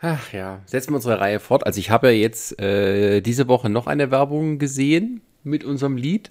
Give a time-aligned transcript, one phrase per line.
[0.00, 1.66] Ach ja, setzen wir unsere Reihe fort.
[1.66, 6.30] Also ich habe ja jetzt äh, diese Woche noch eine Werbung gesehen mit unserem Lied.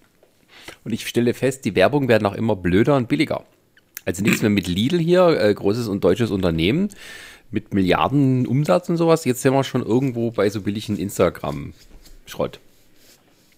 [0.83, 3.43] Und ich stelle fest, die Werbung werden auch immer blöder und billiger.
[4.05, 6.89] Also nichts mehr mit Lidl hier, äh, großes und deutsches Unternehmen
[7.51, 9.25] mit Milliarden Umsatz und sowas.
[9.25, 12.59] Jetzt sind wir schon irgendwo bei so billigen Instagram-Schrott.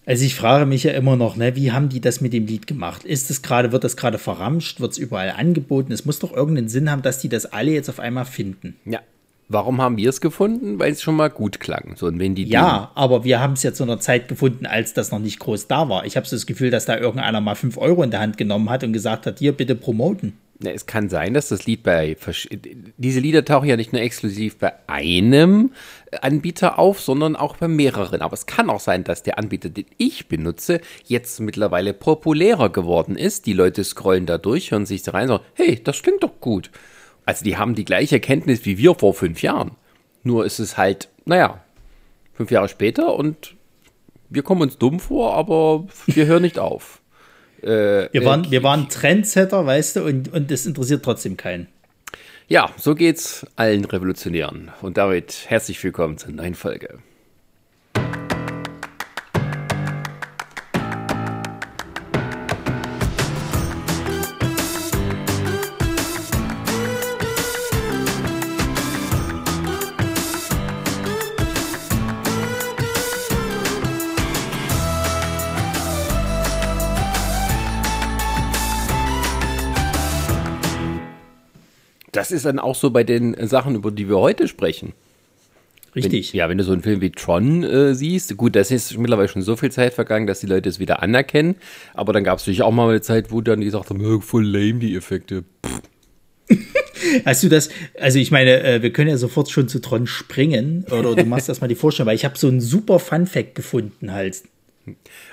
[0.06, 2.66] Also ich frage mich ja immer noch, ne, wie haben die das mit dem Lied
[2.66, 3.04] gemacht?
[3.04, 5.92] Ist es gerade, wird das gerade verramscht, wird es überall angeboten?
[5.92, 8.76] Es muss doch irgendeinen Sinn haben, dass die das alle jetzt auf einmal finden.
[8.84, 9.00] Ja.
[9.52, 10.78] Warum haben wir es gefunden?
[10.78, 11.94] Weil es schon mal gut klang.
[11.96, 14.94] So, und wenn die ja, aber wir haben es ja zu einer Zeit gefunden, als
[14.94, 16.06] das noch nicht groß da war.
[16.06, 18.70] Ich habe so das Gefühl, dass da irgendeiner mal 5 Euro in der Hand genommen
[18.70, 20.34] hat und gesagt hat, hier bitte promoten.
[20.60, 22.16] Na, es kann sein, dass das Lied bei
[22.96, 25.72] diese Lieder tauchen ja nicht nur exklusiv bei einem
[26.20, 28.22] Anbieter auf, sondern auch bei mehreren.
[28.22, 33.16] Aber es kann auch sein, dass der Anbieter, den ich benutze, jetzt mittlerweile populärer geworden
[33.16, 33.46] ist.
[33.46, 36.38] Die Leute scrollen da durch, hören sich da rein und sagen, hey, das klingt doch
[36.40, 36.70] gut.
[37.26, 39.72] Also die haben die gleiche Erkenntnis wie wir vor fünf Jahren.
[40.22, 41.62] Nur ist es halt, naja,
[42.34, 43.54] fünf Jahre später und
[44.28, 46.98] wir kommen uns dumm vor, aber wir hören nicht auf.
[47.62, 51.66] Äh, wir, waren, wir waren Trendsetter, weißt du, und, und das interessiert trotzdem keinen.
[52.48, 54.70] Ja, so geht's allen Revolutionären.
[54.80, 57.00] Und damit herzlich willkommen zur neuen Folge.
[82.20, 84.92] Das ist dann auch so bei den Sachen, über die wir heute sprechen.
[85.96, 86.34] Richtig.
[86.34, 89.28] Wenn, ja, wenn du so einen Film wie Tron äh, siehst, gut, das ist mittlerweile
[89.28, 91.56] schon so viel Zeit vergangen, dass die Leute es wieder anerkennen.
[91.94, 94.80] Aber dann gab es natürlich auch mal eine Zeit, wo dann gesagt haben, voll lame
[94.80, 95.44] die Effekte.
[97.24, 100.84] Hast du das, also ich meine, äh, wir können ja sofort schon zu Tron springen,
[100.90, 104.42] oder du machst erstmal die Vorstellung, weil ich habe so einen super Fun-Fact gefunden halt.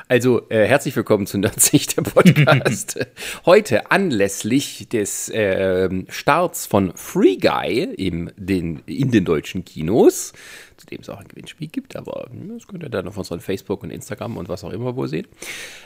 [0.10, 3.06] Also äh, herzlich willkommen zu Nerdsicht, der Podcast.
[3.46, 10.32] Heute anlässlich des äh, Starts von Free Guy im, den, in den deutschen Kinos,
[10.78, 13.42] zu dem es auch ein Gewinnspiel gibt, aber hm, das könnt ihr dann auf unseren
[13.42, 15.28] Facebook und Instagram und was auch immer wo sehen,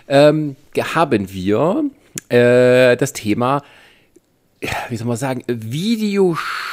[0.07, 1.85] ähm, haben wir
[2.29, 3.63] äh, das Thema,
[4.89, 6.67] wie soll man sagen, Videospiele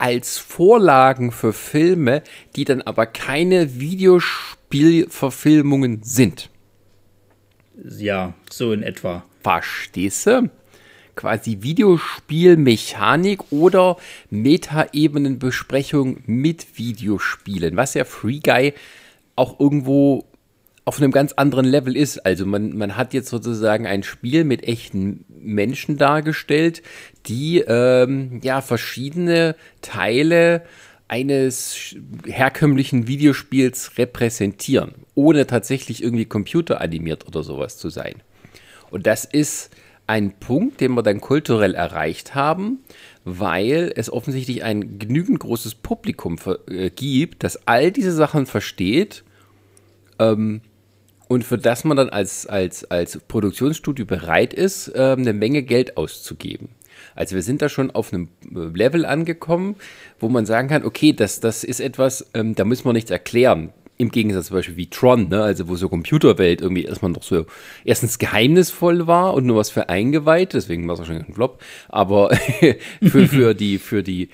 [0.00, 2.22] als Vorlagen für Filme,
[2.54, 6.50] die dann aber keine Videospiele Spielverfilmungen sind.
[7.96, 9.24] Ja, so in etwa.
[9.40, 10.50] Verstehst du?
[11.14, 13.98] Quasi Videospielmechanik oder
[14.30, 18.74] Metaebenenbesprechung mit Videospielen, was ja Free Guy
[19.36, 20.24] auch irgendwo
[20.84, 22.26] auf einem ganz anderen Level ist.
[22.26, 26.82] Also man, man hat jetzt sozusagen ein Spiel mit echten Menschen dargestellt,
[27.26, 30.64] die ähm, ja verschiedene Teile
[31.08, 31.94] eines
[32.26, 38.22] herkömmlichen Videospiels repräsentieren, ohne tatsächlich irgendwie computeranimiert oder sowas zu sein.
[38.90, 39.70] Und das ist
[40.06, 42.80] ein Punkt, den wir dann kulturell erreicht haben,
[43.24, 46.36] weil es offensichtlich ein genügend großes Publikum
[46.68, 49.24] äh, gibt, das all diese Sachen versteht
[50.18, 50.60] ähm,
[51.26, 55.96] und für das man dann als, als, als Produktionsstudio bereit ist, ähm, eine Menge Geld
[55.96, 56.68] auszugeben.
[57.14, 59.76] Also wir sind da schon auf einem äh, Level angekommen,
[60.18, 63.72] wo man sagen kann, okay, das, das ist etwas, ähm, da müssen wir nichts erklären.
[63.96, 65.42] Im Gegensatz zum Beispiel wie Tron, ne?
[65.42, 67.46] also wo so Computerwelt irgendwie erstmal noch so
[67.84, 72.34] erstens geheimnisvoll war und nur was für eingeweiht, deswegen war es wahrscheinlich ein Flop, aber
[73.02, 74.30] für, für die, für die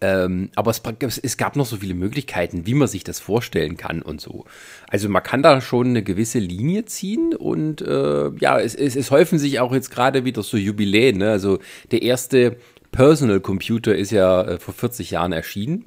[0.00, 4.02] ähm, aber es, es, gab noch so viele Möglichkeiten, wie man sich das vorstellen kann
[4.02, 4.44] und so.
[4.88, 9.10] Also man kann da schon eine gewisse Linie ziehen und äh, ja, es, es, es,
[9.10, 11.18] häufen sich auch jetzt gerade wieder so Jubiläen.
[11.18, 11.30] Ne?
[11.30, 11.58] Also
[11.90, 12.56] der erste
[12.92, 15.84] Personal Computer ist ja äh, vor 40 Jahren erschienen,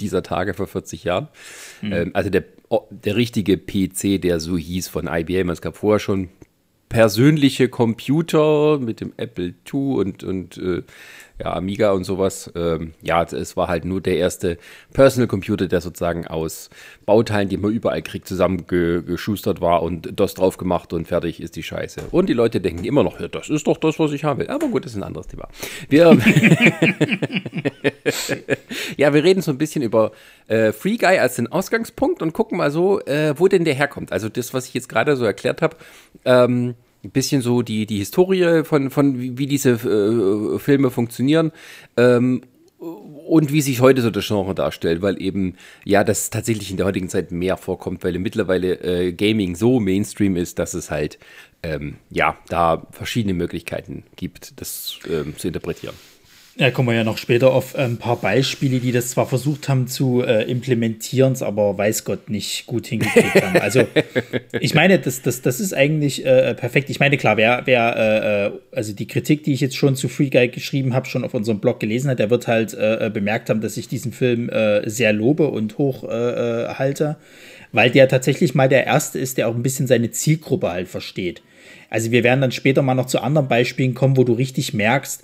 [0.00, 1.28] dieser Tage vor 40 Jahren.
[1.82, 1.92] Mhm.
[1.92, 2.44] Ähm, also der,
[2.90, 5.50] der richtige PC, der so hieß von IBM.
[5.50, 6.28] Es gab vorher schon
[6.88, 10.82] persönliche Computer mit dem Apple II und, und äh,
[11.38, 12.50] ja, Amiga und sowas.
[12.54, 14.58] Ähm, ja, es war halt nur der erste
[14.92, 16.70] Personal Computer, der sozusagen aus
[17.04, 21.62] Bauteilen, die man überall kriegt, zusammengeschustert war und DOS drauf gemacht und fertig ist die
[21.62, 22.04] Scheiße.
[22.10, 24.48] Und die Leute denken immer noch, ja, das ist doch das, was ich haben will.
[24.48, 25.48] Aber gut, das ist ein anderes Thema.
[25.88, 26.06] Wir,
[28.96, 30.12] ja, wir reden so ein bisschen über
[30.48, 34.12] äh, Free Guy als den Ausgangspunkt und gucken mal so, äh, wo denn der herkommt.
[34.12, 35.76] Also das, was ich jetzt gerade so erklärt habe,
[36.24, 36.74] ähm,
[37.06, 41.52] ein bisschen so die, die Historie von, von wie, wie diese äh, Filme funktionieren
[41.96, 42.42] ähm,
[42.78, 45.54] und wie sich heute so das Genre darstellt, weil eben
[45.84, 50.36] ja das tatsächlich in der heutigen Zeit mehr vorkommt, weil mittlerweile äh, Gaming so Mainstream
[50.36, 51.18] ist, dass es halt
[51.62, 55.94] ähm, ja da verschiedene Möglichkeiten gibt, das ähm, zu interpretieren.
[56.58, 59.68] Ja, kommen wir ja noch später auf äh, ein paar Beispiele, die das zwar versucht
[59.68, 63.58] haben zu äh, implementieren, aber weiß Gott nicht gut hingekriegt haben.
[63.58, 63.86] Also
[64.60, 66.88] ich meine, das, das, das ist eigentlich äh, perfekt.
[66.88, 70.08] Ich meine, klar, wer, wer äh, äh also die Kritik, die ich jetzt schon zu
[70.08, 73.50] Free Guy geschrieben habe, schon auf unserem Blog gelesen hat, der wird halt äh, bemerkt
[73.50, 74.50] haben, dass ich diesen Film
[74.84, 77.16] sehr lobe und hoch halte,
[77.72, 81.42] weil der tatsächlich mal der erste ist, der auch ein bisschen seine Zielgruppe halt versteht.
[81.90, 85.22] Also wir werden dann später mal noch zu anderen Beispielen kommen, wo du richtig merkst,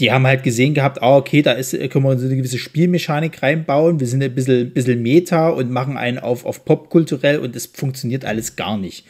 [0.00, 3.42] die haben halt gesehen gehabt, ah, okay, da ist, können wir so eine gewisse Spielmechanik
[3.42, 7.66] reinbauen, wir sind ein bisschen, bisschen Meta und machen einen auf, auf Popkulturell und es
[7.66, 9.06] funktioniert alles gar nicht.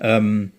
[0.00, 0.52] Ähm,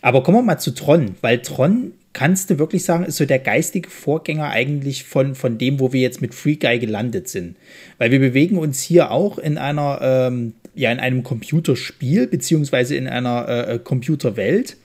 [0.00, 3.38] aber kommen wir mal zu Tron, weil Tron, kannst du wirklich sagen, ist so der
[3.38, 7.56] geistige Vorgänger eigentlich von, von dem, wo wir jetzt mit Free Guy gelandet sind.
[7.98, 13.08] Weil wir bewegen uns hier auch in einer, ähm, ja, in einem Computerspiel, beziehungsweise in
[13.08, 14.76] einer äh, äh Computerwelt.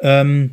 [0.00, 0.52] Ähm,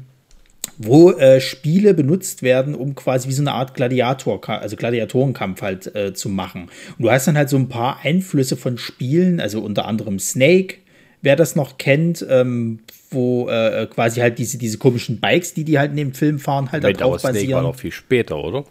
[0.77, 5.93] wo äh, Spiele benutzt werden, um quasi wie so eine Art Gladiator, also Gladiatorenkampf halt
[5.95, 6.69] äh, zu machen.
[6.97, 10.75] Und du hast dann halt so ein paar Einflüsse von Spielen, also unter anderem Snake,
[11.21, 12.79] wer das noch kennt, ähm,
[13.11, 16.71] wo äh, quasi halt diese, diese komischen Bikes, die die halt in dem Film fahren,
[16.71, 17.35] halt Moment, darauf basieren.
[17.35, 18.63] Snake war noch viel später, oder?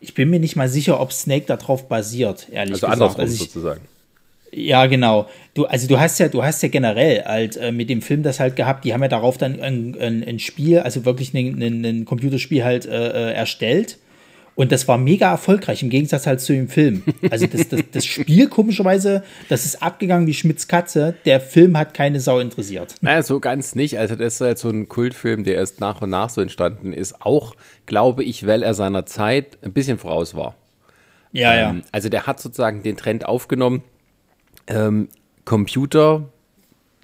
[0.00, 2.92] Ich bin mir nicht mal sicher, ob Snake darauf basiert, ehrlich also gesagt.
[2.92, 3.80] Andersrum also ich, sozusagen.
[4.52, 5.28] Ja, genau.
[5.54, 8.40] Du, also du hast ja, du hast ja generell halt äh, mit dem Film das
[8.40, 11.84] halt gehabt, die haben ja darauf dann ein, ein, ein Spiel, also wirklich ein, ein,
[11.84, 13.98] ein Computerspiel halt äh, äh, erstellt.
[14.56, 17.02] Und das war mega erfolgreich, im Gegensatz halt zu dem Film.
[17.30, 21.14] Also das, das, das Spiel, komischerweise, das ist abgegangen wie Schmitz Katze.
[21.24, 22.96] Der Film hat keine Sau interessiert.
[23.00, 23.98] Naja, so ganz nicht.
[23.98, 27.22] Also das ist halt so ein Kultfilm, der erst nach und nach so entstanden ist.
[27.22, 27.54] Auch,
[27.86, 30.56] glaube ich, weil er seiner Zeit ein bisschen voraus war.
[31.32, 31.82] Ja, ähm, ja.
[31.92, 33.82] Also der hat sozusagen den Trend aufgenommen
[34.70, 35.08] ähm,
[35.44, 36.28] Computer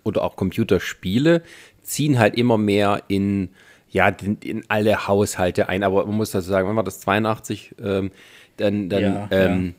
[0.04, 1.42] oder auch Computerspiele
[1.82, 3.50] ziehen halt immer mehr in,
[3.90, 5.82] ja, in, in alle Haushalte ein.
[5.82, 8.10] Aber man muss dazu sagen, wenn man das 82, ähm,
[8.56, 9.74] dann, dann ja, ähm,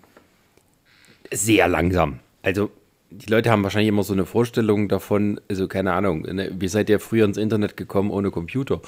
[1.31, 1.37] ja.
[1.37, 2.19] sehr langsam.
[2.43, 2.69] Also
[3.09, 6.89] die Leute haben wahrscheinlich immer so eine Vorstellung davon, also keine Ahnung, ne, wie seid
[6.89, 8.81] ihr früher ins Internet gekommen ohne Computer?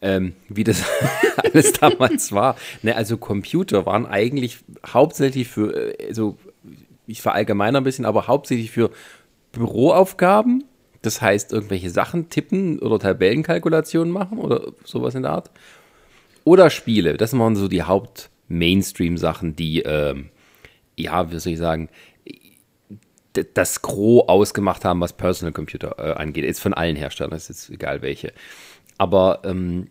[0.00, 0.82] Ähm, wie das
[1.36, 2.56] alles damals war.
[2.82, 6.38] Ne, also Computer waren eigentlich hauptsächlich für äh, so
[7.06, 8.90] ich verallgemeiner ein bisschen, aber hauptsächlich für
[9.52, 10.64] Büroaufgaben.
[11.02, 15.50] Das heißt, irgendwelche Sachen tippen oder Tabellenkalkulationen machen oder sowas in der Art.
[16.44, 17.16] Oder Spiele.
[17.16, 20.30] Das waren so die Haupt-Mainstream-Sachen, die, ähm,
[20.96, 21.88] ja, wie soll ich sagen,
[23.54, 26.44] das Gros ausgemacht haben, was Personal Computer äh, angeht.
[26.44, 28.32] Ist von allen Herstellern, ist jetzt egal welche.
[28.98, 29.88] Aber ähm,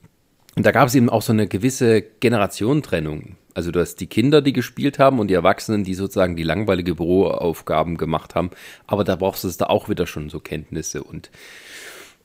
[0.56, 3.38] da gab es eben auch so eine gewisse Generationentrennung.
[3.54, 6.96] Also du hast die Kinder, die gespielt haben und die Erwachsenen, die sozusagen die langweilige
[6.96, 8.52] Büroaufgaben gemacht haben.
[8.88, 11.30] Aber da brauchst du es da auch wieder schon so Kenntnisse und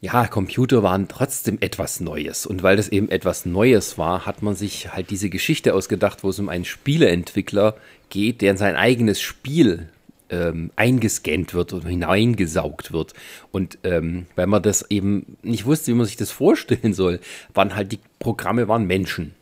[0.00, 2.46] ja, Computer waren trotzdem etwas Neues.
[2.46, 6.28] Und weil das eben etwas Neues war, hat man sich halt diese Geschichte ausgedacht, wo
[6.28, 7.76] es um einen Spieleentwickler
[8.10, 9.88] geht, der in sein eigenes Spiel
[10.28, 13.14] ähm, eingescannt wird und hineingesaugt wird.
[13.52, 17.20] Und ähm, weil man das eben nicht wusste, wie man sich das vorstellen soll,
[17.54, 19.34] waren halt die Programme waren Menschen.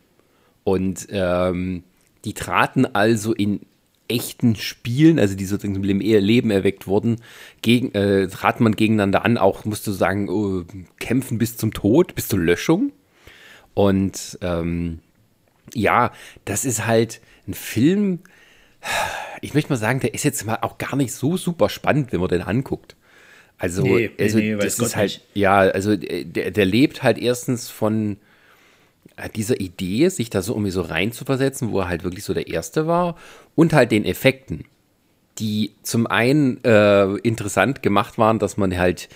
[0.65, 1.85] Und ähm,
[2.25, 3.61] die traten also in
[4.09, 7.17] echten Spielen, also die sozusagen im Leben erweckt wurden,
[7.63, 10.65] gegen, äh, trat man gegeneinander an, auch musst du sagen, oh,
[10.99, 12.93] kämpfen bis zum Tod, bis zur Löschung.
[13.73, 15.01] Und ähm,
[15.75, 16.13] ja,
[16.45, 18.21] das ist halt ein Film,
[19.41, 22.21] ich möchte mal sagen, der ist jetzt mal auch gar nicht so super spannend, wenn
[22.21, 22.97] man den anguckt.
[23.57, 25.23] Also, nee, also nee, das ist halt, nicht.
[25.35, 28.19] ja, also äh, der, der lebt halt erstens von,
[29.35, 32.35] dieser Idee, sich da so irgendwie so rein zu versetzen, wo er halt wirklich so
[32.35, 33.17] der Erste war
[33.55, 34.65] und halt den Effekten,
[35.39, 39.09] die zum einen äh, interessant gemacht waren, dass man halt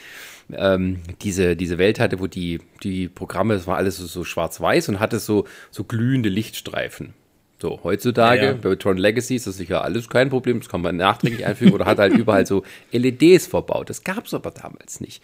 [0.53, 4.89] ähm, diese, diese Welt hatte, wo die, die Programme, es war alles so, so schwarz-weiß
[4.89, 7.15] und hatte so, so glühende Lichtstreifen.
[7.61, 8.57] So, heutzutage, ja, ja.
[8.57, 11.87] bei Tron Legacy ist das sicher alles kein Problem, das kann man nachträglich einfügen oder
[11.87, 12.63] hat halt überall so
[12.93, 13.91] LEDs verbaut.
[13.91, 15.23] Das gab es aber damals nicht.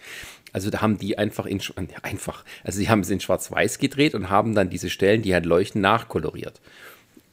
[0.55, 1.59] Also da haben die einfach in
[2.01, 5.45] einfach, also sie haben es in Schwarz-Weiß gedreht und haben dann diese Stellen, die halt
[5.45, 6.61] leuchten, nachkoloriert.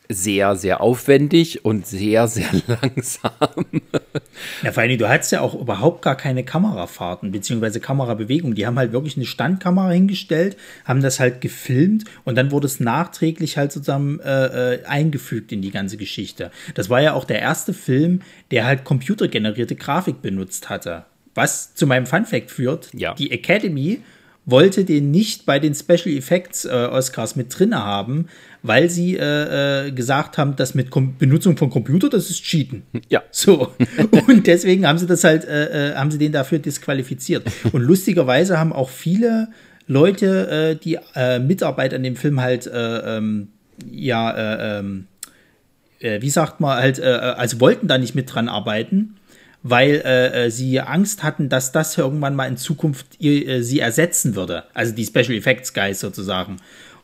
[0.09, 3.31] Sehr, sehr aufwendig und sehr, sehr langsam.
[4.65, 8.57] Ja, vor allem, du hattest ja auch überhaupt gar keine Kamerafahrten beziehungsweise Kamerabewegungen.
[8.57, 12.81] Die haben halt wirklich eine Standkamera hingestellt, haben das halt gefilmt und dann wurde es
[12.81, 16.51] nachträglich halt sozusagen äh, äh eingefügt in die ganze Geschichte.
[16.75, 21.05] Das war ja auch der erste Film, der halt computergenerierte Grafik benutzt hatte.
[21.35, 23.15] Was zu meinem Fun Fact führt, ja.
[23.15, 24.01] die Academy
[24.45, 28.27] wollte den nicht bei den Special Effects äh, Oscars mit drin haben,
[28.63, 32.83] weil sie äh, äh, gesagt haben, dass mit Kom Benutzung von Computer, das ist Cheaten.
[33.09, 33.23] Ja.
[33.31, 33.73] So.
[34.29, 37.45] Und deswegen haben sie das halt, äh, äh, haben sie den dafür disqualifiziert.
[37.73, 39.49] Und lustigerweise haben auch viele
[39.87, 40.99] Leute, äh, die
[41.41, 43.49] Mitarbeit an dem Film halt äh, ähm,
[43.91, 45.07] ja, äh, ähm,
[46.01, 49.17] äh, wie sagt man halt, äh, also wollten da nicht mit dran arbeiten,
[49.63, 54.65] weil äh, sie Angst hatten, dass das irgendwann mal in Zukunft ihr, sie ersetzen würde.
[54.75, 56.57] Also die Special Effects Guys sozusagen.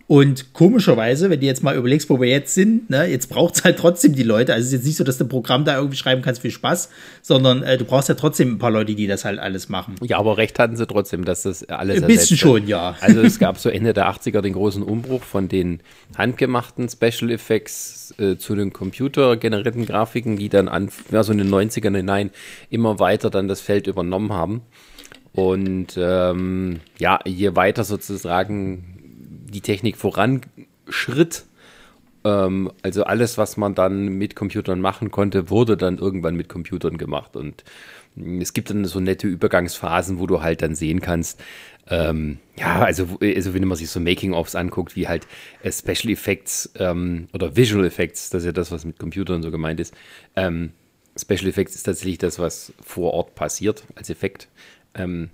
[0.08, 3.64] Und komischerweise, wenn du jetzt mal überlegst, wo wir jetzt sind, ne, jetzt braucht es
[3.64, 4.54] halt trotzdem die Leute.
[4.54, 6.50] Also es ist jetzt nicht so, dass du ein Programm da irgendwie schreiben kannst für
[6.50, 6.88] Spaß,
[7.20, 9.96] sondern äh, du brauchst ja trotzdem ein paar Leute, die das halt alles machen.
[10.02, 12.96] Ja, aber recht hatten sie trotzdem, dass das alles Ein bisschen schon, ja.
[13.02, 15.80] Also es gab so Ende der 80er den großen Umbruch von den
[16.16, 21.50] handgemachten Special Effects äh, zu den computergenerierten Grafiken, die dann an, ja, so in den
[21.50, 22.30] 90ern hinein
[22.70, 24.62] immer weiter dann das Feld übernommen haben.
[25.32, 28.97] Und ähm, ja, je weiter sozusagen
[29.50, 31.44] die Technik voranschritt.
[32.24, 36.98] Ähm, also alles, was man dann mit Computern machen konnte, wurde dann irgendwann mit Computern
[36.98, 37.36] gemacht.
[37.36, 37.64] Und
[38.40, 41.40] es gibt dann so nette Übergangsphasen, wo du halt dann sehen kannst,
[41.90, 45.26] ähm, ja, also, also wenn man sich so Making-ofs anguckt, wie halt
[45.62, 49.50] äh, Special Effects ähm, oder Visual Effects, das ist ja das, was mit Computern so
[49.50, 49.94] gemeint ist.
[50.36, 50.72] Ähm,
[51.18, 54.48] Special Effects ist tatsächlich das, was vor Ort passiert als Effekt.
[54.94, 55.30] Ähm,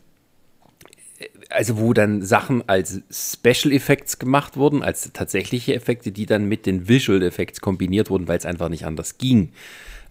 [1.54, 6.66] also wo dann Sachen als Special Effects gemacht wurden, als tatsächliche Effekte, die dann mit
[6.66, 9.52] den Visual Effects kombiniert wurden, weil es einfach nicht anders ging.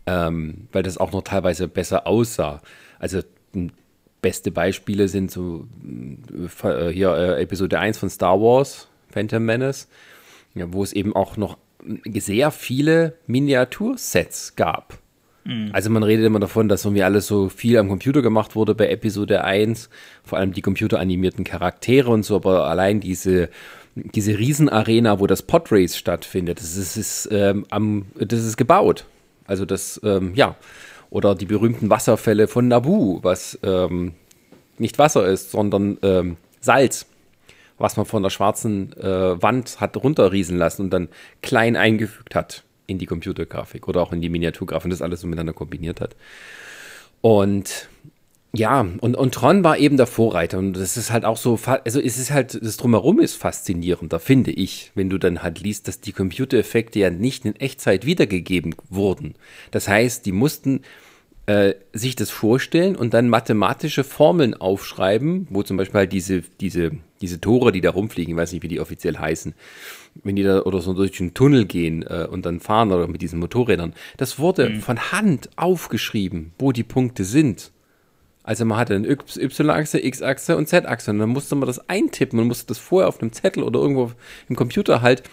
[0.06, 2.62] Ähm, weil das auch noch teilweise besser aussah.
[3.00, 3.22] Also
[4.22, 5.68] beste Beispiele sind so
[6.64, 9.88] äh, hier äh, Episode 1 von Star Wars, Phantom Menace,
[10.56, 11.58] ja, wo es eben auch noch
[12.16, 15.00] sehr viele Miniatursets gab.
[15.46, 15.70] Mhm.
[15.74, 18.90] Also man redet immer davon, dass irgendwie alles so viel am Computer gemacht wurde bei
[18.90, 19.90] Episode 1,
[20.24, 23.50] vor allem die computeranimierten Charaktere und so, aber allein diese,
[23.96, 29.06] diese Riesenarena, wo das Podrace stattfindet, das ist, ist ähm, am, das ist gebaut.
[29.46, 30.56] Also das, ähm, ja,
[31.10, 34.14] oder die berühmten Wasserfälle von Nabu, was ähm,
[34.78, 37.06] nicht Wasser ist, sondern ähm, Salz,
[37.78, 41.10] was man von der schwarzen äh, Wand hat runterriesen lassen und dann
[41.42, 45.28] klein eingefügt hat in die Computergrafik oder auch in die Miniaturgrafik und das alles so
[45.28, 46.16] miteinander kombiniert hat.
[47.22, 47.90] Und
[48.56, 52.00] ja, und, und Tron war eben der Vorreiter und das ist halt auch so, also
[52.00, 56.02] es ist halt, das Drumherum ist faszinierender, finde ich, wenn du dann halt liest, dass
[56.02, 59.34] die Computereffekte ja nicht in Echtzeit wiedergegeben wurden.
[59.72, 60.82] Das heißt, die mussten
[61.48, 66.92] äh, sich das vorstellen und dann mathematische Formeln aufschreiben, wo zum Beispiel halt diese, diese,
[67.22, 69.56] diese Tore, die da rumfliegen, ich weiß nicht, wie die offiziell heißen,
[70.24, 73.22] wenn die da oder so durch einen Tunnel gehen äh, und dann fahren oder mit
[73.22, 74.82] diesen Motorrädern, das wurde mhm.
[74.82, 77.72] von Hand aufgeschrieben, wo die Punkte sind.
[78.44, 82.48] Also man hatte eine Y-Achse, X-Achse und Z-Achse und dann musste man das eintippen und
[82.48, 84.12] musste das vorher auf einem Zettel oder irgendwo
[84.50, 85.24] im Computer halt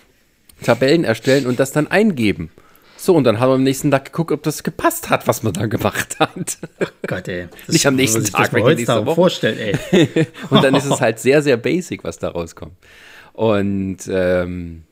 [0.62, 2.50] Tabellen erstellen und das dann eingeben.
[2.96, 5.54] So, und dann haben wir am nächsten Tag geguckt, ob das gepasst hat, was man
[5.54, 6.58] da gemacht hat.
[6.80, 7.48] Oh Gott, ey.
[7.66, 9.58] Das Nicht am nächsten Tag, wenn ich das vorstellen,
[9.90, 10.26] ey.
[10.50, 12.74] und dann ist es halt sehr, sehr basic, was da rauskommt.
[13.32, 14.82] Und ähm,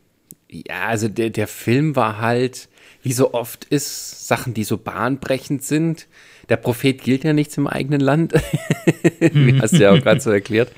[0.50, 2.68] ja, also der, der Film war halt,
[3.02, 6.06] wie so oft ist, Sachen, die so bahnbrechend sind.
[6.48, 8.32] Der Prophet gilt ja nichts im eigenen Land.
[9.20, 10.72] wie hast du ja auch gerade so erklärt.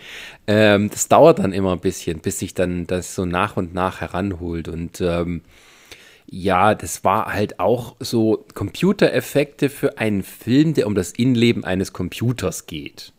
[0.46, 4.00] Ähm, das dauert dann immer ein bisschen, bis sich dann das so nach und nach
[4.00, 4.68] heranholt.
[4.68, 5.42] Und ähm,
[6.26, 11.92] ja, das war halt auch so Computereffekte für einen Film, der um das Innenleben eines
[11.92, 13.12] Computers geht.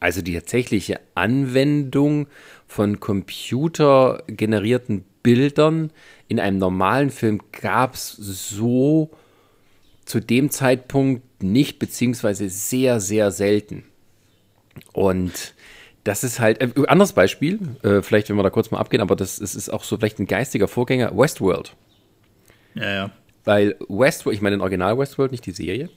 [0.00, 2.26] Also die tatsächliche Anwendung
[2.74, 5.92] von computergenerierten Bildern
[6.26, 9.10] in einem normalen Film gab es so
[10.04, 13.84] zu dem Zeitpunkt nicht, beziehungsweise sehr, sehr selten.
[14.92, 15.54] Und
[16.02, 19.14] das ist halt, äh, anderes Beispiel, äh, vielleicht wenn wir da kurz mal abgehen, aber
[19.14, 21.76] das, das ist auch so vielleicht ein geistiger Vorgänger, Westworld.
[22.74, 23.10] Ja, ja.
[23.44, 25.90] Weil Westworld, ich meine den Original Westworld, nicht die Serie,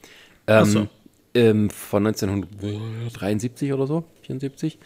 [0.46, 0.88] ähm, so.
[1.34, 4.78] ähm, von 1973 oder so, 74.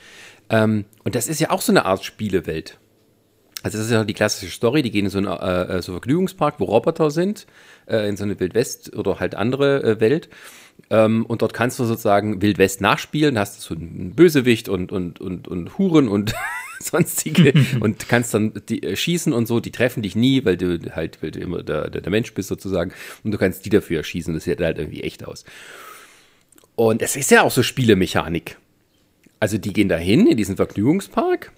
[0.52, 2.78] Ähm, und das ist ja auch so eine Art Spielewelt.
[3.64, 5.94] Also das ist ja die klassische Story, die gehen in so einen äh, äh, so
[5.94, 7.48] Vergnügungspark, wo Roboter sind,
[7.88, 10.30] äh, in so eine Wildwest oder halt andere äh, Welt.
[10.90, 15.22] Ähm, und dort kannst du sozusagen Wildwest nachspielen, hast du so einen Bösewicht und, und,
[15.22, 16.34] und, und Huren und
[16.80, 20.80] sonstige und kannst dann die, äh, schießen und so, die treffen dich nie, weil du
[20.94, 22.92] halt, weil du immer der, der, der Mensch bist sozusagen
[23.24, 25.46] und du kannst die dafür erschießen, das sieht halt irgendwie echt aus.
[26.76, 28.58] Und es ist ja auch so Spielemechanik.
[29.42, 31.52] Also die gehen dahin in diesen Vergnügungspark,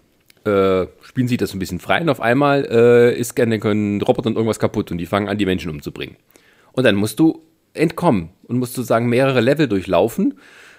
[0.45, 4.23] äh, spielen sich das ein bisschen frei und auf einmal äh, ist gerne können Roboter
[4.23, 6.15] dann irgendwas kaputt und die fangen an, die Menschen umzubringen.
[6.71, 7.43] Und dann musst du
[7.75, 10.33] entkommen und musst sozusagen mehrere Level durchlaufen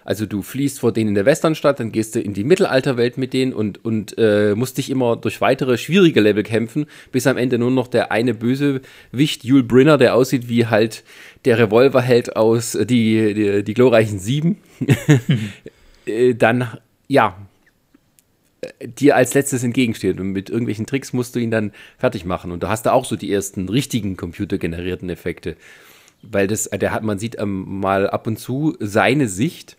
[0.04, 3.32] also du fließt vor denen in der Westernstadt, dann gehst du in die Mittelalterwelt mit
[3.32, 7.58] denen und, und äh, musst dich immer durch weitere schwierige Level kämpfen, bis am Ende
[7.58, 11.04] nur noch der eine Bösewicht, Yul Brynner, der aussieht wie halt
[11.46, 14.58] der Revolverheld aus äh, die, die, die glorreichen Sieben,
[16.06, 16.68] äh, dann,
[17.08, 17.36] ja,
[18.60, 20.20] äh, dir als letztes entgegensteht.
[20.20, 22.52] Und mit irgendwelchen Tricks musst du ihn dann fertig machen.
[22.52, 25.56] Und da hast du auch so die ersten richtigen computergenerierten Effekte.
[26.22, 29.76] Weil das, der hat, man sieht ähm, mal ab und zu seine Sicht.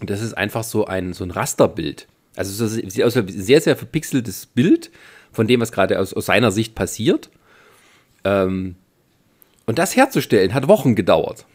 [0.00, 2.08] Und das ist einfach so ein, so ein Rasterbild.
[2.36, 4.90] Also es sieht aus wie ein sehr, sehr verpixeltes Bild
[5.32, 7.30] von dem, was gerade aus, aus seiner Sicht passiert.
[8.24, 8.76] Ähm,
[9.66, 11.46] und das herzustellen hat Wochen gedauert.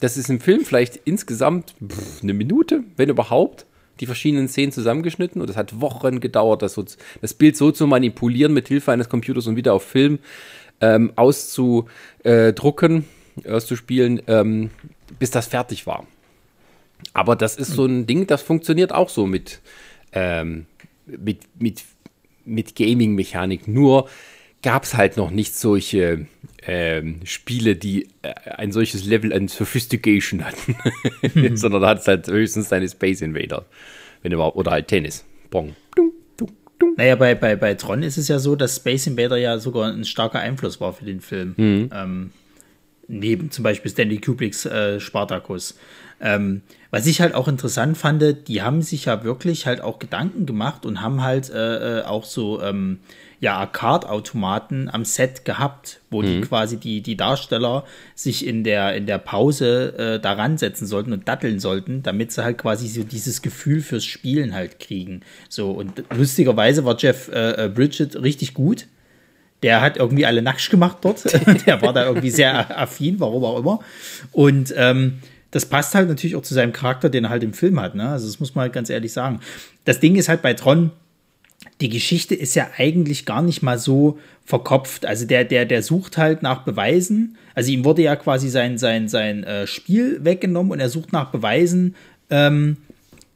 [0.00, 3.64] Das ist im Film vielleicht insgesamt pff, eine Minute, wenn überhaupt,
[4.00, 5.40] die verschiedenen Szenen zusammengeschnitten.
[5.40, 6.84] Und es hat Wochen gedauert, das, so,
[7.20, 10.18] das Bild so zu manipulieren mit Hilfe eines Computers und wieder auf Film
[10.80, 13.04] ähm, auszudrucken,
[13.48, 14.70] auszuspielen, ähm,
[15.18, 16.06] bis das fertig war.
[17.12, 19.60] Aber das ist so ein Ding, das funktioniert auch so mit,
[20.12, 20.66] ähm,
[21.06, 21.82] mit, mit,
[22.44, 23.68] mit Gaming-Mechanik.
[23.68, 24.08] Nur
[24.62, 26.26] gab es halt noch nicht solche
[26.66, 30.76] ähm, Spiele, die äh, ein solches Level an Sophistication hatten,
[31.20, 31.56] hm.
[31.56, 33.66] sondern da hat es halt höchstens seine Space Invader,
[34.22, 35.74] wenn überhaupt, oder halt Tennis, Bong.
[36.96, 40.04] Naja, bei, bei, bei Tron ist es ja so, dass Space Invader ja sogar ein
[40.04, 41.54] starker Einfluss war für den Film.
[41.56, 41.90] Mhm.
[41.92, 42.30] Ähm,
[43.08, 45.76] neben zum Beispiel Stanley Kubricks äh, Spartacus.
[46.20, 50.46] Ähm, was ich halt auch interessant fand, die haben sich ja wirklich halt auch Gedanken
[50.46, 53.00] gemacht und haben halt äh, äh auch so ähm,
[53.44, 56.26] ja, Arcade-Automaten am Set gehabt, wo mhm.
[56.26, 57.84] die quasi die, die Darsteller
[58.14, 62.42] sich in der, in der Pause äh, daran setzen sollten und datteln sollten, damit sie
[62.42, 65.20] halt quasi so dieses Gefühl fürs Spielen halt kriegen.
[65.50, 68.86] So, und lustigerweise war Jeff äh, äh Bridget richtig gut.
[69.64, 71.24] Der hat irgendwie alle nackt gemacht dort.
[71.66, 73.80] der war da irgendwie sehr affin, warum auch immer.
[74.30, 77.80] Und ähm, das passt halt natürlich auch zu seinem Charakter, den er halt im Film
[77.80, 77.94] hat.
[77.94, 78.06] Ne?
[78.06, 79.40] Also das muss man halt ganz ehrlich sagen.
[79.86, 80.90] Das Ding ist halt bei Tron,
[81.80, 85.06] die Geschichte ist ja eigentlich gar nicht mal so verkopft.
[85.06, 87.38] Also der, der, der sucht halt nach Beweisen.
[87.54, 91.30] Also ihm wurde ja quasi sein, sein, sein äh, Spiel weggenommen und er sucht nach
[91.30, 91.94] Beweisen,
[92.28, 92.76] ähm,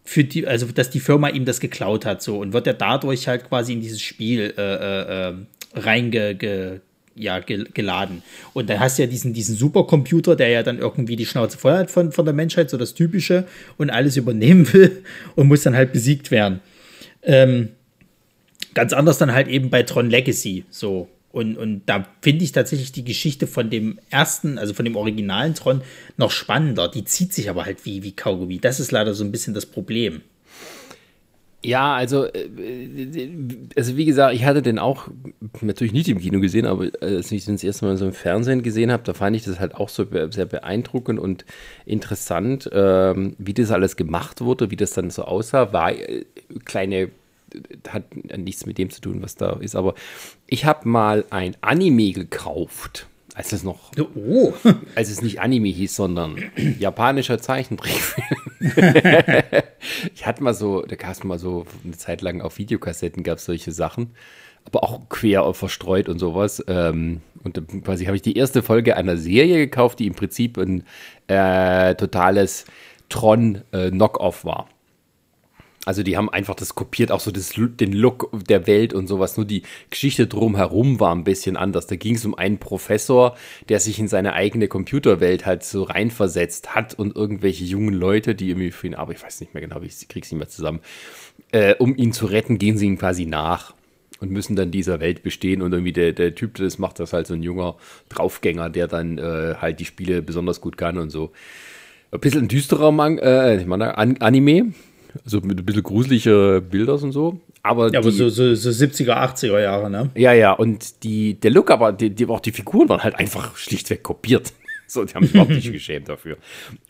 [0.04, 3.28] für die, also dass die Firma ihm das geklaut hat, so und wird er dadurch
[3.28, 5.34] halt quasi in dieses Spiel äh, äh,
[5.74, 6.80] äh reinge,
[7.18, 7.40] ja.
[8.52, 11.72] Und dann hast du ja diesen, diesen Supercomputer, der ja dann irgendwie die Schnauze voll
[11.72, 13.44] hat von, von der Menschheit, so das Typische,
[13.76, 16.60] und alles übernehmen will und muss dann halt besiegt werden.
[17.22, 17.70] Ähm,
[18.74, 20.64] ganz anders dann halt eben bei Tron Legacy.
[20.70, 21.08] So.
[21.30, 25.54] Und, und da finde ich tatsächlich die Geschichte von dem ersten, also von dem originalen
[25.54, 25.82] Tron,
[26.16, 26.88] noch spannender.
[26.88, 28.58] Die zieht sich aber halt wie, wie Kaugummi.
[28.58, 30.22] Das ist leider so ein bisschen das Problem.
[31.64, 32.48] Ja, also, äh,
[33.76, 35.08] also wie gesagt, ich hatte den auch
[35.60, 38.62] natürlich nicht im Kino gesehen, aber als ich den das erste Mal so im Fernsehen
[38.62, 41.44] gesehen habe, da fand ich das halt auch so sehr beeindruckend und
[41.84, 45.72] interessant, ähm, wie das alles gemacht wurde, wie das dann so aussah.
[45.72, 46.24] War äh,
[46.64, 47.10] kleine
[47.88, 48.04] hat
[48.36, 49.74] nichts mit dem zu tun, was da ist.
[49.74, 49.94] Aber
[50.46, 53.06] ich habe mal ein Anime gekauft,
[53.38, 54.52] als es noch, oh.
[54.96, 56.42] als es nicht Anime hieß, sondern
[56.80, 58.26] japanischer Zeichentrickfilm.
[60.12, 63.38] ich hatte mal so, da gab es mal so eine Zeit lang auf Videokassetten gab
[63.38, 64.10] es solche Sachen,
[64.64, 66.64] aber auch quer verstreut und sowas.
[66.66, 70.82] Ähm, und quasi habe ich die erste Folge einer Serie gekauft, die im Prinzip ein
[71.28, 72.64] äh, totales
[73.08, 74.68] Tron-Knock-Off äh, war.
[75.88, 79.38] Also die haben einfach das kopiert, auch so das, den Look der Welt und sowas.
[79.38, 81.86] Nur die Geschichte drumherum war ein bisschen anders.
[81.86, 83.38] Da ging es um einen Professor,
[83.70, 88.50] der sich in seine eigene Computerwelt halt so reinversetzt hat und irgendwelche jungen Leute, die
[88.50, 90.80] irgendwie für ihn, aber ich weiß nicht mehr genau, ich krieg's nicht mehr zusammen,
[91.52, 93.72] äh, um ihn zu retten, gehen sie ihm quasi nach
[94.20, 97.14] und müssen dann dieser Welt bestehen und irgendwie der, der Typ, der das macht, das
[97.14, 97.76] halt so ein junger
[98.10, 101.32] Draufgänger, der dann äh, halt die Spiele besonders gut kann und so.
[102.10, 103.64] Ein bisschen ein düsterer Mang äh,
[104.20, 104.74] Anime,
[105.24, 107.40] also mit ein bisschen gruselige Bilder und so.
[107.62, 110.10] Aber, ja, aber so, so, so 70er, 80er Jahre, ne?
[110.14, 113.56] Ja, ja, und die, der Look, aber die, die, auch die Figuren waren halt einfach
[113.56, 114.52] schlichtweg kopiert.
[114.90, 116.38] So, die haben sich überhaupt nicht geschämt dafür.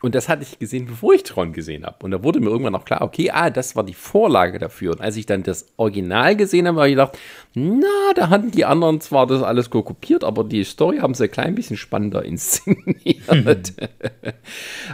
[0.02, 1.96] Und das hatte ich gesehen, bevor ich Tron gesehen habe.
[2.04, 4.92] Und da wurde mir irgendwann auch klar, okay, ah, das war die Vorlage dafür.
[4.92, 7.18] Und als ich dann das Original gesehen habe, habe ich gedacht,
[7.54, 11.30] na, da hatten die anderen zwar das alles kopiert, aber die Story haben sie ein
[11.32, 13.72] klein bisschen spannender inszeniert.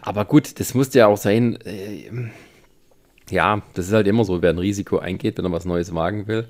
[0.01, 1.59] aber gut, das musste ja auch sein.
[1.67, 2.31] Äh,
[3.31, 6.27] ja, das ist halt immer so, wer ein Risiko eingeht, wenn er was Neues wagen
[6.27, 6.49] will.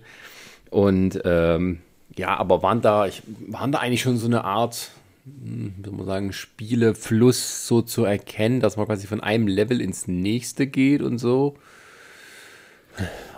[0.70, 1.80] Und ähm,
[2.16, 4.90] ja, aber waren da, ich, waren da eigentlich schon so eine Art,
[5.24, 9.80] hm, wie soll man sagen, Spielefluss so zu erkennen, dass man quasi von einem Level
[9.80, 11.56] ins nächste geht und so?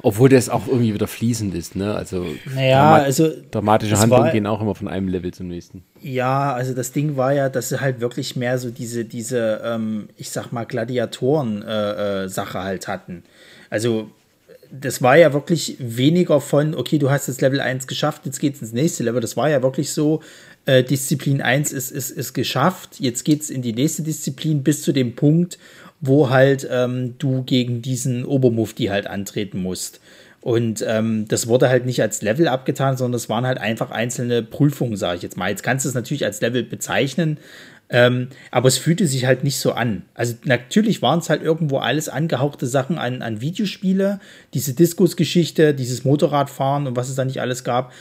[0.06, 1.92] Obwohl das auch irgendwie wieder fließend ist, ne?
[1.96, 5.82] Also, naja, Dramat also dramatische Handlungen gehen auch immer von einem Level zum nächsten.
[6.00, 10.08] Ja, also das Ding war ja, dass sie halt wirklich mehr so diese, diese, ähm,
[10.16, 13.24] ich sag mal, Gladiatoren-Sache äh, äh, halt hatten.
[13.68, 14.08] Also
[14.70, 18.62] das war ja wirklich weniger von, okay, du hast jetzt Level 1 geschafft, jetzt geht's
[18.62, 19.20] ins nächste Level.
[19.20, 20.22] Das war ja wirklich so,
[20.66, 24.92] äh, Disziplin 1 ist, ist, ist geschafft, jetzt geht's in die nächste Disziplin bis zu
[24.92, 25.58] dem Punkt,
[26.00, 30.00] wo halt ähm, du gegen diesen Obermufti halt antreten musst.
[30.40, 34.42] Und ähm, das wurde halt nicht als Level abgetan, sondern es waren halt einfach einzelne
[34.42, 35.50] Prüfungen, sage ich jetzt mal.
[35.50, 37.38] Jetzt kannst du es natürlich als Level bezeichnen,
[37.88, 40.02] ähm, aber es fühlte sich halt nicht so an.
[40.14, 44.20] Also natürlich waren es halt irgendwo alles angehauchte Sachen an, an Videospiele,
[44.54, 47.92] diese Diskusgeschichte, dieses Motorradfahren und was es da nicht alles gab.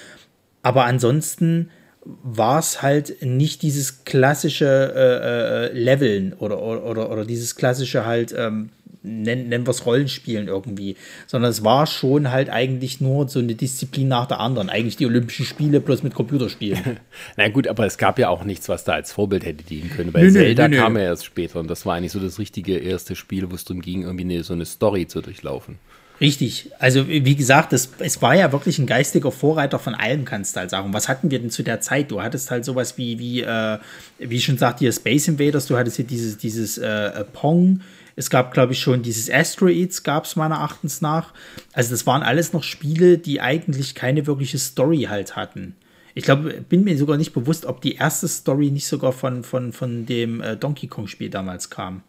[0.61, 1.69] Aber ansonsten
[2.05, 8.33] war es halt nicht dieses klassische äh, äh, Leveln oder, oder, oder dieses klassische halt,
[8.37, 8.69] ähm,
[9.01, 13.55] nennen, nennen wir es Rollenspielen irgendwie, sondern es war schon halt eigentlich nur so eine
[13.55, 14.69] Disziplin nach der anderen.
[14.69, 16.99] Eigentlich die Olympischen Spiele plus mit Computerspielen.
[17.37, 20.11] Na gut, aber es gab ja auch nichts, was da als Vorbild hätte dienen können.
[20.11, 20.81] Bei nö, Zelda nö, nö.
[20.81, 23.65] kam ja erst später und das war eigentlich so das richtige erste Spiel, wo es
[23.65, 25.79] darum ging, irgendwie eine, so eine Story zu durchlaufen.
[26.21, 26.71] Richtig.
[26.79, 30.61] Also, wie gesagt, das, es war ja wirklich ein geistiger Vorreiter von allem, kannst du
[30.61, 30.93] halt sagen.
[30.93, 32.09] Was hatten wir denn zu der Zeit?
[32.09, 33.79] Du hattest halt sowas wie, wie, äh,
[34.19, 37.81] wie schon sagt, hier Space Invaders, du hattest hier dieses, dieses äh, Pong,
[38.15, 41.33] es gab, glaube ich, schon dieses Asteroids, gab es meiner Erachtens nach.
[41.73, 45.75] Also das waren alles noch Spiele, die eigentlich keine wirkliche Story halt hatten.
[46.13, 49.73] Ich glaube, bin mir sogar nicht bewusst, ob die erste Story nicht sogar von, von,
[49.73, 52.03] von dem äh, Donkey Kong-Spiel damals kam.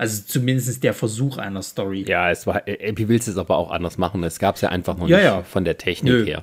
[0.00, 2.06] Also zumindest der Versuch einer Story.
[2.08, 4.24] Ja, es war, wie willst du es aber auch anders machen?
[4.24, 5.42] Es gab es ja einfach noch ja, nicht ja.
[5.42, 6.24] von der Technik Nö.
[6.24, 6.42] her.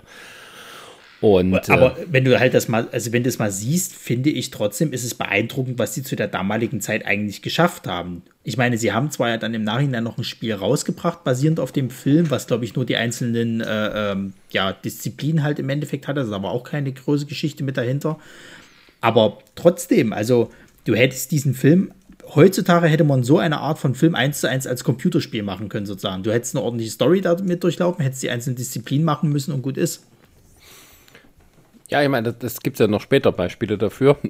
[1.22, 4.30] Und, aber äh, wenn du halt das mal, also wenn du das mal siehst, finde
[4.30, 8.22] ich trotzdem, ist es beeindruckend, was sie zu der damaligen Zeit eigentlich geschafft haben.
[8.44, 11.72] Ich meine, sie haben zwar ja dann im Nachhinein noch ein Spiel rausgebracht, basierend auf
[11.72, 16.08] dem Film, was glaube ich nur die einzelnen äh, ähm, ja, Disziplinen halt im Endeffekt
[16.08, 18.20] hatte, das ist aber auch keine große Geschichte mit dahinter.
[19.02, 20.52] Aber trotzdem, also
[20.86, 21.92] du hättest diesen Film
[22.36, 25.86] heutzutage hätte man so eine Art von Film eins zu eins als Computerspiel machen können,
[25.86, 26.24] sozusagen.
[26.24, 29.78] Du hättest eine ordentliche Story damit durchlaufen, hättest die einzelnen Disziplinen machen müssen und gut
[29.78, 30.06] ist.
[31.90, 34.18] Ja, ich meine, das, gibt es ja noch später Beispiele dafür.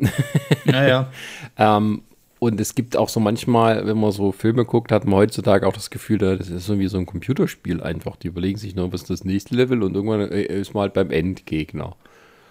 [0.66, 1.12] Ja, ja.
[1.58, 2.02] ähm,
[2.40, 5.72] und es gibt auch so manchmal, wenn man so Filme guckt, hat man heutzutage auch
[5.72, 8.18] das Gefühl, das ist irgendwie so ein Computerspiel einfach.
[8.18, 10.94] Die überlegen sich noch, was ist das nächste Level und irgendwann äh, ist man halt
[10.94, 11.96] beim Endgegner.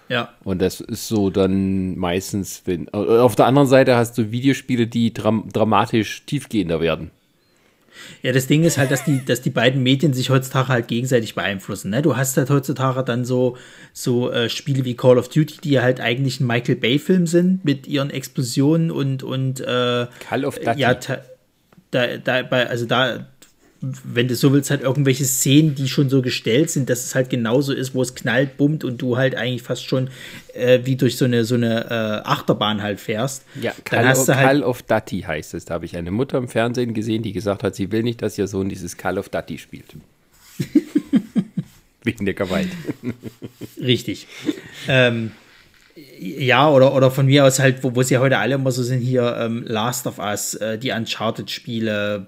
[0.08, 0.32] Ja.
[0.44, 2.86] Und das ist so dann meistens, wenn.
[2.88, 7.10] Äh, auf der anderen Seite hast du Videospiele, die dram dramatisch tiefgehender werden.
[8.22, 11.34] Ja, das Ding ist halt, dass die, dass die beiden Medien sich heutzutage halt gegenseitig
[11.34, 11.90] beeinflussen.
[11.90, 12.02] Ne?
[12.02, 13.56] Du hast halt heutzutage dann so,
[13.92, 17.86] so äh, Spiele wie Call of Duty, die halt eigentlich ein Michael Bay-Film sind mit
[17.86, 20.78] ihren Explosionen und, und äh, Call of Duty.
[20.78, 20.94] Ja,
[21.90, 23.26] da, da, also da
[24.04, 27.30] wenn du so willst, halt irgendwelche Szenen, die schon so gestellt sind, dass es halt
[27.30, 30.08] genauso ist, wo es knallt, bummt und du halt eigentlich fast schon
[30.54, 33.44] äh, wie durch so eine, so eine äh, Achterbahn halt fährst.
[33.60, 35.64] Ja, Call, of, halt Call of Duty heißt es.
[35.64, 38.38] Da habe ich eine Mutter im Fernsehen gesehen, die gesagt hat, sie will nicht, dass
[38.38, 39.94] ihr Sohn dieses Call of Duty spielt.
[42.04, 42.68] Wegen der Gewalt.
[43.80, 44.28] Richtig.
[44.88, 45.32] ähm,
[46.18, 49.00] ja, oder, oder von mir aus halt, wo, wo sie heute alle immer so sind,
[49.00, 52.26] hier ähm, Last of Us, äh, die Uncharted-Spiele,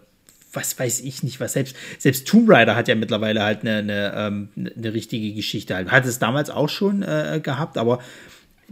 [0.52, 4.12] was weiß ich nicht, was selbst, selbst Tomb Raider hat ja mittlerweile halt eine, eine,
[4.16, 5.90] ähm, eine richtige Geschichte halt.
[5.90, 8.00] Hat es damals auch schon äh, gehabt, aber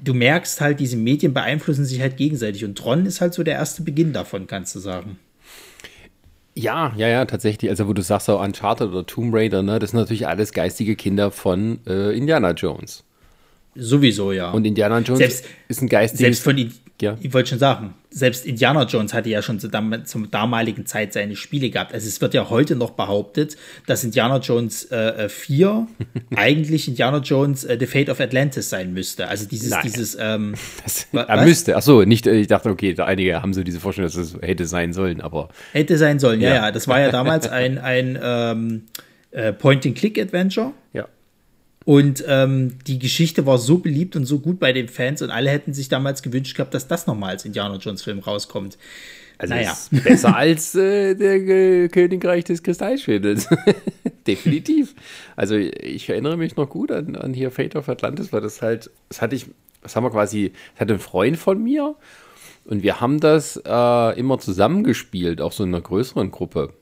[0.03, 3.55] du merkst halt, diese Medien beeinflussen sich halt gegenseitig und Tron ist halt so der
[3.55, 5.19] erste Beginn davon, kannst du sagen.
[6.55, 7.71] Ja, ja, ja, tatsächlich.
[7.71, 10.97] Also, wo du sagst, so Uncharted oder Tomb Raider, ne, das sind natürlich alles geistige
[10.97, 13.05] Kinder von äh, Indiana Jones.
[13.75, 14.53] Sowieso, ja.
[14.53, 16.43] Und Indiana Jones selbst, ist ein geistiges.
[16.43, 17.17] Selbst von, ja.
[17.21, 19.71] Ich wollte schon sagen, selbst Indiana Jones hatte ja schon zur,
[20.05, 21.93] zum damaligen Zeit seine Spiele gehabt.
[21.93, 23.57] Also es wird ja heute noch behauptet,
[23.87, 28.95] dass Indiana Jones äh, 4 äh, eigentlich Indiana Jones äh, The Fate of Atlantis sein
[28.95, 29.29] müsste.
[29.29, 29.83] Also dieses, Nein.
[29.85, 30.55] dieses, ähm,
[30.85, 34.17] das, er müsste, ach so, nicht, ich dachte, okay, einige haben so diese Vorstellung, dass
[34.17, 35.51] es hätte sein sollen, aber.
[35.73, 36.55] Hätte sein sollen, ja, ja.
[36.55, 36.73] ja.
[36.73, 38.83] Das war ja damals ein, ein ähm,
[39.33, 40.73] äh, Point-and-Click-Adventure.
[40.95, 41.07] Ja.
[41.87, 45.51] Und ähm, die Geschichte war so beliebt und so gut bei den Fans und alle
[45.51, 48.77] hätten sich damals gewünscht gehabt, dass das nochmal als Indiana Jones Film rauskommt.
[49.39, 49.73] Also naja.
[49.93, 53.49] besser als äh, der äh, Königreich des Kristallschädels.
[54.27, 54.97] Definitiv.
[55.37, 58.91] Also ich erinnere mich noch gut an, an hier Fate of Atlantis, weil das halt,
[59.09, 59.47] das hatte ich,
[59.81, 61.95] das haben wir quasi, das hatte ein Freund von mir
[62.65, 66.73] und wir haben das äh, immer zusammengespielt, auch so in einer größeren Gruppe.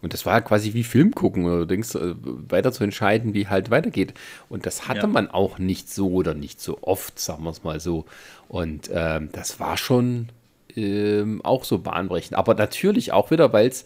[0.00, 3.70] Und das war quasi wie Film gucken oder denkst, äh, weiter zu entscheiden, wie halt
[3.70, 4.14] weitergeht.
[4.48, 5.06] Und das hatte ja.
[5.08, 8.04] man auch nicht so oder nicht so oft, sagen wir es mal so.
[8.48, 10.28] Und ähm, das war schon
[10.76, 12.36] ähm, auch so bahnbrechend.
[12.38, 13.84] Aber natürlich auch wieder, weil es,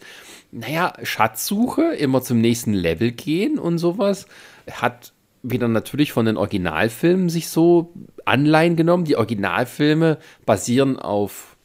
[0.51, 4.27] naja, Schatzsuche, immer zum nächsten Level gehen und sowas,
[4.71, 7.91] hat wieder natürlich von den Originalfilmen sich so
[8.25, 9.05] Anleihen genommen.
[9.05, 11.57] Die Originalfilme basieren auf,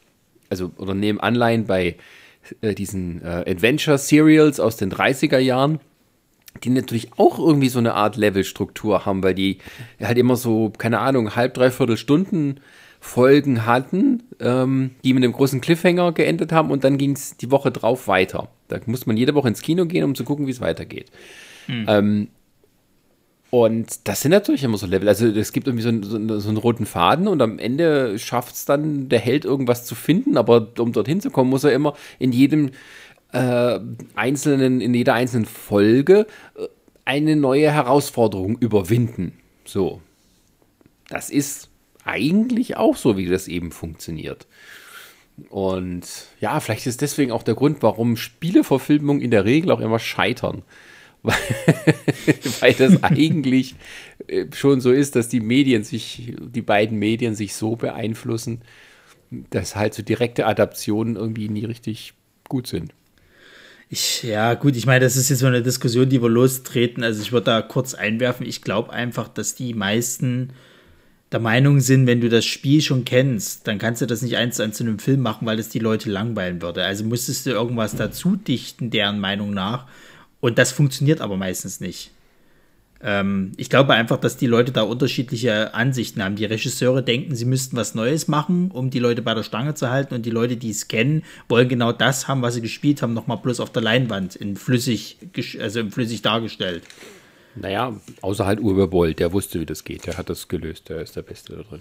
[0.49, 1.97] also oder nehmen Anleihen bei
[2.61, 5.81] äh, diesen äh, Adventure-Serials aus den 30er Jahren,
[6.65, 9.59] die natürlich auch irgendwie so eine Art Levelstruktur haben, weil die
[10.01, 12.61] halt immer so, keine Ahnung, halb, dreiviertel Stunden
[13.01, 17.51] Folgen hatten, ähm, die mit einem großen Cliffhanger geendet haben und dann ging es die
[17.51, 18.49] Woche drauf weiter.
[18.67, 21.11] Da muss man jede Woche ins Kino gehen, um zu gucken, wie es weitergeht.
[21.69, 21.85] Mhm.
[21.87, 22.29] Ähm,
[23.51, 25.09] Und das sind natürlich immer so Level.
[25.09, 28.67] Also es gibt irgendwie so einen, so, einen roten Faden und am Ende schafft es
[28.67, 32.33] dann der Held irgendwas zu finden, aber um dorthin zu kommen, muss er immer in
[32.33, 32.73] jedem
[33.33, 33.81] äh,
[34.15, 36.67] einzelnen, in jeder einzelnen Folge äh,
[37.07, 39.33] eine neue Herausforderung überwinden.
[39.65, 40.03] So.
[41.09, 41.71] Das ist
[42.05, 44.47] eigentlich auch so, wie das eben funktioniert.
[45.49, 46.05] Und
[46.41, 50.63] ja, vielleicht ist deswegen auch der Grund, warum Spieleverfilmungen in der Regel auch immer scheitern.
[52.61, 53.75] Weil das eigentlich
[54.29, 58.63] äh, schon so ist, dass die Medien sich, die beiden Medien sich so beeinflussen,
[59.31, 62.15] dass halt so direkte Adaptionen irgendwie nie richtig
[62.49, 62.95] gut sind.
[63.91, 67.03] Ich, ja, gut, ich meine, das ist jetzt so eine Diskussion, die wir lostreten.
[67.03, 68.47] Also ich würde da kurz einwerfen.
[68.47, 70.51] Ich glaube einfach, dass die meisten
[71.33, 74.57] der Meinung sind, wenn du das Spiel schon kennst, dann kannst du das nicht eins
[74.57, 76.85] zu eins zu einem Film machen, weil es die Leute langweilen würde.
[76.85, 79.87] Also musstest du irgendwas dazu dichten, deren Meinung nach.
[80.41, 82.11] Und das funktioniert aber meistens nicht.
[83.01, 86.37] Ähm, ich glaube einfach, dass die Leute da unterschiedliche Ansichten haben.
[86.37, 89.91] Die Regisseure denken, sie müssten was Neues machen, um die Leute bei der Stange zu
[89.91, 90.15] halten.
[90.15, 93.39] Und die Leute, die es kennen, wollen genau das haben, was sie gespielt haben, nochmal
[93.39, 95.19] bloß auf der Leinwand in flüssig,
[95.61, 96.83] also in flüssig dargestellt.
[97.55, 100.07] Naja, außer halt Uwe Boll, der wusste, wie das geht.
[100.07, 100.89] Der hat das gelöst.
[100.89, 101.81] Der ist der Beste da drin.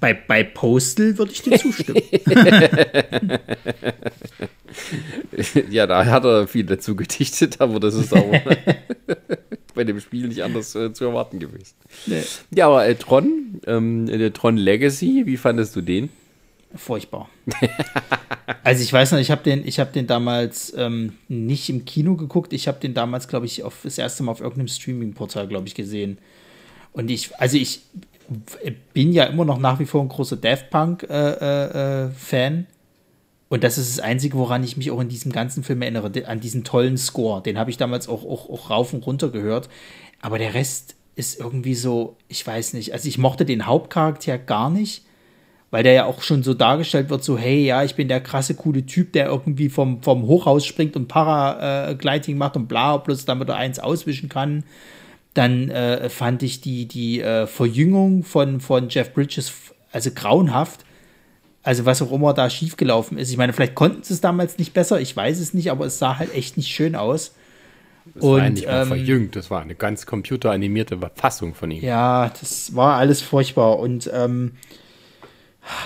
[0.00, 2.02] Bei, bei Postal würde ich dir zustimmen.
[5.70, 8.30] ja, da hat er viel dazu gedichtet, aber das ist auch
[9.74, 11.74] bei dem Spiel nicht anders äh, zu erwarten gewesen.
[12.06, 12.22] Nee.
[12.50, 16.10] Ja, aber äh, Tron, ähm, der Tron Legacy, wie fandest du den?
[16.74, 17.30] Furchtbar.
[18.62, 22.52] also ich weiß noch, ich habe den, hab den damals ähm, nicht im Kino geguckt.
[22.52, 25.74] Ich habe den damals, glaube ich, auf, das erste Mal auf irgendeinem Streaming-Portal, glaube ich,
[25.74, 26.18] gesehen.
[26.92, 27.82] Und ich, also ich
[28.92, 31.08] bin ja immer noch nach wie vor ein großer Daft Punk-Fan.
[31.40, 32.64] Äh, äh,
[33.48, 36.40] und das ist das Einzige, woran ich mich auch in diesem ganzen Film erinnere, an
[36.40, 37.42] diesen tollen Score.
[37.42, 39.68] Den habe ich damals auch, auch, auch rauf und runter gehört.
[40.20, 42.92] Aber der Rest ist irgendwie so, ich weiß nicht.
[42.92, 45.06] Also ich mochte den Hauptcharakter gar nicht
[45.70, 48.54] weil der ja auch schon so dargestellt wird, so, hey, ja, ich bin der krasse,
[48.54, 53.48] coole Typ, der irgendwie vom, vom Hochhaus springt und Paragliding macht und bla, bloß damit
[53.48, 54.64] er eins auswischen kann.
[55.36, 59.52] Dann äh, fand ich die, die äh, Verjüngung von, von Jeff Bridges
[59.92, 60.84] also grauenhaft.
[61.62, 63.30] Also was auch immer da schiefgelaufen ist.
[63.30, 65.98] Ich meine, vielleicht konnten sie es damals nicht besser, ich weiß es nicht, aber es
[65.98, 67.34] sah halt echt nicht schön aus.
[68.14, 71.82] Das und, war nicht mal ähm, verjüngt, das war eine ganz computeranimierte Fassung von ihm.
[71.82, 73.78] Ja, das war alles furchtbar.
[73.78, 74.52] Und ähm,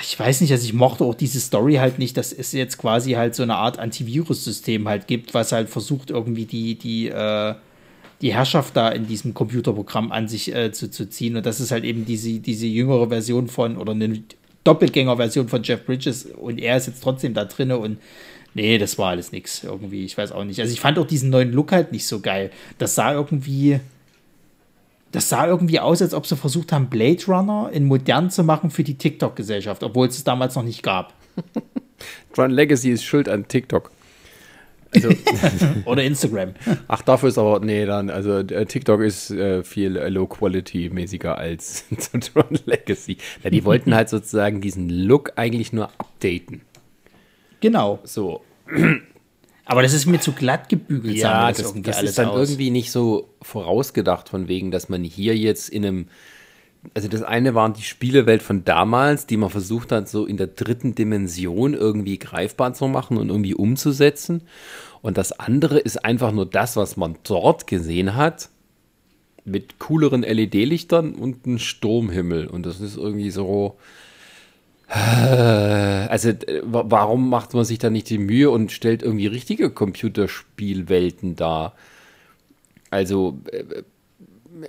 [0.03, 3.13] ich weiß nicht, also ich mochte auch diese Story halt nicht, dass es jetzt quasi
[3.13, 7.55] halt so eine Art Antivirus-System halt gibt, was halt versucht, irgendwie die, die, äh,
[8.21, 11.37] die Herrschaft da in diesem Computerprogramm an sich äh, zu, zu ziehen.
[11.37, 14.23] Und das ist halt eben diese, diese jüngere Version von, oder eine
[14.65, 17.99] Doppelgänger-Version von Jeff Bridges und er ist jetzt trotzdem da drinne und
[18.53, 20.05] nee, das war alles nix irgendwie.
[20.05, 20.61] Ich weiß auch nicht.
[20.61, 22.51] Also ich fand auch diesen neuen Look halt nicht so geil.
[22.79, 23.81] Das sah irgendwie
[25.13, 28.71] das sah irgendwie aus, als ob sie versucht haben, Blade Runner in modern zu machen
[28.71, 31.15] für die TikTok-Gesellschaft, obwohl es es damals noch nicht gab.
[32.33, 33.91] Tron Legacy ist schuld an TikTok.
[34.95, 35.11] Also,
[35.85, 36.55] Oder Instagram.
[36.89, 41.85] Ach, dafür ist aber, nee, dann, also äh, TikTok ist äh, viel Low-Quality-mäßiger als
[42.33, 43.17] Tron Legacy.
[43.43, 46.63] Ja, die wollten halt sozusagen diesen Look eigentlich nur updaten.
[47.61, 48.01] Genau.
[48.05, 48.43] So.
[49.65, 51.17] Aber das ist mir zu glatt gebügelt.
[51.17, 52.51] Ja, das, das, das ist dann aus.
[52.51, 56.09] irgendwie nicht so vorausgedacht, von wegen, dass man hier jetzt in einem.
[56.95, 60.47] Also das eine waren die Spielewelt von damals, die man versucht hat, so in der
[60.47, 64.43] dritten Dimension irgendwie greifbar zu machen und irgendwie umzusetzen.
[65.03, 68.49] Und das andere ist einfach nur das, was man dort gesehen hat,
[69.45, 72.47] mit cooleren LED-Lichtern und einem Sturmhimmel.
[72.47, 73.77] Und das ist irgendwie so,
[74.89, 76.33] also
[76.65, 81.75] warum macht man sich da nicht die Mühe und stellt irgendwie richtige Computerspielwelten dar?
[82.91, 83.83] Also äh,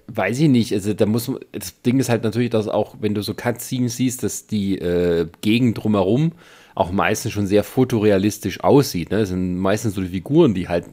[0.08, 0.74] weiß ich nicht.
[0.74, 4.24] Also da muss das Ding ist halt natürlich, dass auch wenn du so Cutscenes siehst,
[4.24, 6.34] dass die äh, Gegend drumherum
[6.76, 9.12] auch meistens schon sehr fotorealistisch aussieht.
[9.12, 9.20] Ne?
[9.20, 10.86] Das sind meistens so die Figuren, die halt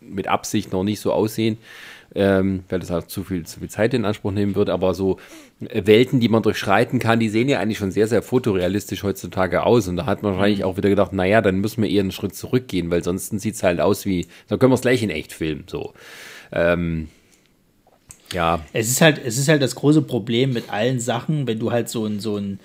[0.00, 1.58] mit Absicht noch nicht so aussehen,
[2.14, 4.72] ähm, weil das halt zu viel, zu viel Zeit in Anspruch nehmen würde.
[4.72, 5.18] Aber so
[5.68, 9.64] äh, Welten, die man durchschreiten kann, die sehen ja eigentlich schon sehr, sehr fotorealistisch heutzutage
[9.64, 9.88] aus.
[9.88, 10.66] Und da hat man wahrscheinlich mhm.
[10.66, 13.62] auch wieder gedacht, naja, dann müssen wir eher einen Schritt zurückgehen, weil sonst sieht es
[13.62, 15.64] halt aus wie, dann können wir es gleich in echt filmen.
[15.66, 15.94] So.
[16.52, 17.08] Ähm,
[18.32, 18.60] ja.
[18.72, 21.88] Es ist halt, es ist halt das große Problem mit allen Sachen, wenn du halt
[21.88, 22.58] so ein, so ein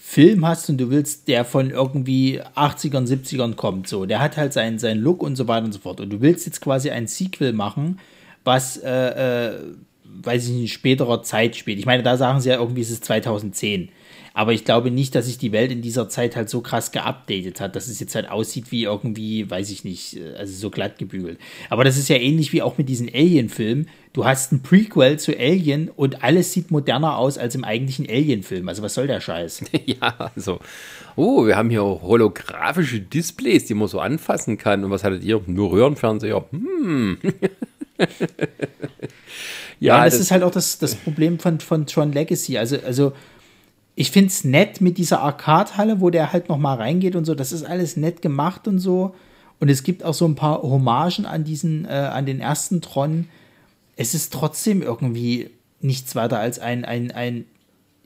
[0.00, 4.52] Film hast und du willst, der von irgendwie 80ern, 70ern kommt, so, der hat halt
[4.52, 6.00] seinen, seinen Look und so weiter und so fort.
[6.00, 8.00] Und du willst jetzt quasi ein Sequel machen,
[8.42, 9.58] was, äh, äh,
[10.04, 11.78] weiß ich nicht, in späterer Zeit spielt.
[11.78, 13.90] Ich meine, da sagen sie ja irgendwie, es ist 2010.
[14.32, 17.60] Aber ich glaube nicht, dass sich die Welt in dieser Zeit halt so krass geupdatet
[17.60, 20.98] hat, dass es jetzt halt aussieht wie irgendwie, weiß ich nicht, äh, also so glatt
[20.98, 21.38] gebügelt.
[21.68, 23.88] Aber das ist ja ähnlich wie auch mit diesen Alien-Filmen.
[24.12, 28.68] Du hast ein Prequel zu Alien und alles sieht moderner aus als im eigentlichen Alien-Film.
[28.68, 29.62] Also was soll der Scheiß?
[29.86, 30.60] ja, also,
[31.16, 34.84] oh, wir haben hier holographische Displays, die man so anfassen kann.
[34.84, 35.40] Und was hattet ihr?
[35.46, 36.44] Nur Röhrenfernseher.
[36.50, 37.18] Hm.
[39.80, 42.58] ja, ja, das, das, ist halt auch das, das Problem von, von Tron Legacy.
[42.58, 43.12] Also, also
[43.94, 47.34] ich finde es nett mit dieser Arcade-Halle, wo der halt noch mal reingeht und so.
[47.34, 49.14] Das ist alles nett gemacht und so.
[49.58, 53.28] Und es gibt auch so ein paar Hommagen an diesen, äh, an den ersten Tron.
[53.96, 55.50] Es ist trotzdem irgendwie
[55.80, 57.44] nichts weiter als ein, ein, ein,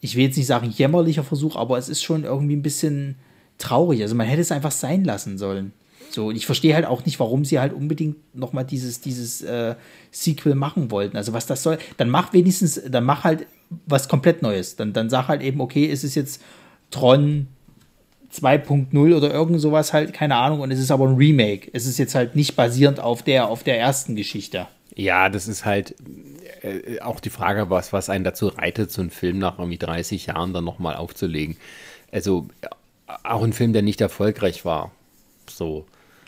[0.01, 3.16] ich will jetzt nicht sagen jämmerlicher Versuch, aber es ist schon irgendwie ein bisschen
[3.59, 4.03] traurig.
[4.03, 5.73] Also man hätte es einfach sein lassen sollen.
[6.11, 9.75] So, und ich verstehe halt auch nicht, warum sie halt unbedingt nochmal dieses, dieses äh,
[10.12, 11.16] Sequel machen wollten.
[11.16, 13.47] Also was das soll, dann mach wenigstens, dann mach halt
[13.87, 14.76] was komplett Neues.
[14.76, 16.42] Dann, dann sag halt eben, okay, ist es jetzt
[16.90, 17.48] Tron
[18.32, 21.70] 2.0 oder irgend sowas halt, keine Ahnung, und es ist aber ein Remake.
[21.72, 24.66] Es ist jetzt halt nicht basierend auf der, auf der ersten Geschichte.
[24.96, 25.94] Ja, das ist halt
[26.62, 30.26] äh, auch die Frage, was, was einen dazu reitet, so einen Film nach irgendwie 30
[30.26, 31.56] Jahren dann nochmal aufzulegen.
[32.12, 32.48] Also
[33.22, 34.92] auch ein Film, der nicht erfolgreich war.
[35.48, 35.87] So.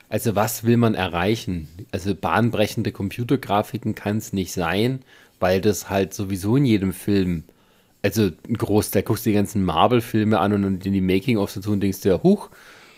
[0.08, 1.68] Also was will man erreichen?
[1.90, 5.00] Also bahnbrechende Computergrafiken kann es nicht sein,
[5.40, 7.44] weil das halt sowieso in jedem Film,
[8.02, 11.80] also ein Großteil, guckst du die ganzen Marvel-Filme an und in die Making-ofs dazu und
[11.80, 12.50] denkst dir, huch,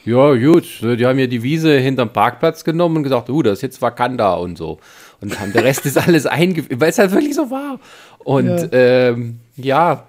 [0.04, 3.62] ja gut, die haben ja die Wiese hinterm Parkplatz genommen und gesagt, uh, das ist
[3.62, 4.78] jetzt Wakanda und so.
[5.20, 7.80] Und haben der Rest ist alles eingeführt, weil es halt wirklich so war.
[8.18, 8.68] Und ja.
[8.72, 10.06] Ähm, ja,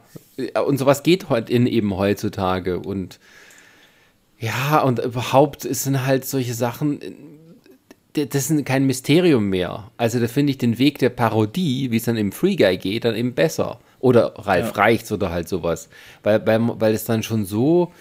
[0.65, 3.19] und sowas geht heute in eben heutzutage und
[4.37, 6.99] ja, und überhaupt sind halt solche Sachen,
[8.13, 9.91] das ist kein Mysterium mehr.
[9.97, 13.05] Also da finde ich den Weg der Parodie, wie es dann im Free Guy geht,
[13.05, 13.79] dann eben besser.
[13.99, 14.83] Oder Ralf ja.
[14.83, 15.89] Reichts oder halt sowas.
[16.23, 17.91] Weil, weil, weil es dann schon so,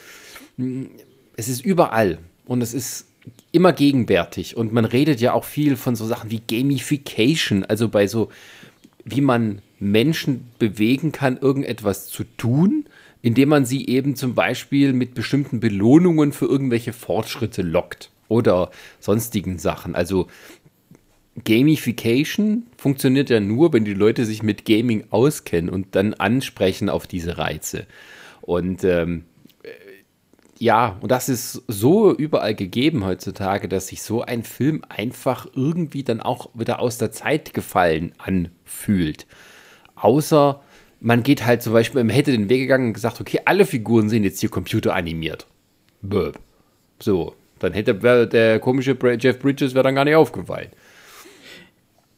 [1.36, 3.06] es ist überall und es ist
[3.52, 4.56] immer gegenwärtig.
[4.56, 8.30] Und man redet ja auch viel von so Sachen wie Gamification, also bei so,
[9.04, 12.86] wie man Menschen bewegen kann, irgendetwas zu tun
[13.20, 19.58] indem man sie eben zum Beispiel mit bestimmten Belohnungen für irgendwelche Fortschritte lockt oder sonstigen
[19.58, 19.94] Sachen.
[19.94, 20.28] Also
[21.44, 27.06] Gamification funktioniert ja nur, wenn die Leute sich mit Gaming auskennen und dann ansprechen auf
[27.06, 27.86] diese Reize.
[28.40, 29.24] Und ähm,
[29.62, 29.68] äh,
[30.58, 36.02] ja, und das ist so überall gegeben heutzutage, dass sich so ein Film einfach irgendwie
[36.02, 39.26] dann auch wieder aus der Zeit gefallen anfühlt.
[39.94, 40.60] Außer
[41.00, 44.08] man geht halt zum Beispiel, man hätte den Weg gegangen und gesagt, okay, alle Figuren
[44.08, 45.46] sind jetzt hier computeranimiert.
[46.02, 46.38] Böb.
[47.00, 47.94] So, dann hätte
[48.26, 50.68] der komische Jeff Bridges wäre dann gar nicht aufgefallen.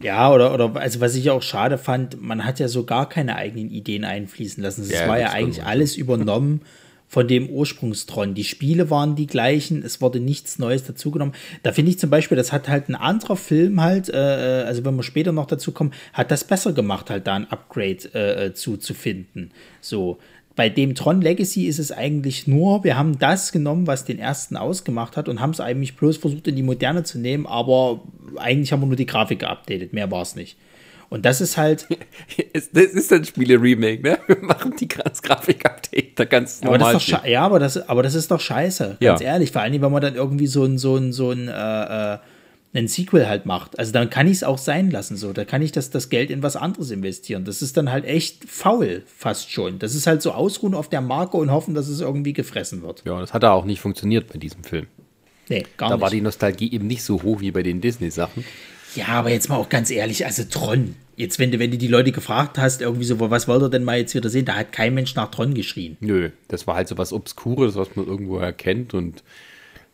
[0.03, 3.37] Ja, oder, oder, also was ich auch schade fand, man hat ja so gar keine
[3.37, 4.83] eigenen Ideen einfließen lassen.
[4.83, 6.63] Es ja, war ja eigentlich alles übernommen
[7.07, 8.35] von dem Ursprungstron.
[8.35, 11.35] Die Spiele waren die gleichen, es wurde nichts Neues dazugenommen.
[11.63, 14.85] Da finde ich zum Beispiel, das hat halt ein anderer Film halt, äh, äh, also
[14.85, 18.47] wenn wir später noch dazu kommen, hat das besser gemacht, halt da ein Upgrade äh,
[18.47, 19.51] äh zu, zu finden.
[19.81, 20.19] So.
[20.61, 24.59] Bei dem Tron Legacy ist es eigentlich nur, wir haben das genommen, was den ersten
[24.59, 28.03] ausgemacht hat und haben es eigentlich bloß versucht in die Moderne zu nehmen, aber
[28.37, 30.59] eigentlich haben wir nur die Grafik geupdatet, mehr war es nicht.
[31.09, 31.87] Und das ist halt.
[32.53, 34.19] das ist ein Spiele-Remake, ne?
[34.27, 36.83] Wir machen die Grafik-Update da ganz normal.
[36.83, 39.29] Aber das ist doch ja, aber das, aber das ist doch scheiße, ganz ja.
[39.29, 39.53] ehrlich.
[39.53, 42.19] Vor allem, wenn man dann irgendwie so ein, so ein, so ein, äh,
[42.73, 43.79] äh ein Sequel halt macht.
[43.79, 45.17] Also dann kann ich es auch sein lassen.
[45.17, 47.45] So, da kann ich das, das Geld in was anderes investieren.
[47.45, 49.79] Das ist dann halt echt faul, fast schon.
[49.79, 53.03] Das ist halt so ausruhen auf der Marke und hoffen, dass es irgendwie gefressen wird.
[53.05, 54.87] Ja, das hat auch nicht funktioniert bei diesem Film.
[55.49, 56.01] Nee, gar da nicht.
[56.01, 58.45] Da war die Nostalgie eben nicht so hoch wie bei den Disney-Sachen.
[58.95, 60.97] Ja, aber jetzt mal auch ganz ehrlich, also Tron.
[61.17, 63.85] Jetzt, wenn du, wenn du die Leute gefragt hast, irgendwie so, was wollt ihr denn
[63.85, 65.97] mal jetzt wieder sehen, da hat kein Mensch nach Tron geschrien.
[66.01, 69.23] Nö, das war halt so was Obskures, was man irgendwo erkennt und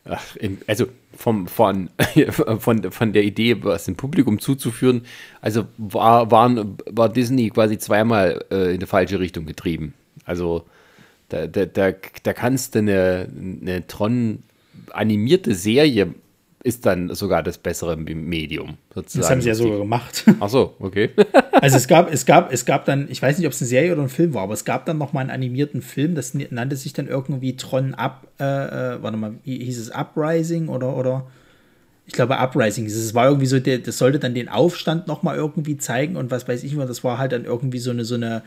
[0.08, 1.90] ach, also vom, von,
[2.58, 5.02] von, von der Idee, was dem Publikum zuzuführen,
[5.40, 9.94] also war, waren, war Disney quasi zweimal äh, in die falsche Richtung getrieben.
[10.24, 10.64] Also
[11.28, 11.92] da, da, da,
[12.22, 13.28] da kannst du eine,
[13.60, 14.42] eine Tron
[14.92, 16.14] animierte Serie
[16.66, 18.76] ist dann sogar das bessere Medium.
[18.92, 19.22] Sozusagen.
[19.22, 20.24] Das haben sie ja sogar gemacht.
[20.40, 21.10] Ach so, okay.
[21.52, 23.92] also es gab, es gab, es gab dann, ich weiß nicht, ob es eine Serie
[23.92, 26.74] oder ein Film war, aber es gab dann noch mal einen animierten Film, das nannte
[26.74, 31.28] sich dann irgendwie Tron Up, äh, äh, warte mal, wie hieß es Uprising oder, oder
[32.04, 32.86] ich glaube Uprising.
[32.86, 36.32] Es war irgendwie so, der, das sollte dann den Aufstand noch mal irgendwie zeigen und
[36.32, 38.42] was weiß ich immer, das war halt dann irgendwie so eine, so eine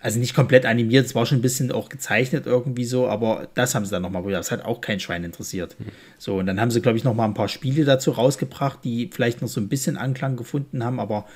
[0.00, 3.74] also nicht komplett animiert, es war schon ein bisschen auch gezeichnet irgendwie so, aber das
[3.74, 4.36] haben sie dann nochmal rüber.
[4.36, 5.76] Das hat auch kein Schwein interessiert.
[5.78, 5.86] Mhm.
[6.18, 9.42] So, und dann haben sie, glaube ich, nochmal ein paar Spiele dazu rausgebracht, die vielleicht
[9.42, 11.26] noch so ein bisschen Anklang gefunden haben, aber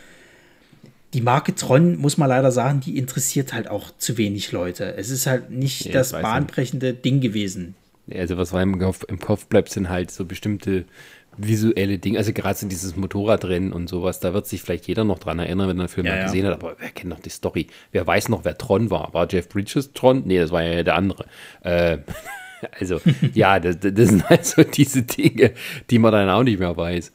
[1.13, 4.95] die Marke Tron, muss man leider sagen, die interessiert halt auch zu wenig Leute.
[4.97, 7.05] Es ist halt nicht ja, das bahnbrechende nicht.
[7.05, 7.75] Ding gewesen.
[8.11, 10.85] Also was war im Kopf, im Kopf bleibt, sind halt so bestimmte
[11.37, 15.19] visuelle Dinge, also gerade so dieses Motorradrennen und sowas, da wird sich vielleicht jeder noch
[15.19, 16.53] dran erinnern, wenn er den Film ja, mal gesehen ja.
[16.53, 17.69] hat, aber wer kennt noch die Story?
[17.91, 19.13] Wer weiß noch, wer Tron war?
[19.15, 20.23] War Jeff Bridges Tron?
[20.27, 21.27] Nee, das war ja der andere.
[21.63, 21.99] Äh,
[22.79, 23.01] also,
[23.35, 25.53] ja, das, das, sind halt so diese Dinge,
[25.91, 27.13] die man dann auch nicht mehr weiß.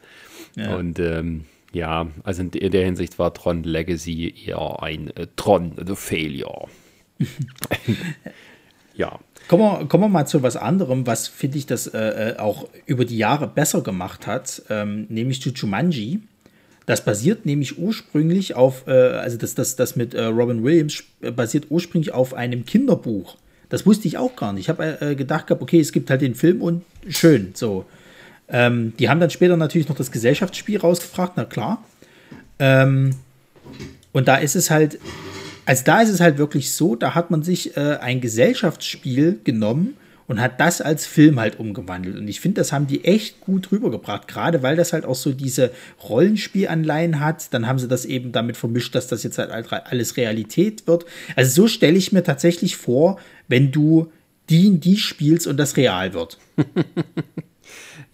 [0.56, 0.76] Ja.
[0.76, 5.96] Und ähm, ja, also in der Hinsicht war Tron Legacy eher ein äh, Tron The
[5.96, 6.68] Failure.
[8.96, 9.20] ja.
[9.48, 12.68] Kommen wir, kommen wir mal zu was anderem, was finde ich das äh, äh, auch
[12.86, 16.20] über die Jahre besser gemacht hat, ähm, nämlich zu Jumanji.
[16.86, 21.04] Das basiert nämlich ursprünglich auf, äh, also das, das, das mit äh, Robin Williams
[21.36, 23.38] basiert ursprünglich auf einem Kinderbuch.
[23.70, 24.64] Das wusste ich auch gar nicht.
[24.64, 27.86] Ich habe äh, gedacht gehabt, okay, es gibt halt den Film und schön, so.
[28.50, 31.84] Ähm, die haben dann später natürlich noch das Gesellschaftsspiel rausgefragt, na klar.
[32.60, 33.12] Ähm,
[34.14, 35.00] und da ist es halt,
[35.68, 39.98] also da ist es halt wirklich so, da hat man sich äh, ein Gesellschaftsspiel genommen
[40.26, 42.16] und hat das als Film halt umgewandelt.
[42.18, 45.34] Und ich finde, das haben die echt gut rübergebracht, gerade weil das halt auch so
[45.34, 45.72] diese
[46.08, 47.54] Rollenspielanleihen hat.
[47.54, 51.06] Dann haben sie das eben damit vermischt, dass das jetzt halt alles Realität wird.
[51.36, 54.10] Also so stelle ich mir tatsächlich vor, wenn du
[54.50, 56.38] die, die spielst und das real wird.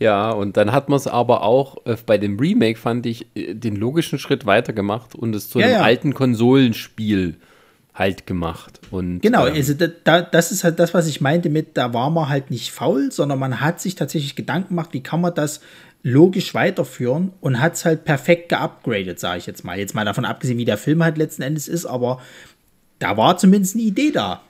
[0.04, 3.54] Ja, und dann hat man es aber auch äh, bei dem Remake, fand ich, äh,
[3.54, 5.82] den logischen Schritt weitergemacht und es zu ja, einem ja.
[5.82, 7.38] alten Konsolenspiel
[7.94, 8.82] halt gemacht.
[8.92, 9.74] Und, genau, ähm, also
[10.04, 13.14] da, das ist halt das, was ich meinte mit, da war man halt nicht faul,
[13.14, 15.62] sondern man hat sich tatsächlich Gedanken gemacht, wie kann man das
[16.02, 19.80] logisch weiterführen und hat es halt perfekt geupgradet, sage ich jetzt mal.
[19.80, 22.20] Jetzt mal davon abgesehen, wie der Film halt letzten Endes ist, aber
[23.00, 24.42] da war zumindest eine Idee da.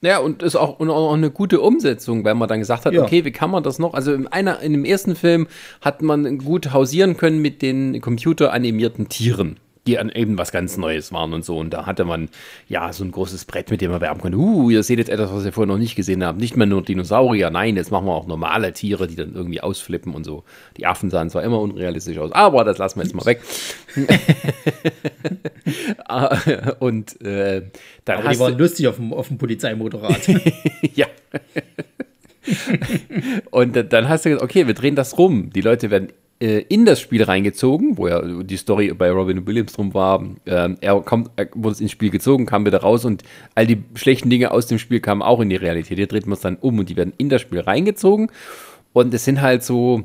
[0.00, 3.02] Ja, und ist auch, und auch eine gute Umsetzung, weil man dann gesagt hat, ja.
[3.02, 3.94] okay, wie kann man das noch?
[3.94, 5.48] Also in einer, in dem ersten Film
[5.80, 11.12] hat man gut hausieren können mit den computeranimierten Tieren die an eben was ganz Neues
[11.12, 11.58] waren und so.
[11.58, 12.28] Und da hatte man
[12.68, 14.36] ja so ein großes Brett, mit dem man werben konnte.
[14.36, 16.38] Uh, ihr seht jetzt etwas, was ihr vorher noch nicht gesehen habt.
[16.38, 20.14] Nicht mehr nur Dinosaurier, nein, jetzt machen wir auch normale Tiere, die dann irgendwie ausflippen
[20.14, 20.44] und so.
[20.76, 23.40] Die Affen sahen zwar immer unrealistisch aus, aber das lassen wir jetzt mal weg.
[26.78, 27.62] Und äh,
[28.04, 30.28] dann aber die waren lustig auf dem, auf dem Polizeimotorrad.
[30.94, 31.06] ja.
[33.50, 35.50] und dann hast du gesagt, okay, wir drehen das rum.
[35.50, 39.92] Die Leute werden in das Spiel reingezogen, wo ja die Story bei Robin Williams drum
[39.92, 40.24] war.
[40.46, 43.24] Ähm, er, kommt, er wurde ins Spiel gezogen, kam wieder raus und
[43.56, 45.98] all die schlechten Dinge aus dem Spiel kamen auch in die Realität.
[45.98, 48.30] Hier dreht man es dann um und die werden in das Spiel reingezogen.
[48.92, 50.04] Und es sind halt so,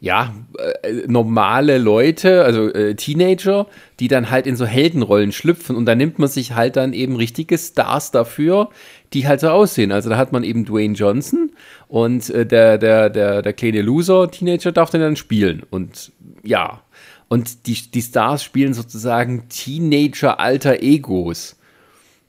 [0.00, 0.34] ja,
[0.82, 3.68] äh, normale Leute, also äh, Teenager,
[4.00, 7.14] die dann halt in so Heldenrollen schlüpfen und da nimmt man sich halt dann eben
[7.14, 8.70] richtige Stars dafür,
[9.14, 9.92] die halt so aussehen.
[9.92, 11.50] Also da hat man eben Dwayne Johnson
[11.88, 15.62] und äh, der, der, der, der kleine Loser-Teenager darf den dann spielen.
[15.70, 16.82] Und ja,
[17.28, 21.56] und die, die Stars spielen sozusagen Teenager-alter Egos.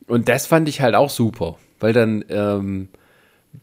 [0.07, 2.89] Und das fand ich halt auch super, weil dann, ähm,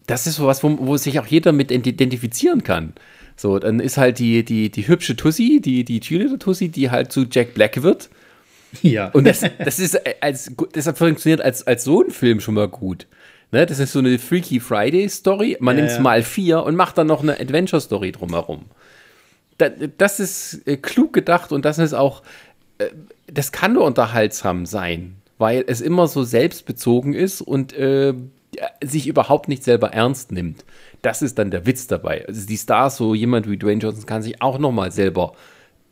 [0.06, 2.94] das ist sowas, wo, wo sich auch jeder mit identifizieren kann.
[3.36, 7.24] So, dann ist halt die, die, die hübsche Tussi, die, die Cheerleader-Tussi, die halt zu
[7.30, 8.10] Jack Black wird.
[8.82, 9.08] Ja.
[9.10, 12.68] Und das, das ist äh, als, deshalb funktioniert als, als so ein Film schon mal
[12.68, 13.06] gut.
[13.52, 15.56] Ne, das ist so eine Freaky Friday-Story.
[15.60, 16.02] Man ja, nimmt es ja.
[16.02, 18.66] mal vier und macht dann noch eine Adventure-Story drumherum.
[19.58, 22.22] Da, das ist äh, klug gedacht und das ist auch,
[22.78, 22.86] äh,
[23.26, 28.14] das kann nur unterhaltsam sein, weil es immer so selbstbezogen ist und äh,
[28.82, 30.64] sich überhaupt nicht selber ernst nimmt.
[31.02, 32.26] Das ist dann der Witz dabei.
[32.26, 35.32] Also die Stars, so jemand wie Dwayne Johnson, kann sich auch noch mal selber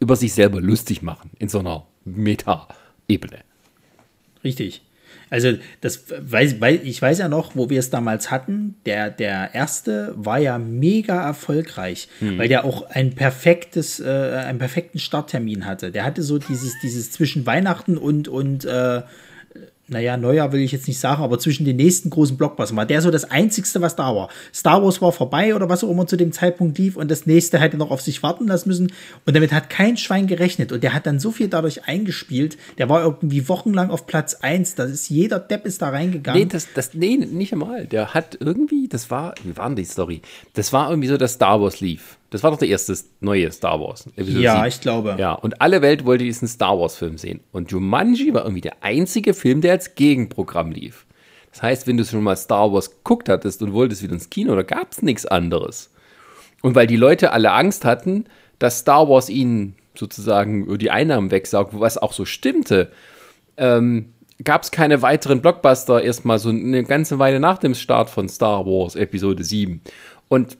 [0.00, 1.84] über sich selber lustig machen in so einer
[2.16, 3.38] Meta-Ebene.
[4.44, 4.82] Richtig.
[5.30, 8.76] Also das weiß, weiß, ich weiß ja noch, wo wir es damals hatten.
[8.86, 12.38] Der, der erste war ja mega erfolgreich, hm.
[12.38, 14.06] weil der auch ein perfektes, äh,
[14.46, 15.90] einen perfekten Starttermin hatte.
[15.90, 19.02] Der hatte so dieses, dieses zwischen Weihnachten und, und äh,
[19.88, 23.00] naja, Neujahr will ich jetzt nicht sagen, aber zwischen den nächsten großen Blockbustern war der
[23.00, 24.28] so das einzigste, was da war.
[24.54, 27.58] Star Wars war vorbei oder was auch immer zu dem Zeitpunkt lief und das nächste
[27.58, 28.92] hätte noch auf sich warten lassen müssen
[29.24, 32.88] und damit hat kein Schwein gerechnet und der hat dann so viel dadurch eingespielt, der
[32.88, 36.42] war irgendwie wochenlang auf Platz 1, da ist jeder Depp ist da reingegangen.
[36.42, 39.84] Nee, das, das, nee, nicht einmal, der hat irgendwie, das war, wie war denn die
[39.84, 40.20] Story?
[40.54, 43.80] Das war irgendwie so, dass Star Wars lief das war doch der erste neue Star
[43.80, 44.06] Wars.
[44.16, 44.68] Episode ja, 7.
[44.68, 45.16] ich glaube.
[45.18, 47.40] Ja, und alle Welt wollte diesen Star Wars-Film sehen.
[47.52, 51.06] Und Jumanji war irgendwie der einzige Film, der als Gegenprogramm lief.
[51.52, 54.54] Das heißt, wenn du schon mal Star Wars geguckt hattest und wolltest wieder ins Kino,
[54.54, 55.90] da gab es nichts anderes.
[56.60, 58.24] Und weil die Leute alle Angst hatten,
[58.58, 62.92] dass Star Wars ihnen sozusagen die Einnahmen wegsaugt, was auch so stimmte,
[63.56, 64.12] ähm,
[64.44, 68.66] gab es keine weiteren Blockbuster erstmal so eine ganze Weile nach dem Start von Star
[68.66, 69.80] Wars Episode 7.
[70.28, 70.58] Und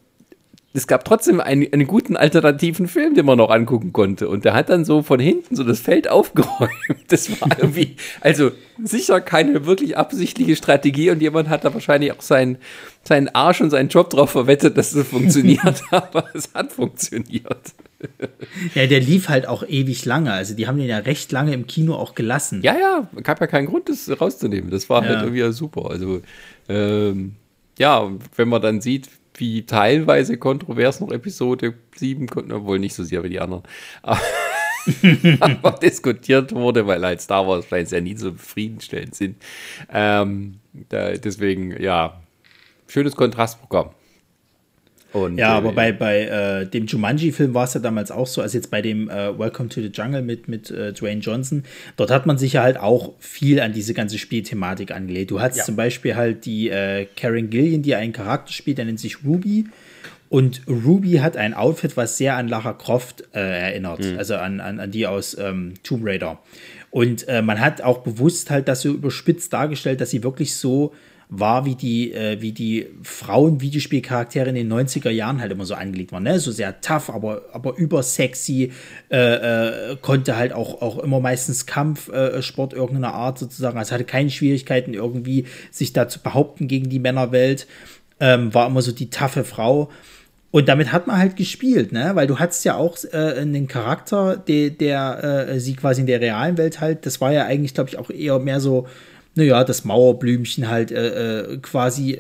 [0.74, 4.28] es gab trotzdem einen, einen guten alternativen Film, den man noch angucken konnte.
[4.28, 6.70] Und der hat dann so von hinten so das Feld aufgeräumt.
[7.08, 8.50] Das war irgendwie, also
[8.82, 12.58] sicher keine wirklich absichtliche Strategie und jemand hat da wahrscheinlich auch seinen,
[13.02, 17.72] seinen Arsch und seinen Job drauf verwettet, dass es funktioniert, aber es hat funktioniert.
[18.74, 20.32] Ja, der lief halt auch ewig lange.
[20.32, 22.60] Also die haben den ja recht lange im Kino auch gelassen.
[22.62, 24.70] Ja, ja, gab ja keinen Grund, das rauszunehmen.
[24.70, 25.16] Das war halt ja.
[25.16, 25.90] halt irgendwie super.
[25.90, 26.20] Also
[26.68, 27.32] ähm,
[27.78, 29.08] ja, wenn man dann sieht,
[29.38, 33.62] wie teilweise kontrovers noch Episode 7, obwohl nicht so sehr wie die anderen,
[34.02, 34.20] aber
[35.82, 39.42] diskutiert wurde, weil halt Star Wars-Fans ja nie so befriedenstellend sind.
[39.92, 42.20] Ähm, da, deswegen, ja,
[42.86, 43.90] schönes Kontrastprogramm.
[45.12, 48.42] Und, ja, aber äh, bei, bei äh, dem Jumanji-Film war es ja damals auch so,
[48.42, 51.64] also jetzt bei dem äh, Welcome to the Jungle mit, mit äh, Dwayne Johnson,
[51.96, 55.30] dort hat man sich ja halt auch viel an diese ganze Spielthematik angelegt.
[55.30, 55.64] Du hattest ja.
[55.64, 59.66] zum Beispiel halt die äh, Karen Gillian, die einen Charakter spielt, der nennt sich Ruby.
[60.28, 64.18] Und Ruby hat ein Outfit, was sehr an Lara Croft erinnert, mhm.
[64.18, 66.38] also an, an, an die aus ähm, Tomb Raider.
[66.90, 70.92] Und man hat auch bewusst halt das so überspitzt dargestellt, dass sie wirklich so
[71.30, 76.10] war, wie die, äh, wie die Frauen-Videospielcharaktere in den 90er Jahren halt immer so angelegt
[76.12, 76.22] waren.
[76.22, 76.40] Ne?
[76.40, 78.72] So sehr tough, aber, aber übersexy,
[79.10, 79.16] äh,
[79.92, 83.78] äh, konnte halt auch, auch immer meistens Kampfsport äh, irgendeiner Art sozusagen.
[83.78, 87.66] Also hatte keine Schwierigkeiten irgendwie, sich da zu behaupten gegen die Männerwelt.
[88.20, 89.90] Ähm, war immer so die taffe Frau.
[90.50, 92.12] Und damit hat man halt gespielt, ne?
[92.14, 96.22] Weil du hattest ja auch äh, einen Charakter, der, der äh, sie quasi in der
[96.22, 98.86] realen Welt halt, das war ja eigentlich, glaube ich, auch eher mehr so
[99.38, 102.18] naja, das Mauerblümchen halt äh, äh, quasi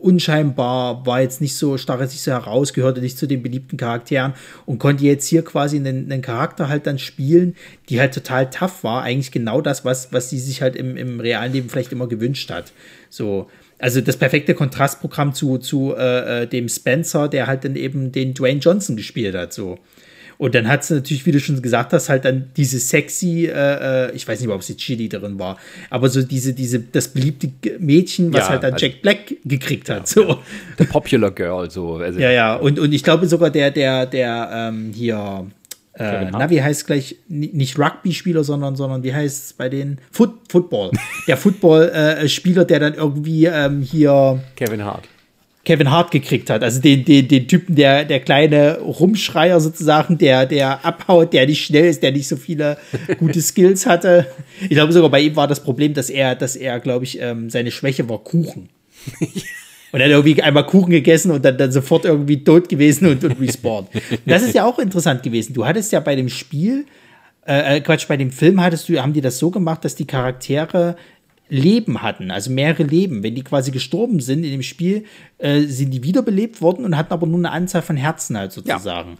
[0.00, 4.34] unscheinbar, war jetzt nicht so, jetzt nicht so heraus, gehörte nicht zu den beliebten Charakteren
[4.64, 7.56] und konnte jetzt hier quasi einen, einen, Charakter halt dann spielen,
[7.88, 9.02] die halt total tough war.
[9.02, 12.50] Eigentlich genau das, was, was sie sich halt im, im realen Leben vielleicht immer gewünscht
[12.50, 12.72] hat.
[13.10, 13.48] So.
[13.80, 18.34] Also das perfekte Kontrastprogramm zu, zu äh, äh dem Spencer, der halt dann eben den
[18.34, 19.52] Dwayne Johnson gespielt hat.
[19.52, 19.78] So.
[20.38, 24.06] Und dann hat sie natürlich, wie du schon gesagt hast, halt dann diese sexy, äh,
[24.06, 25.58] äh ich weiß nicht, ob sie Cheerleaderin war,
[25.90, 29.90] aber so diese, diese, das beliebte Mädchen, was ja, halt dann also, Jack Black gekriegt
[29.90, 30.00] hat.
[30.00, 30.38] Ja, so.
[30.78, 31.96] The Popular Girl, so.
[31.96, 32.20] Also.
[32.20, 35.46] Ja, ja, und, und ich glaube sogar der, der, der, ähm, hier,
[35.94, 40.34] äh, na, wie heißt gleich, nicht Rugby-Spieler, sondern, sondern wie heißt es bei den Foot,
[40.48, 40.92] Football.
[41.26, 44.40] der Football-Spieler, äh, der dann irgendwie ähm, hier.
[44.54, 45.08] Kevin Hart.
[45.68, 46.62] Kevin Hart gekriegt hat.
[46.62, 51.62] Also den, den, den Typen, der, der kleine Rumschreier sozusagen, der, der abhaut, der nicht
[51.62, 52.78] schnell ist, der nicht so viele
[53.18, 54.26] gute Skills hatte.
[54.62, 57.50] Ich glaube sogar bei ihm war das Problem, dass er, dass er, glaube ich, ähm,
[57.50, 58.70] seine Schwäche war Kuchen.
[59.92, 63.24] Und er hat irgendwie einmal Kuchen gegessen und dann, dann sofort irgendwie tot gewesen und,
[63.24, 63.88] und respawned.
[64.26, 65.54] das ist ja auch interessant gewesen.
[65.54, 66.84] Du hattest ja bei dem Spiel,
[67.46, 70.06] äh, äh, Quatsch, bei dem Film hattest du, haben die das so gemacht, dass die
[70.06, 70.96] Charaktere
[71.48, 73.22] Leben hatten, also mehrere Leben.
[73.22, 75.04] Wenn die quasi gestorben sind in dem Spiel,
[75.38, 79.10] äh, sind die wiederbelebt worden und hatten aber nur eine Anzahl von Herzen halt sozusagen.
[79.10, 79.16] Ja.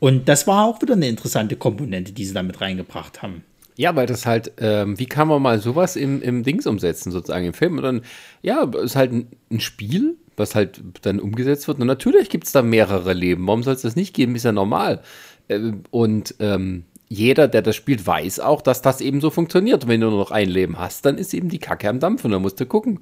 [0.00, 3.44] Und das war auch wieder eine interessante Komponente, die sie da mit reingebracht haben.
[3.76, 7.46] Ja, weil das halt, ähm, wie kann man mal sowas im, im Dings umsetzen, sozusagen
[7.46, 7.76] im Film?
[7.76, 8.02] Und dann,
[8.42, 11.80] ja, ist halt ein, ein Spiel, was halt dann umgesetzt wird.
[11.80, 13.46] Und natürlich gibt es da mehrere Leben.
[13.46, 14.34] Warum soll es das nicht geben?
[14.34, 15.02] Ist ja normal.
[15.48, 19.88] Äh, und ähm, jeder, der das spielt, weiß auch, dass das eben so funktioniert.
[19.88, 22.30] Wenn du nur noch ein Leben hast, dann ist eben die Kacke am Dampf und
[22.30, 23.00] dann musst du gucken,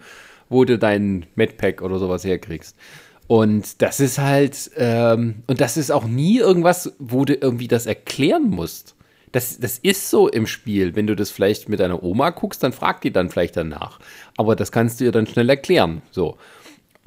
[0.48, 2.74] wo du deinen Medpack oder sowas herkriegst.
[3.26, 7.84] Und das ist halt, ähm, und das ist auch nie irgendwas, wo du irgendwie das
[7.84, 8.94] erklären musst.
[9.32, 10.96] Das, das ist so im Spiel.
[10.96, 14.00] Wenn du das vielleicht mit deiner Oma guckst, dann fragt die dann vielleicht danach.
[14.38, 16.00] Aber das kannst du ihr dann schnell erklären.
[16.10, 16.38] So.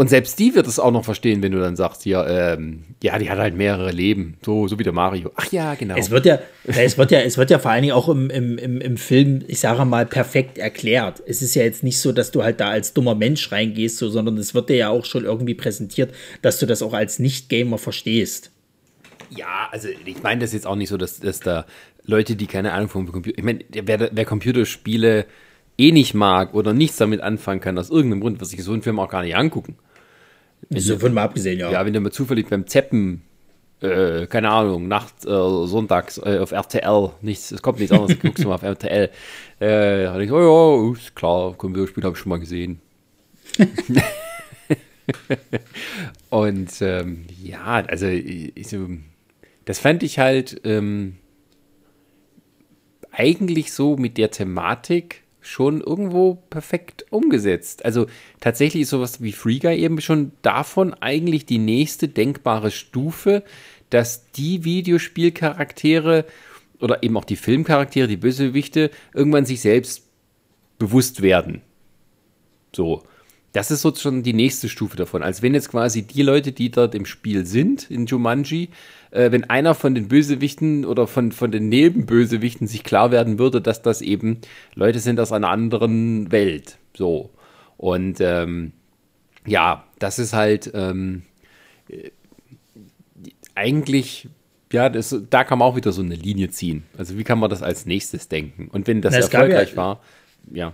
[0.02, 3.20] Und selbst die wird es auch noch verstehen, wenn du dann sagst, ja, ähm, ja,
[3.20, 5.30] die hat halt mehrere Leben, so, so wie der Mario.
[5.36, 5.96] Ach ja, genau.
[5.96, 8.58] Es wird ja, es wird ja, es wird ja vor allen Dingen auch im, im,
[8.58, 11.22] im, im Film, ich sage mal, perfekt erklärt.
[11.28, 14.10] Es ist ja jetzt nicht so, dass du halt da als dummer Mensch reingehst, so,
[14.10, 17.78] sondern es wird dir ja auch schon irgendwie präsentiert, dass du das auch als Nicht-Gamer
[17.78, 18.50] verstehst.
[19.30, 21.68] Ja, also ich meine das jetzt auch nicht so, dass, dass da
[22.08, 25.28] Leute, die keine Ahnung vom Computer, ich meine, wer, wer Computerspiele
[25.78, 28.82] eh nicht mag oder nichts damit anfangen kann, aus irgendeinem Grund, wird sich so einen
[28.82, 29.78] Film auch gar nicht angucken.
[30.80, 31.70] So von mal abgesehen, ja.
[31.72, 33.24] Ja, wenn du mal zufällig beim Zeppen,
[33.82, 38.44] äh, keine Ahnung, nachts, äh, sonntags äh, auf RTL, nichts, es kommt nichts anderes, guckst
[38.44, 39.10] du mal auf RTL,
[39.60, 42.80] äh, da ich, oh ja, ist klar, Computerspiel habe ich schon mal gesehen.
[46.30, 48.88] Und ähm, ja, also ich, so,
[49.66, 51.18] das fand ich halt ähm,
[53.12, 57.84] eigentlich so mit der Thematik schon irgendwo perfekt umgesetzt.
[57.84, 58.06] Also
[58.40, 63.44] tatsächlich ist sowas wie Free Guy eben schon davon eigentlich die nächste denkbare Stufe,
[63.90, 66.26] dass die Videospielcharaktere
[66.80, 70.08] oder eben auch die Filmcharaktere, die Bösewichte, irgendwann sich selbst
[70.78, 71.62] bewusst werden.
[72.76, 73.04] So.
[73.54, 75.24] Das ist so schon die nächste Stufe davon.
[75.24, 78.70] Als wenn jetzt quasi die Leute, die dort im Spiel sind, in Jumanji,
[79.12, 83.62] äh, wenn einer von den Bösewichten oder von, von den Nebenbösewichten sich klar werden würde,
[83.62, 84.40] dass das eben
[84.74, 86.78] Leute sind aus einer anderen Welt.
[86.96, 87.30] So.
[87.78, 88.72] Und ähm,
[89.46, 91.24] ja, das ist halt ähm,
[91.90, 92.12] äh,
[93.54, 94.30] eigentlich,
[94.72, 96.84] ja, das, da kann man auch wieder so eine Linie ziehen.
[96.98, 98.70] Also wie kann man das als nächstes denken?
[98.72, 100.02] Und wenn das Na, erfolgreich ja, war,
[100.54, 100.74] ja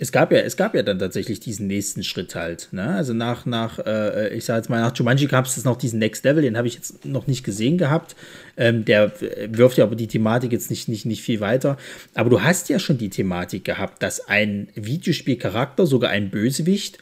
[0.00, 2.68] es gab ja, es gab ja dann tatsächlich diesen nächsten Schritt halt.
[2.72, 2.88] Ne?
[2.88, 6.24] Also nach, nach, äh, ich sag jetzt mal, nach Jumanji gab es noch diesen Next
[6.24, 8.16] Level, den habe ich jetzt noch nicht gesehen gehabt.
[8.56, 9.12] Ähm, der
[9.50, 11.76] wirft ja aber die Thematik jetzt nicht, nicht, nicht viel weiter.
[12.14, 16.96] Aber du hast ja schon die Thematik gehabt, dass ein Videospielcharakter, sogar ein Bösewicht,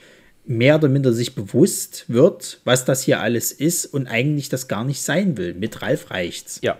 [0.45, 4.83] mehr oder minder sich bewusst wird, was das hier alles ist und eigentlich das gar
[4.83, 5.55] nicht sein will.
[5.55, 6.59] Mit Ralf reicht's.
[6.63, 6.79] Ja.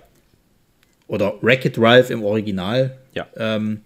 [1.07, 2.99] Oder Racket Ralph im Original.
[3.15, 3.29] Ja.
[3.37, 3.83] Ähm,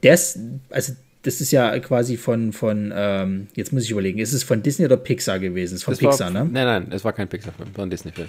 [0.00, 0.38] das,
[0.70, 4.62] also das ist ja quasi von, von ähm, jetzt muss ich überlegen, ist es von
[4.62, 5.74] Disney oder Pixar gewesen?
[5.74, 6.50] Es ist von das Pixar, war, ne?
[6.50, 8.28] Nein, nein, es war kein Pixar-Film, war ein Disney-Film.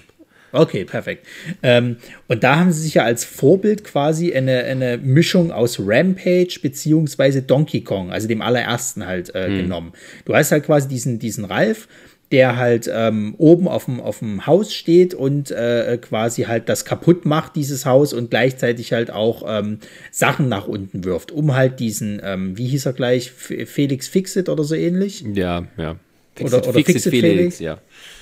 [0.52, 1.28] Okay, perfekt.
[1.62, 6.60] Ähm, und da haben sie sich ja als Vorbild quasi eine, eine Mischung aus Rampage
[6.62, 9.58] beziehungsweise Donkey Kong, also dem allerersten halt äh, hm.
[9.58, 9.94] genommen.
[10.26, 11.88] Du hast halt quasi diesen, diesen Ralf,
[12.32, 16.86] der halt ähm, oben auf dem, auf dem Haus steht und äh, quasi halt das
[16.86, 19.80] kaputt macht, dieses Haus, und gleichzeitig halt auch ähm,
[20.12, 24.64] Sachen nach unten wirft, um halt diesen, ähm, wie hieß er gleich, Felix Fixit oder
[24.64, 25.24] so ähnlich?
[25.34, 25.96] Ja, ja.
[26.36, 27.80] Fixit, oder, oder Fixit, Fixit Felix, Felix, ja.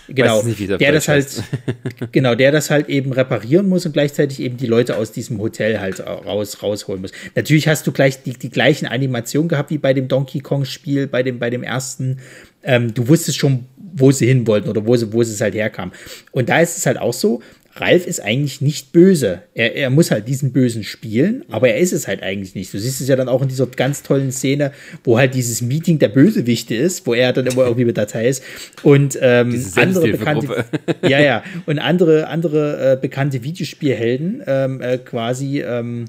[0.10, 1.28] Genau, nicht, der, der das halt,
[2.12, 5.80] genau, der das halt eben reparieren muss und gleichzeitig eben die Leute aus diesem Hotel
[5.80, 7.12] halt raus, rausholen muss.
[7.36, 11.08] Natürlich hast du gleich die, die gleichen Animationen gehabt wie bei dem Donkey Kong Spiel,
[11.08, 12.20] bei dem, bei dem ersten.
[12.68, 13.66] Ähm, du wusstest schon,
[13.96, 15.92] wo sie hin wollten oder wo, sie, wo es halt herkam.
[16.32, 17.42] Und da ist es halt auch so,
[17.80, 19.42] Ralf ist eigentlich nicht böse.
[19.54, 22.74] Er, er muss halt diesen Bösen spielen, aber er ist es halt eigentlich nicht.
[22.74, 24.72] Du siehst es ja dann auch in dieser ganz tollen Szene,
[25.04, 28.44] wo halt dieses Meeting der Bösewichte ist, wo er dann immer irgendwie mit Datei ist.
[28.84, 30.66] Und ähm, andere bekannte,
[31.08, 36.06] ja, ja, und andere, andere äh, bekannte Videospielhelden ähm, äh, quasi ähm,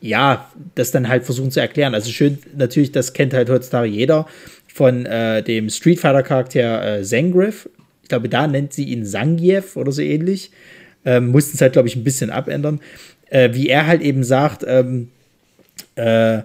[0.00, 1.94] ja, das dann halt versuchen zu erklären.
[1.94, 4.26] Also schön, natürlich, das kennt halt heutzutage jeder
[4.72, 7.68] von äh, dem Street Fighter Charakter äh, Zangief.
[8.02, 10.50] Ich glaube, da nennt sie ihn Zangief oder so ähnlich.
[11.04, 12.80] Ähm, mussten es halt, glaube ich, ein bisschen abändern.
[13.28, 15.08] Äh, wie er halt eben sagt, ähm,
[15.96, 16.38] äh,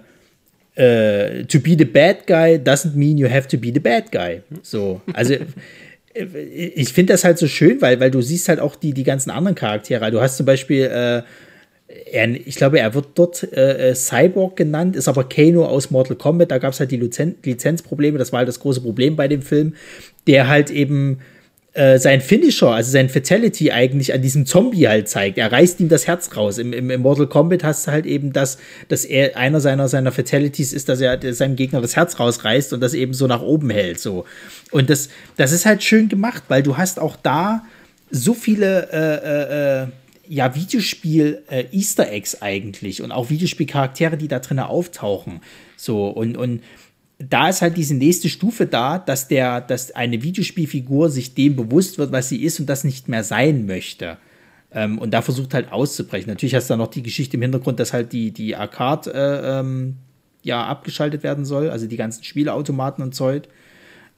[0.74, 4.42] äh, to be the bad guy doesn't mean you have to be the bad guy.
[4.62, 5.34] So, also
[6.14, 9.30] ich finde das halt so schön, weil, weil du siehst halt auch die, die ganzen
[9.30, 10.10] anderen Charaktere.
[10.10, 11.22] Du hast zum Beispiel äh,
[11.88, 16.16] er, ich glaube, er wird dort äh, äh, Cyborg genannt, ist aber Kano aus Mortal
[16.16, 16.50] Kombat.
[16.50, 19.42] Da gab es halt die Lizen Lizenzprobleme, das war halt das große Problem bei dem
[19.42, 19.74] Film,
[20.26, 21.20] der halt eben
[21.72, 25.38] äh, sein Finisher, also sein Fatality eigentlich an diesem Zombie halt zeigt.
[25.38, 26.58] Er reißt ihm das Herz raus.
[26.58, 28.58] Im, im, im Mortal Kombat hast du halt eben das,
[28.88, 32.80] dass er einer seiner, seiner Fatalities ist, dass er seinem Gegner das Herz rausreißt und
[32.80, 33.98] das eben so nach oben hält.
[33.98, 34.24] So.
[34.72, 37.62] Und das, das ist halt schön gemacht, weil du hast auch da
[38.10, 39.86] so viele äh, äh, äh
[40.28, 45.40] ja, Videospiel äh, Easter Eggs eigentlich und auch Videospielcharaktere, die da drin auftauchen.
[45.76, 46.62] So, und, und
[47.18, 51.98] da ist halt diese nächste Stufe da, dass der, dass eine Videospielfigur sich dem bewusst
[51.98, 54.18] wird, was sie ist und das nicht mehr sein möchte.
[54.70, 56.28] Ähm, und da versucht halt auszubrechen.
[56.28, 59.60] Natürlich hast du da noch die Geschichte im Hintergrund, dass halt die, die Arcade äh,
[59.60, 59.96] ähm,
[60.42, 63.48] ja abgeschaltet werden soll, also die ganzen Spieleautomaten und Zeug.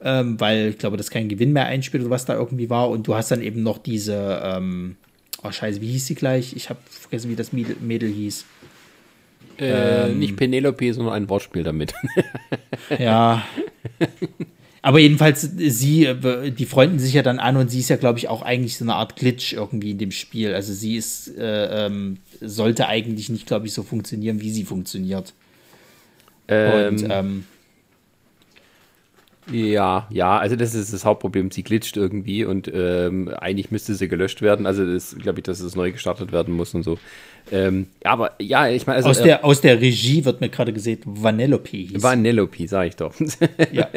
[0.02, 2.88] Ähm, weil ich glaube, das kein Gewinn mehr einspielt oder was da irgendwie war.
[2.88, 4.96] Und du hast dann eben noch diese, ähm,
[5.42, 6.54] Oh, scheiße, wie hieß sie gleich?
[6.54, 8.44] Ich habe vergessen, wie das Mädel, Mädel hieß.
[9.58, 11.94] Äh, ähm, nicht Penelope, sondern ein Wortspiel damit.
[12.98, 13.44] ja.
[14.82, 18.18] Aber jedenfalls, sie, äh, die freunden sich ja dann an und sie ist ja, glaube
[18.18, 20.54] ich, auch eigentlich so eine Art Glitch irgendwie in dem Spiel.
[20.54, 25.34] Also sie ist, äh, ähm, sollte eigentlich nicht, glaube ich, so funktionieren, wie sie funktioniert.
[26.48, 27.44] Ähm, und, ähm,
[29.50, 31.50] ja, ja, also das ist das Hauptproblem.
[31.50, 34.66] Sie glitscht irgendwie und ähm, eigentlich müsste sie gelöscht werden.
[34.66, 36.98] Also das glaube ich, dass es neu gestartet werden muss und so.
[37.52, 40.72] Ähm, aber ja, ich meine, also, aus, der, äh, aus der Regie wird mir gerade
[40.72, 42.02] gesehen, Vanellope hieß.
[42.02, 43.14] Vanellope, sag ich doch.
[43.72, 43.88] Ja.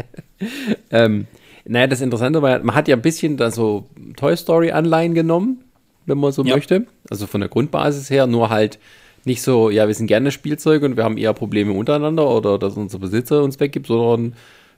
[0.90, 1.26] ähm,
[1.66, 5.64] naja, das Interessante war, man hat ja ein bisschen da so Toy Story Anleihen genommen,
[6.06, 6.54] wenn man so ja.
[6.54, 6.86] möchte.
[7.08, 8.78] Also von der Grundbasis her, nur halt
[9.24, 12.76] nicht so, ja, wir sind gerne Spielzeug und wir haben eher Probleme untereinander oder dass
[12.76, 14.34] unser Besitzer uns weggibt, sondern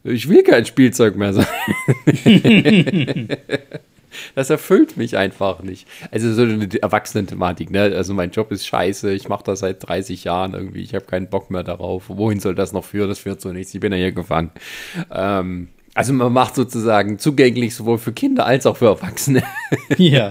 [0.07, 1.47] ich will kein Spielzeug mehr sein.
[4.35, 5.87] das erfüllt mich einfach nicht.
[6.11, 7.83] Also so eine Erwachsenen-Thematik, ne?
[7.83, 11.29] Also mein Job ist scheiße, ich mache das seit 30 Jahren irgendwie, ich habe keinen
[11.29, 12.05] Bock mehr darauf.
[12.09, 13.09] Wohin soll das noch führen?
[13.09, 14.51] Das führt so nichts, ich bin ja hier gefangen.
[15.11, 19.43] Ähm, also man macht sozusagen zugänglich sowohl für Kinder als auch für Erwachsene.
[19.99, 20.31] Ja.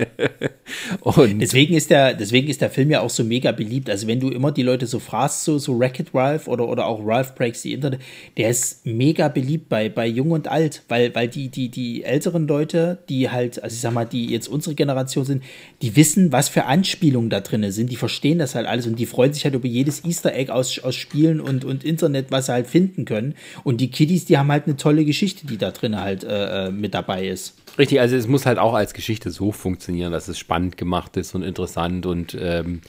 [1.01, 3.89] Und deswegen ist der, deswegen ist der Film ja auch so mega beliebt.
[3.89, 7.01] Also wenn du immer die Leute so fragst, so, so Racket Ralph oder, oder auch
[7.05, 7.99] Ralph Breaks the Internet,
[8.37, 12.47] der ist mega beliebt bei, bei Jung und Alt, weil, weil die, die, die älteren
[12.47, 15.43] Leute, die halt, also ich sag mal, die jetzt unsere Generation sind,
[15.81, 17.91] die wissen, was für Anspielungen da drin sind.
[17.91, 20.79] Die verstehen das halt alles und die freuen sich halt über jedes Easter Egg aus,
[20.79, 23.35] aus Spielen und, und Internet, was sie halt finden können.
[23.63, 26.71] Und die Kiddies, die haben halt eine tolle Geschichte, die da drin halt äh, äh
[26.71, 27.55] mit dabei ist.
[27.77, 31.35] Richtig, also es muss halt auch als Geschichte so funktionieren, dass es spannend gemacht ist
[31.35, 32.81] und interessant und ähm,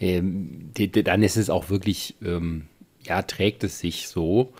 [0.00, 2.66] ähm, die, die, dann ist es auch wirklich, ähm,
[3.06, 4.52] ja, trägt es sich so.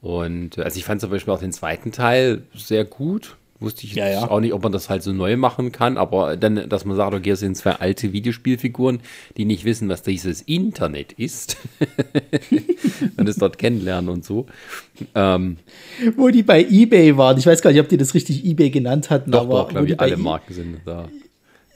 [0.00, 3.36] Und also ich fand zum Beispiel auch den zweiten Teil sehr gut.
[3.62, 4.30] Wusste ich ja, ja.
[4.30, 7.14] auch nicht, ob man das halt so neu machen kann, aber dann, dass man sagt,
[7.14, 9.00] okay, es sind zwei alte Videospielfiguren,
[9.36, 11.56] die nicht wissen, was dieses Internet ist
[13.16, 14.46] und es dort kennenlernen und so.
[15.14, 15.58] Ähm,
[16.16, 19.10] wo die bei Ebay waren, ich weiß gar nicht, ob die das richtig Ebay genannt
[19.10, 21.08] hatten, doch, aber doch, glaube ich, alle Marken sind da.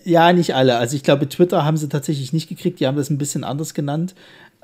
[0.04, 0.76] Ja, nicht alle.
[0.76, 3.74] Also ich glaube, Twitter haben sie tatsächlich nicht gekriegt, die haben das ein bisschen anders
[3.74, 4.14] genannt.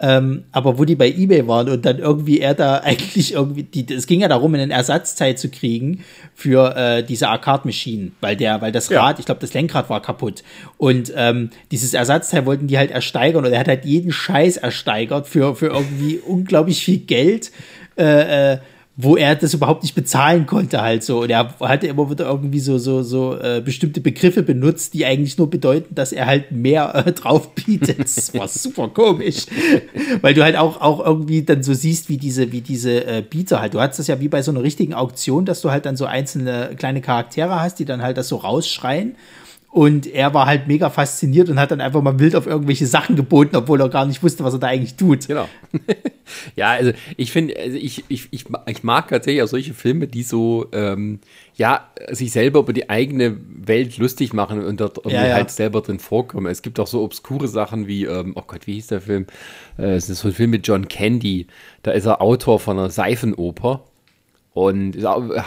[0.05, 3.95] Ähm, aber wo die bei eBay waren und dann irgendwie er da eigentlich irgendwie, die,
[3.95, 8.73] es ging ja darum, einen Ersatzteil zu kriegen für äh, diese Arcade-Maschinen, weil der, weil
[8.73, 9.21] das Rad, ja.
[9.21, 10.43] ich glaube, das Lenkrad war kaputt.
[10.77, 15.29] Und ähm, dieses Ersatzteil wollten die halt ersteigern und er hat halt jeden Scheiß ersteigert
[15.29, 17.53] für, für irgendwie unglaublich viel Geld.
[17.97, 18.59] Äh, äh,
[18.95, 21.23] wo er das überhaupt nicht bezahlen konnte halt so.
[21.23, 25.39] Und er hatte immer wieder irgendwie so, so, so äh, bestimmte Begriffe benutzt, die eigentlich
[25.39, 28.01] nur bedeuten, dass er halt mehr äh, drauf bietet.
[28.01, 29.47] Das war super komisch.
[30.21, 33.63] Weil du halt auch, auch irgendwie dann so siehst, wie diese, wie diese äh, Bieter
[33.63, 33.73] halt.
[33.73, 36.05] Du hast das ja wie bei so einer richtigen Auktion, dass du halt dann so
[36.05, 39.17] einzelne kleine Charaktere hast, die dann halt das so rausschreien.
[39.73, 43.17] Und er war halt mega fasziniert und hat dann einfach mal wild auf irgendwelche Sachen
[43.17, 45.27] geboten, obwohl er gar nicht wusste, was er da eigentlich tut.
[45.27, 45.49] Genau.
[46.57, 50.25] ja, also ich finde, also ich, ich, ich, ich mag tatsächlich auch solche Filme, die
[50.25, 51.21] so, ähm,
[51.55, 55.35] ja, sich selber über die eigene Welt lustig machen und dort ja, ja.
[55.37, 56.49] halt selber drin vorkommen.
[56.49, 59.27] Es gibt auch so obskure Sachen wie, ähm, oh Gott, wie hieß der Film?
[59.79, 61.47] Äh, es ist so ein Film mit John Candy.
[61.83, 63.85] Da ist er Autor von einer Seifenoper
[64.55, 65.01] und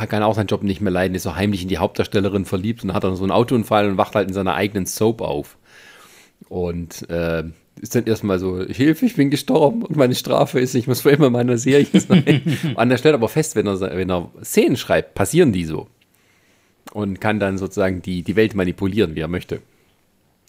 [0.09, 2.93] kann auch seinen Job nicht mehr leiden, ist so heimlich in die Hauptdarstellerin verliebt und
[2.93, 5.57] hat dann so einen Autounfall und wacht halt in seiner eigenen Soap auf.
[6.49, 7.43] Und äh,
[7.81, 11.11] ist dann erstmal so, Hilfe, ich bin gestorben und meine Strafe ist, ich muss für
[11.11, 12.41] immer in meiner Serie sein.
[12.75, 15.87] und er stellt aber fest, wenn er, wenn er Szenen schreibt, passieren die so.
[16.93, 19.61] Und kann dann sozusagen die, die Welt manipulieren, wie er möchte.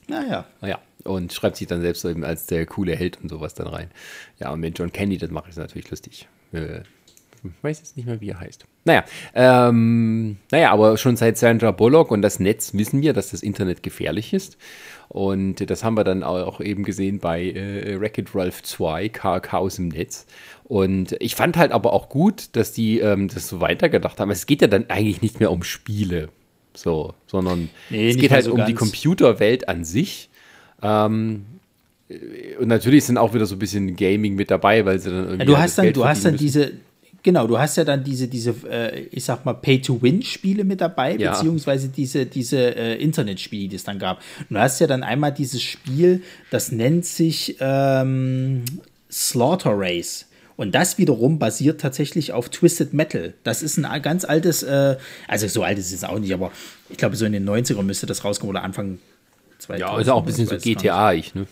[0.08, 0.46] Naja.
[0.60, 0.78] Naja.
[1.04, 3.90] Und schreibt sich dann selbst eben als der coole Held und sowas dann rein.
[4.38, 6.28] Ja, und mit John Candy, das mache ich natürlich lustig.
[7.48, 8.64] Äh, ich weiß jetzt nicht mehr, wie er heißt.
[8.84, 13.42] Naja, ähm, naja, aber schon seit Sandra Bullock und das Netz wissen wir, dass das
[13.42, 14.56] Internet gefährlich ist.
[15.08, 19.88] Und das haben wir dann auch eben gesehen bei äh, Wreck-It Ralph 2, Chaos im
[19.88, 20.26] Netz.
[20.64, 24.30] Und ich fand halt aber auch gut, dass die ähm, das so weitergedacht haben.
[24.30, 26.28] Es geht ja dann eigentlich nicht mehr um Spiele,
[26.74, 28.68] so, sondern nee, es geht halt so um ganz.
[28.68, 30.28] die Computerwelt an sich.
[30.82, 31.46] Ähm,
[32.60, 35.38] und natürlich sind auch wieder so ein bisschen Gaming mit dabei, weil sie dann irgendwie.
[35.40, 36.72] Ja, du hast dann, du hast dann diese,
[37.26, 41.32] Genau, du hast ja dann diese, diese äh, ich sag mal, Pay-to-Win-Spiele mit dabei, ja.
[41.32, 44.18] beziehungsweise diese, diese äh, Internetspiele, die es dann gab.
[44.48, 46.22] Und du hast ja dann einmal dieses Spiel,
[46.52, 48.62] das nennt sich ähm,
[49.10, 50.26] Slaughter Race.
[50.56, 53.34] Und das wiederum basiert tatsächlich auf Twisted Metal.
[53.42, 54.96] Das ist ein ganz altes, äh,
[55.26, 56.52] also so alt ist es auch nicht, aber
[56.90, 59.00] ich glaube, so in den 90ern müsste das rauskommen oder Anfang
[59.58, 59.80] 2000.
[59.80, 61.48] Ja, ist auch ein bisschen so GTA-ich, ne?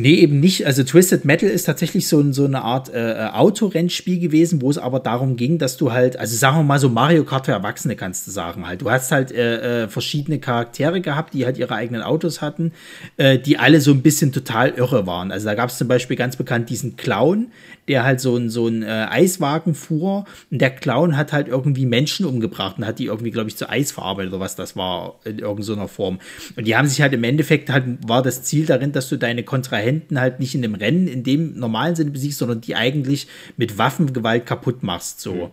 [0.00, 0.64] Nee, eben nicht.
[0.64, 4.78] Also Twisted Metal ist tatsächlich so, so eine Art äh, äh, Autorennspiel gewesen, wo es
[4.78, 7.96] aber darum ging, dass du halt, also sagen wir mal so Mario Kart für Erwachsene
[7.96, 8.80] kannst du sagen halt.
[8.80, 12.70] Du hast halt äh, äh, verschiedene Charaktere gehabt, die halt ihre eigenen Autos hatten,
[13.16, 15.32] äh, die alle so ein bisschen total irre waren.
[15.32, 17.48] Also da gab es zum Beispiel ganz bekannt diesen Clown,
[17.88, 21.86] der halt so ein, so ein äh, Eiswagen fuhr und der Clown hat halt irgendwie
[21.86, 25.18] Menschen umgebracht und hat die irgendwie, glaube ich, zu Eis verarbeitet oder was das war
[25.24, 26.20] in irgendeiner Form.
[26.54, 29.42] Und die haben sich halt im Endeffekt halt, war das Ziel darin, dass du deine
[29.42, 33.26] Kontrahenten halt nicht in dem Rennen in dem normalen Sinne besiegst, sondern die eigentlich
[33.56, 35.34] mit Waffengewalt kaputt machst, so.
[35.34, 35.50] Mhm.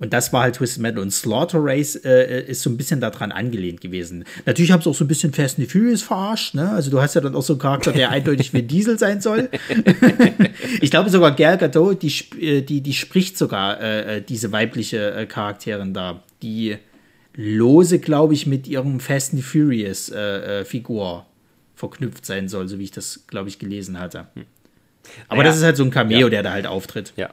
[0.00, 1.02] Und das war halt Twisted Metal.
[1.02, 4.24] Und Slaughter Race äh, ist so ein bisschen daran angelehnt gewesen.
[4.46, 6.54] Natürlich haben sie auch so ein bisschen Fast and Furious verarscht.
[6.54, 6.70] Ne?
[6.70, 9.50] Also du hast ja dann auch so einen Charakter, der eindeutig wie Diesel sein soll.
[10.80, 15.12] ich glaube sogar Gal Gadot, die, äh, die, die spricht sogar äh, äh, diese weibliche
[15.12, 16.22] äh, Charakterin da.
[16.42, 16.78] Die
[17.34, 21.26] lose, glaube ich, mit ihrem Fast and Furious äh, Figur
[21.80, 24.28] verknüpft sein soll, so wie ich das, glaube ich, gelesen hatte.
[24.34, 24.44] Hm.
[25.28, 26.28] Aber naja, das ist halt so ein Cameo, ja.
[26.28, 27.12] der da halt auftritt.
[27.16, 27.30] Ja,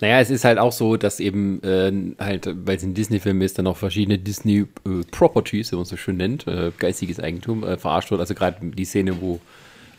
[0.00, 1.92] naja, es ist halt auch so, dass eben äh,
[2.22, 6.16] halt, weil es ein Disney-Film ist, dann auch verschiedene Disney-Properties, äh, wie man so schön
[6.16, 8.20] nennt, äh, geistiges Eigentum, äh, verarscht wird.
[8.20, 9.40] Also gerade die Szene, wo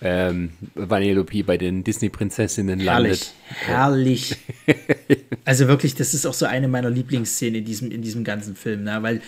[0.02, 3.34] ähm, Vanellope bei den Disney-Prinzessinnen landet.
[3.66, 4.36] Herrlich.
[5.46, 8.84] also wirklich, das ist auch so eine meiner Lieblingsszenen in diesem, in diesem ganzen Film,
[8.84, 8.98] ne?
[9.02, 9.22] weil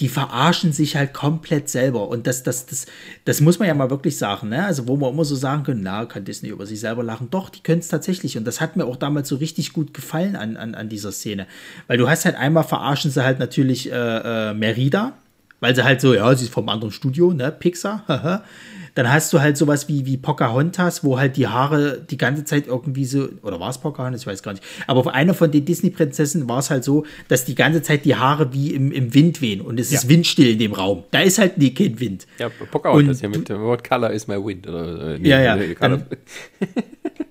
[0.00, 2.08] die verarschen sich halt komplett selber.
[2.08, 2.86] Und das, das, das,
[3.24, 4.64] das muss man ja mal wirklich sagen, ne?
[4.64, 7.28] Also, wo man immer so sagen können, na, kann Disney über sich selber lachen.
[7.30, 8.36] Doch, die können es tatsächlich.
[8.36, 11.46] Und das hat mir auch damals so richtig gut gefallen an, an, an dieser Szene.
[11.86, 15.14] Weil du hast halt einmal verarschen sie halt natürlich äh, äh, Merida,
[15.60, 17.50] weil sie halt so, ja, sie ist vom anderen Studio, ne?
[17.50, 18.04] Pixar,
[18.96, 22.66] Dann hast du halt sowas wie, wie Pocahontas, wo halt die Haare die ganze Zeit
[22.66, 24.22] irgendwie so, oder war es Pocahontas?
[24.22, 24.64] Ich weiß gar nicht.
[24.86, 28.16] Aber auf einer von den Disney-Prinzessinnen war es halt so, dass die ganze Zeit die
[28.16, 29.98] Haare wie im, im Wind wehen und es ja.
[29.98, 31.04] ist windstill in dem Raum.
[31.10, 32.26] Da ist halt nie kein Wind.
[32.38, 34.66] Ja, Pocahontas ja mit dem Wort Color is my wind.
[34.66, 35.74] Oder, äh, nee, ja, ja.
[35.78, 36.06] Dann,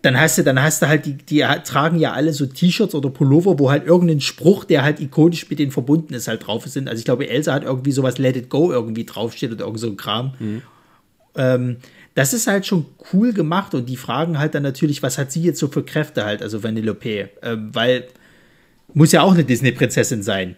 [0.04, 3.10] dann, hast du, dann hast du halt, die, die tragen ja alle so T-Shirts oder
[3.10, 6.88] Pullover, wo halt irgendein Spruch, der halt ikonisch mit denen verbunden ist, halt drauf sind.
[6.88, 9.88] Also ich glaube, Elsa hat irgendwie sowas Let It Go irgendwie draufsteht oder irgend so
[9.88, 10.36] ein Kram.
[10.38, 10.62] Mhm.
[11.36, 11.78] Ähm,
[12.16, 15.44] das ist halt schon cool gemacht und die fragen halt dann natürlich, was hat sie
[15.44, 18.08] jetzt so für Kräfte halt, also Vanellope, ähm, weil
[18.94, 20.56] muss ja auch eine Disney-Prinzessin sein.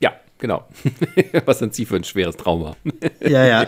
[0.00, 0.66] Ja, genau.
[1.44, 2.76] was sind sie für ein schweres Trauma?
[3.20, 3.62] ja, ja.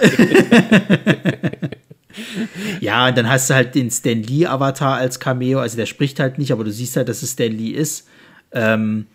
[2.80, 6.38] ja, und dann hast du halt den Stan Lee-Avatar als Cameo, also der spricht halt
[6.38, 8.08] nicht, aber du siehst halt, dass es Stan Lee ist.
[8.50, 9.06] Ähm,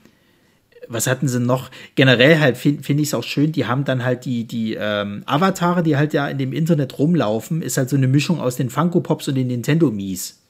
[0.87, 1.69] was hatten sie noch?
[1.95, 5.23] Generell halt finde find ich es auch schön, die haben dann halt die, die ähm,
[5.25, 8.69] Avatare, die halt ja in dem Internet rumlaufen, ist halt so eine Mischung aus den
[8.69, 10.41] Funko Pops und den Nintendo Mies.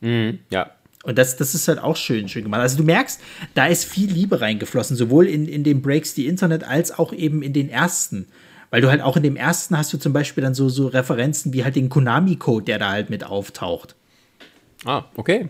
[0.00, 0.70] Mhm, ja.
[1.04, 2.60] Und das, das ist halt auch schön, schön gemacht.
[2.60, 3.20] Also du merkst,
[3.54, 7.42] da ist viel Liebe reingeflossen, sowohl in, in den Breaks die Internet als auch eben
[7.42, 8.28] in den ersten.
[8.70, 11.52] Weil du halt auch in dem ersten hast du zum Beispiel dann so, so Referenzen
[11.52, 13.96] wie halt den Konami-Code, der da halt mit auftaucht.
[14.84, 15.48] Ah, okay.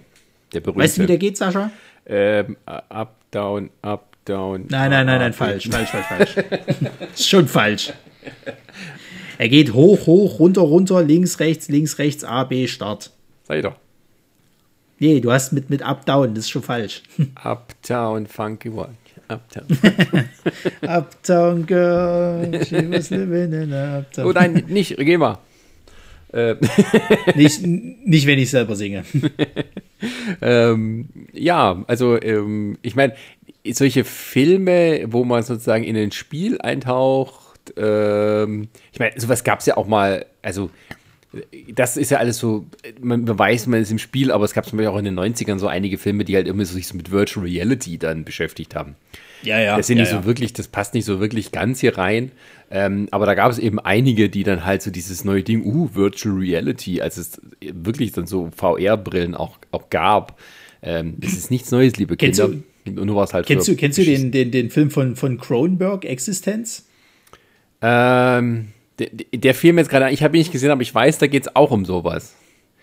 [0.52, 0.84] Der berühmte.
[0.84, 1.70] Weißt du, wie der geht, Sascha?
[2.06, 4.66] Ähm, up, down, up, down.
[4.68, 6.36] Nein, nein, nein, nein, falsch, falsch, falsch, falsch.
[7.14, 7.92] ist schon falsch.
[9.38, 13.10] Er geht hoch, hoch, runter, runter, links, rechts, links, rechts, A, B, Start.
[13.42, 13.74] Sei doch.
[15.00, 17.02] Nee, du hast mit, mit Up, Down, das ist schon falsch.
[17.42, 18.94] Uptown, Funky One.
[19.28, 19.66] Uptown.
[20.86, 24.26] uptown Girl, she was living in Uptown.
[24.26, 25.38] Oh nein, nicht, geh mal.
[26.32, 26.56] Äh.
[27.34, 29.04] nicht, nicht, wenn ich selber singe.
[30.40, 33.14] Ähm, ja, also ähm, ich meine,
[33.70, 39.66] solche Filme, wo man sozusagen in ein Spiel eintaucht, ähm, ich meine, sowas gab es
[39.66, 40.70] ja auch mal, also
[41.74, 42.66] das ist ja alles so,
[43.00, 45.58] man, weiß, man ist im Spiel, aber es gab zum Beispiel auch in den 90ern
[45.58, 48.96] so einige Filme, die halt immer so sich so mit Virtual Reality dann beschäftigt haben.
[49.42, 49.76] Ja, ja.
[49.76, 50.20] Das sind ja, nicht ja.
[50.20, 52.32] so wirklich, das passt nicht so wirklich ganz hier rein.
[52.74, 55.94] Ähm, aber da gab es eben einige, die dann halt so dieses neue Ding, uh,
[55.94, 60.40] Virtual Reality, als es wirklich dann so VR-Brillen auch, auch gab.
[60.80, 62.62] Ähm, das ist nichts Neues, liebe kennst Kinder.
[62.86, 66.06] Du, nur was halt kennst du, kennst du den, den, den Film von, von Cronenberg,
[66.06, 66.88] Existenz?
[67.82, 68.68] Ähm,
[68.98, 71.42] der, der Film jetzt gerade, ich habe ihn nicht gesehen, aber ich weiß, da geht
[71.42, 72.34] es auch um sowas.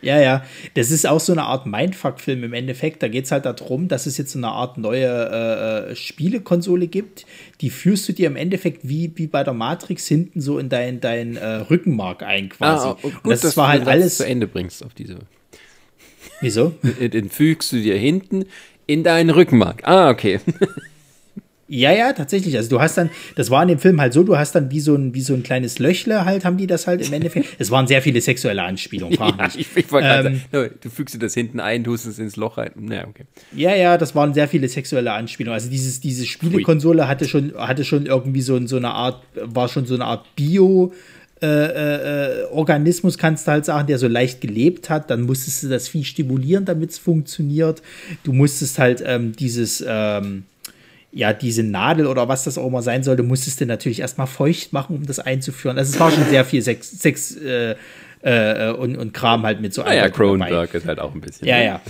[0.01, 0.45] Ja, ja,
[0.75, 3.03] das ist auch so eine Art Mindfuck-Film im Endeffekt.
[3.03, 6.87] Da geht es halt darum, dass es jetzt so eine Art neue äh, äh, Spielekonsole
[6.87, 7.25] gibt.
[7.59, 11.01] Die führst du dir im Endeffekt wie, wie bei der Matrix hinten so in dein,
[11.01, 12.87] dein äh, Rückenmark ein quasi.
[12.87, 15.17] Ah, gut, Und das, das war halt alles zu Ende bringst auf diese.
[16.39, 16.73] Wieso?
[17.01, 18.45] Den fügst du dir hinten
[18.87, 19.81] in deinen Rückenmark.
[19.85, 20.39] Ah, okay.
[21.72, 22.57] Ja, ja, tatsächlich.
[22.57, 24.80] Also du hast dann, das war in dem Film halt so, du hast dann wie
[24.80, 27.47] so ein, wie so ein kleines Löchle halt, haben die das halt im Endeffekt.
[27.59, 31.20] Es waren sehr viele sexuelle Anspielungen, frag ja, Ich, ich ähm, sagen, du fügst dir
[31.20, 32.72] das hinten ein, tust es ins Loch rein.
[32.76, 33.26] Naja, okay.
[33.55, 35.53] Ja, ja, das waren sehr viele sexuelle Anspielungen.
[35.53, 39.86] Also dieses, diese Spielekonsole hatte schon, hatte schon irgendwie so, so eine Art, war schon
[39.86, 40.91] so eine Art Bio-
[41.41, 45.09] äh, äh, Organismus, kannst du halt sagen, der so leicht gelebt hat.
[45.09, 47.82] Dann musstest du das Vieh stimulieren, damit es funktioniert.
[48.24, 50.43] Du musstest halt ähm, dieses, ähm,
[51.12, 54.74] ja, diese Nadel oder was das auch immer sein sollte, musstest du natürlich erstmal feucht
[54.74, 55.78] machen, um das einzuführen.
[55.78, 57.76] Also es war schon sehr viel Sex, Sex äh,
[58.22, 59.97] äh, und, und Kram halt mit so einem.
[59.97, 61.47] Ja, Cronenberg ist halt auch ein bisschen.
[61.47, 61.66] Ja, ne?
[61.66, 61.82] ja.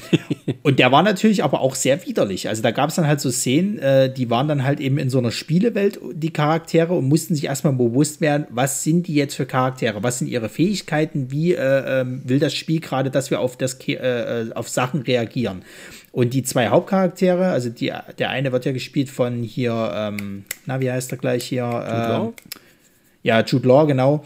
[0.62, 2.48] Und der war natürlich aber auch sehr widerlich.
[2.48, 5.10] Also da gab es dann halt so Szenen, äh, die waren dann halt eben in
[5.10, 9.36] so einer Spielewelt, die Charaktere, und mussten sich erstmal bewusst werden, was sind die jetzt
[9.36, 13.40] für Charaktere, was sind ihre Fähigkeiten, wie äh, ähm, will das Spiel gerade, dass wir
[13.40, 15.64] auf, das, äh, äh, auf Sachen reagieren.
[16.12, 20.80] Und die zwei Hauptcharaktere, also die, der eine wird ja gespielt von hier, ähm, na,
[20.80, 21.64] wie heißt er gleich hier?
[21.64, 22.28] Jude Law?
[22.28, 22.60] Äh,
[23.24, 24.24] ja, Jude Law, genau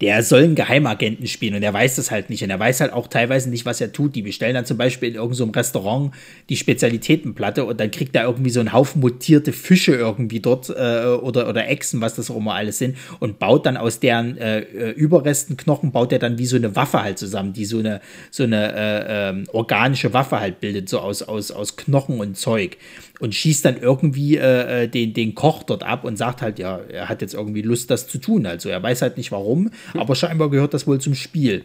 [0.00, 2.42] der soll einen Geheimagenten spielen und er weiß das halt nicht.
[2.42, 4.14] Und er weiß halt auch teilweise nicht, was er tut.
[4.16, 6.12] Die bestellen dann zum Beispiel in irgendeinem so Restaurant
[6.48, 11.06] die Spezialitätenplatte und dann kriegt er irgendwie so einen Haufen mutierte Fische irgendwie dort äh,
[11.06, 14.60] oder, oder Echsen, was das auch immer alles sind, und baut dann aus deren äh,
[14.60, 18.00] äh Überresten Knochen, baut er dann wie so eine Waffe halt zusammen, die so eine,
[18.30, 22.76] so eine äh, ähm, organische Waffe halt bildet, so aus, aus, aus Knochen und Zeug
[23.24, 26.78] und schießt dann irgendwie äh, äh, den, den Koch dort ab und sagt halt, ja,
[26.92, 28.44] er hat jetzt irgendwie Lust, das zu tun.
[28.44, 30.00] Also er weiß halt nicht warum, hm.
[30.00, 31.64] aber scheinbar gehört das wohl zum Spiel.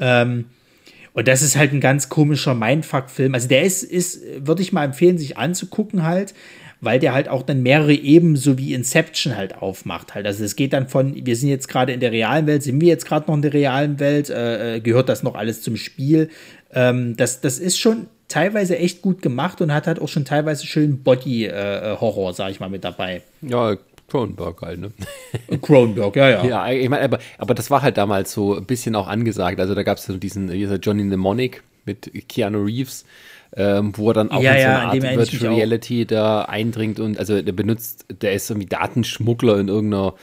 [0.00, 0.46] Ähm,
[1.12, 3.32] und das ist halt ein ganz komischer Mindfuck-Film.
[3.32, 6.34] Also der ist, ist würde ich mal empfehlen, sich anzugucken halt,
[6.80, 10.16] weil der halt auch dann mehrere Ebenen so wie Inception halt aufmacht.
[10.16, 10.26] Halt.
[10.26, 12.88] Also es geht dann von, wir sind jetzt gerade in der realen Welt, sind wir
[12.88, 16.28] jetzt gerade noch in der realen Welt, äh, äh, gehört das noch alles zum Spiel?
[16.74, 20.66] Ähm, das, das ist schon teilweise echt gut gemacht und hat halt auch schon teilweise
[20.66, 23.22] schön Body-Horror, äh, sag ich mal, mit dabei.
[23.42, 23.76] Ja,
[24.08, 24.92] Cronenberg halt, ne?
[25.60, 26.44] Cronenberg, ja, ja.
[26.48, 29.60] Ja, ich meine, aber, aber das war halt damals so ein bisschen auch angesagt.
[29.60, 33.04] Also da gab es so diesen, dieser Johnny Mnemonic mit Keanu Reeves,
[33.54, 37.00] ähm, wo er dann auch ja, in so ja, eine Art Virtual Reality da eindringt
[37.00, 40.14] und also der benutzt, der ist irgendwie Datenschmuggler in irgendeiner,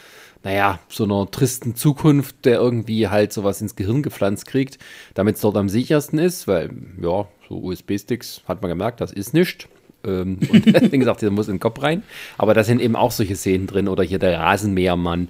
[0.44, 4.78] naja, so einer tristen Zukunft, der irgendwie halt sowas ins Gehirn gepflanzt kriegt,
[5.14, 6.70] damit es dort am sichersten ist, weil,
[7.02, 9.68] ja, so USB-Sticks hat man gemerkt, das ist nichts.
[10.06, 12.04] Ähm, und deswegen gesagt, der muss in den Kopf rein.
[12.38, 15.28] Aber da sind eben auch solche Szenen drin oder hier der Rasenmähermann,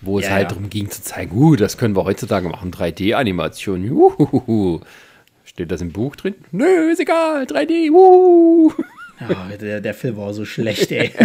[0.00, 0.48] wo es Ja, halt ja.
[0.50, 3.82] darum ging zu zeigen, uh, das können wir heutzutage machen, 3D-Animation.
[3.82, 4.80] Juhuhuhu.
[5.44, 6.34] Steht das im Buch drin?
[6.52, 7.90] Nö, ist egal, 3D.
[7.90, 8.72] Uh.
[9.20, 11.12] Ja, der, der Film war so schlecht, ey.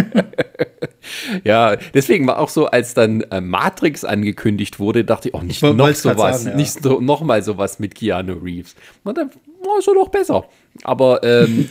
[1.44, 5.62] Ja, deswegen war auch so, als dann äh, Matrix angekündigt wurde, dachte ich, oh, nicht
[5.62, 6.56] wollte noch sowas, sagen, ja.
[6.56, 8.74] nicht so, noch mal sowas mit Keanu Reeves.
[9.02, 9.30] Und dann
[9.70, 10.44] war es schon noch besser.
[10.84, 11.68] Aber ähm,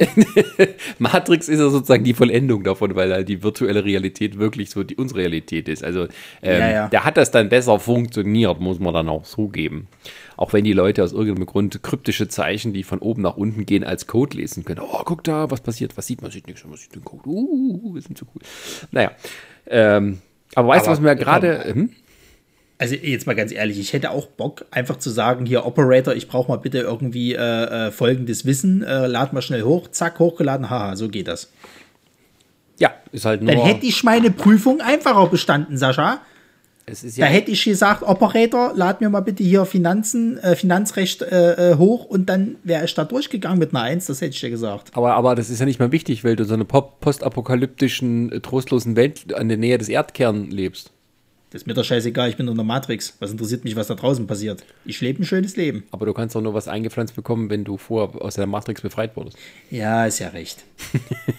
[0.99, 4.95] Matrix ist ja sozusagen die Vollendung davon, weil halt die virtuelle Realität wirklich so die
[4.95, 5.83] unsere Realität ist.
[5.83, 6.03] Also
[6.41, 6.87] ähm, Ja, ja.
[6.89, 9.87] da hat das dann besser funktioniert, muss man dann auch zugeben.
[10.37, 13.83] Auch wenn die Leute aus irgendeinem Grund kryptische Zeichen, die von oben nach unten gehen,
[13.83, 14.81] als Code lesen können.
[14.81, 17.23] Oh, guck da, was passiert, was sieht man, sieht nichts, was sieht den Code.
[17.25, 18.41] Uh, wir sind so cool.
[18.91, 19.11] Naja,
[19.67, 20.19] ähm,
[20.55, 21.63] aber weißt du, was mir gerade.
[21.73, 21.89] Hm?
[22.81, 26.29] Also jetzt mal ganz ehrlich, ich hätte auch Bock, einfach zu sagen, hier Operator, ich
[26.29, 30.69] brauche mal bitte irgendwie äh, äh, folgendes Wissen, äh, lad mal schnell hoch, zack, hochgeladen,
[30.69, 31.51] haha, so geht das.
[32.79, 33.51] Ja, ist halt nur.
[33.51, 36.21] Dann hätte ich meine Prüfung einfacher bestanden, Sascha.
[36.85, 40.55] es ist Da ja, hätte ich gesagt, Operator, lad mir mal bitte hier Finanzen, äh,
[40.55, 44.35] Finanzrecht äh, äh, hoch und dann wäre ich da durchgegangen mit einer Eins, das hätte
[44.35, 44.91] ich dir gesagt.
[44.93, 48.95] aber, aber das ist ja nicht mal wichtig, weil du so eine postapokalyptischen, äh, trostlosen
[48.95, 50.93] Welt an der Nähe des Erdkerns lebst.
[51.51, 53.15] Das ist mir doch scheißegal, ich bin in der Matrix.
[53.19, 54.63] Was interessiert mich, was da draußen passiert?
[54.85, 55.83] Ich lebe ein schönes Leben.
[55.89, 59.15] Aber du kannst doch nur was eingepflanzt bekommen, wenn du vorher aus der Matrix befreit
[59.15, 59.35] wurdest.
[59.71, 60.63] Ja, ist ja recht.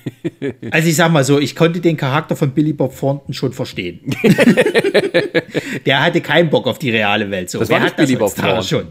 [0.73, 4.01] also ich sag mal so, ich konnte den Charakter von Billy Bob Thornton schon verstehen.
[5.87, 7.49] Der hatte keinen Bock auf die reale Welt.
[7.49, 7.61] So.
[7.61, 8.65] Das Wer war nicht Billy Bob Thornton.
[8.65, 8.87] schon?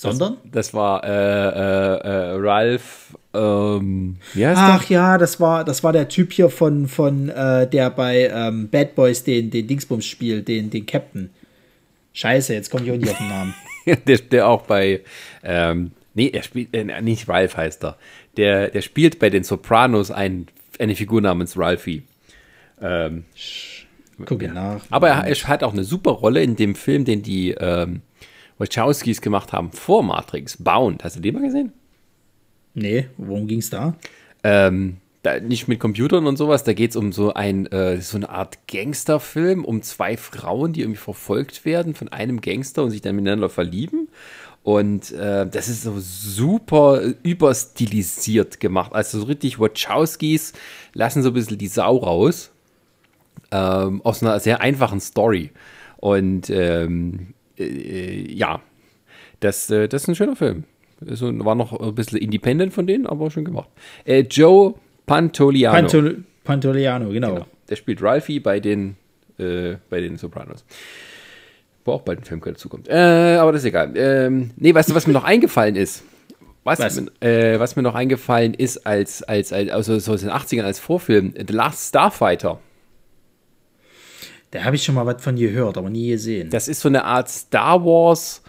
[0.00, 0.36] Sondern?
[0.44, 4.66] Das war äh, äh, äh, Ralph, ähm, wie heißt der?
[4.68, 8.68] Ach ja, das war, das war der Typ hier von, von äh, der bei ähm,
[8.68, 11.30] Bad Boys den, den Dingsbums spielt, den, den Captain.
[12.12, 13.54] Scheiße, jetzt komme ich auch nicht auf den Namen.
[14.06, 15.00] der, der auch bei,
[15.42, 17.96] ähm, nee, er spielt, äh, nicht Ralph heißt er.
[18.36, 20.46] Der, der spielt bei den Sopranos ein,
[20.78, 22.04] eine Figur namens Ralphie.
[22.80, 23.24] Ähm,
[24.24, 24.84] Gucke nach.
[24.90, 28.02] aber er, er hat auch eine super Rolle in dem Film, den die ähm,
[28.58, 30.56] Wachowskis gemacht haben vor Matrix.
[30.56, 31.04] Bound.
[31.04, 31.72] Hast du den mal gesehen?
[32.74, 33.94] Nee, worum ging's da?
[34.44, 38.16] Ähm, da, nicht mit Computern und sowas, da geht es um so ein, äh, so
[38.16, 43.00] eine Art Gangsterfilm, um zwei Frauen, die irgendwie verfolgt werden von einem Gangster und sich
[43.00, 44.08] dann miteinander verlieben.
[44.62, 48.92] Und äh, das ist so super überstilisiert gemacht.
[48.92, 50.52] Also so richtig Wachowskis
[50.92, 52.50] lassen so ein bisschen die Sau raus.
[53.50, 55.52] Ähm, aus einer sehr einfachen Story.
[55.96, 58.60] Und ähm, äh, ja,
[59.40, 60.64] das, äh, das ist ein schöner Film.
[61.00, 63.68] So, war noch ein bisschen independent von denen, aber schön gemacht.
[64.04, 64.74] Äh, Joe
[65.06, 65.76] Pantoliano.
[65.76, 67.34] Pantol Pantoliano, genau.
[67.34, 67.46] Genau.
[67.68, 68.96] Der spielt Ralphie bei den,
[69.38, 70.64] äh, bei den Sopranos.
[71.84, 72.88] Wo auch bald ein Film dazukommt.
[72.88, 73.92] Äh, aber das ist egal.
[73.96, 76.04] Ähm, nee, weißt du, was mir noch eingefallen ist?
[76.64, 77.00] Was, Was?
[77.00, 80.64] Mir, äh, was mir noch eingefallen ist als, als, als also so aus den 80ern
[80.64, 82.58] als Vorfilm, The Last Starfighter.
[84.50, 86.50] Da habe ich schon mal was von gehört, aber nie gesehen.
[86.50, 88.42] Das ist so eine Art Star Wars,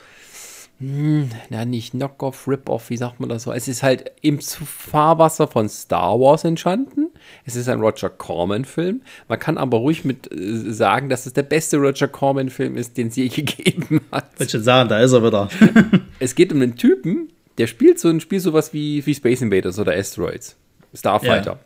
[0.80, 3.52] hm, na nicht Knockoff, Rip-Off, wie sagt man das so?
[3.52, 7.08] Es ist halt im Fahrwasser von Star Wars entstanden.
[7.46, 9.02] Es ist ein Roger Corman-Film.
[9.28, 13.10] Man kann aber ruhig mit äh, sagen, dass es der beste Roger Corman-Film ist, den
[13.10, 14.40] es je gegeben hat.
[14.40, 15.50] Wollte schon sagen, da ist er wieder.
[16.22, 19.80] Es geht um einen Typen, der spielt so ein Spiel sowas wie, wie Space Invaders
[19.80, 20.56] oder Asteroids.
[20.94, 21.52] Starfighter.
[21.52, 21.60] Ja.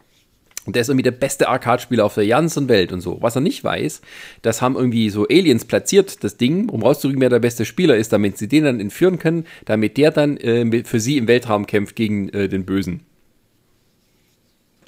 [0.66, 3.18] Und der ist irgendwie der beste Arcade-Spieler auf der ganzen Welt und so.
[3.22, 4.02] Was er nicht weiß,
[4.44, 8.14] das haben irgendwie so Aliens platziert, das Ding, um rauszukriegen, wer der beste Spieler ist,
[8.14, 11.96] damit sie den dann entführen können, damit der dann äh, für sie im Weltraum kämpft
[11.98, 13.02] gegen äh, den Bösen.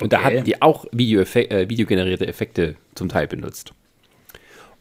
[0.01, 0.25] Und da Okay.
[0.25, 3.73] hatten die auch Videoeffe äh, videogenerierte Effekte zum Teil benutzt.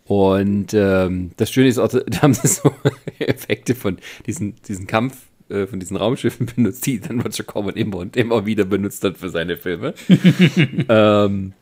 [0.06, 2.72] Und ähm, das Schöne ist auch, da haben sie so
[3.18, 5.16] Effekte von diesen, diesen Kampf,
[5.48, 9.18] äh, von diesen Raumschiffen benutzt, die dann Roger Corman immer und immer wieder benutzt hat
[9.18, 9.94] für seine Filme.
[10.88, 11.52] ähm,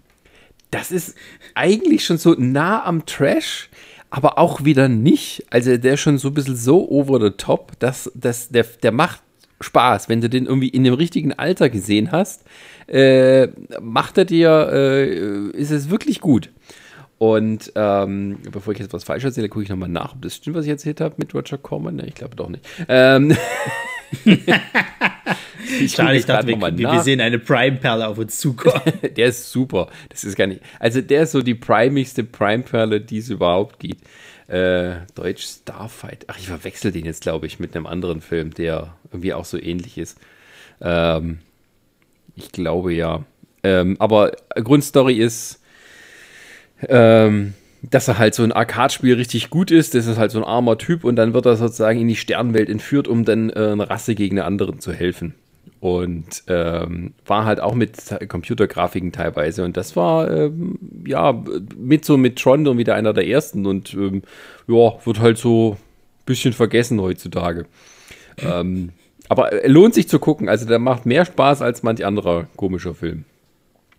[0.71, 1.17] das ist
[1.55, 3.69] eigentlich schon so nah am Trash,
[4.11, 5.45] aber auch wieder nicht.
[5.51, 8.93] Also der ist schon so ein bisschen so over the top, dass, dass der, der
[8.93, 9.23] macht
[9.61, 12.45] Spaß, wenn du den irgendwie in dem richtigen Alter gesehen hast.
[12.89, 13.49] Äh,
[13.81, 16.51] macht er dir, äh, ist es wirklich gut.
[17.23, 20.57] Und ähm, bevor ich jetzt was falsch erzähle, gucke ich nochmal nach, ob das stimmt,
[20.57, 21.95] was ich erzählt habe mit Roger Corman.
[21.95, 22.65] Ne, ich glaube doch nicht.
[22.89, 23.37] Ähm,
[24.25, 28.83] ich, Schade, ich dachte, wir, wir, sehen eine Prime-Perle auf uns zukommen.
[29.17, 29.89] der ist super.
[30.09, 30.63] Das ist gar nicht.
[30.81, 34.05] Also der ist so die primigste Prime-Perle, die es überhaupt gibt.
[34.49, 36.25] Äh, Deutsch Starfight.
[36.27, 39.63] Ach, ich verwechsel den jetzt, glaube ich, mit einem anderen Film, der irgendwie auch so
[39.63, 40.19] ähnlich ist.
[40.81, 41.39] Ähm,
[42.35, 43.23] ich glaube ja.
[43.63, 45.62] Ähm, aber Grundstory ist,
[46.89, 49.95] ähm, dass er halt so ein Arcade-Spiel richtig gut ist.
[49.95, 52.69] Das ist halt so ein armer Typ und dann wird er sozusagen in die Sternenwelt
[52.69, 55.35] entführt, um dann äh, eine Rasse gegen eine andere zu helfen.
[55.81, 57.97] Und ähm, war halt auch mit
[58.29, 59.65] Computergrafiken teilweise.
[59.65, 61.43] Und das war ähm, ja
[61.77, 64.23] mit so mit Tron dann wieder einer der ersten und ähm,
[64.69, 67.67] ja, wird halt so ein bisschen vergessen heutzutage.
[68.39, 68.91] Ähm,
[69.29, 70.49] aber lohnt sich zu gucken.
[70.49, 73.25] Also der macht mehr Spaß als manch anderer komischer Film.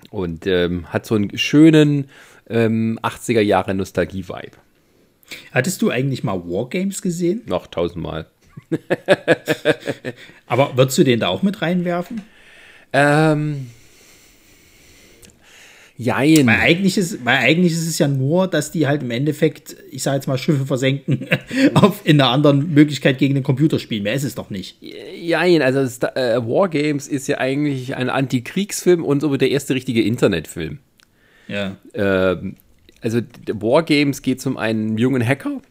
[0.10, 2.10] Und ähm, hat so einen schönen
[2.50, 4.58] ähm, 80er Jahre Nostalgie-Vibe.
[5.52, 7.41] Hattest du eigentlich mal Wargames gesehen?
[7.46, 8.28] Noch tausendmal.
[10.48, 12.22] Aber würdest du den da auch mit reinwerfen?
[12.91, 13.68] Ähm.
[15.96, 16.48] Jein.
[16.48, 20.02] Weil eigentlich, ist, weil eigentlich ist es ja nur, dass die halt im Endeffekt, ich
[20.02, 21.28] sage jetzt mal, Schiffe versenken,
[21.76, 24.04] auf, in einer anderen Möglichkeit gegen den Computer spielen.
[24.04, 24.78] Mehr ist es doch nicht.
[24.82, 25.80] Jein, also
[26.16, 30.80] äh, Wargames ist ja eigentlich ein Antikriegsfilm und so der erste richtige Internetfilm.
[31.48, 31.78] Ja.
[31.94, 32.56] Ähm,
[33.02, 33.20] also
[33.54, 35.62] Wargames geht zum einen jungen Hacker,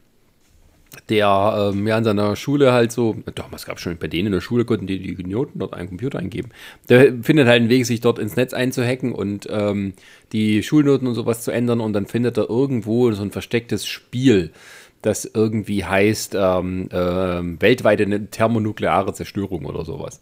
[1.08, 4.42] der ähm, ja in seiner Schule halt so, gab es schon bei denen in der
[4.42, 6.50] Schule, konnten die die Noten dort einen Computer eingeben.
[6.88, 9.94] Der findet halt einen Weg, sich dort ins Netz einzuhacken und ähm,
[10.32, 14.52] die Schulnoten und sowas zu ändern und dann findet er irgendwo so ein verstecktes Spiel,
[15.00, 20.20] das irgendwie heißt ähm, äh, weltweite ne-, thermonukleare Zerstörung oder sowas.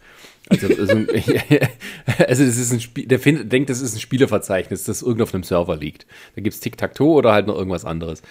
[0.51, 0.93] Also, also,
[2.27, 5.35] also das ist ein Spiel, der find, denkt, das ist ein Spieleverzeichnis, das irgendwo auf
[5.35, 6.07] einem Server liegt.
[6.35, 8.23] Da gibt es Tic-Tac-Toe oder halt noch irgendwas anderes.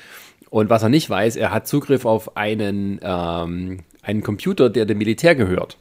[0.50, 4.98] Und was er nicht weiß, er hat Zugriff auf einen, ähm, einen Computer, der dem
[4.98, 5.78] Militär gehört.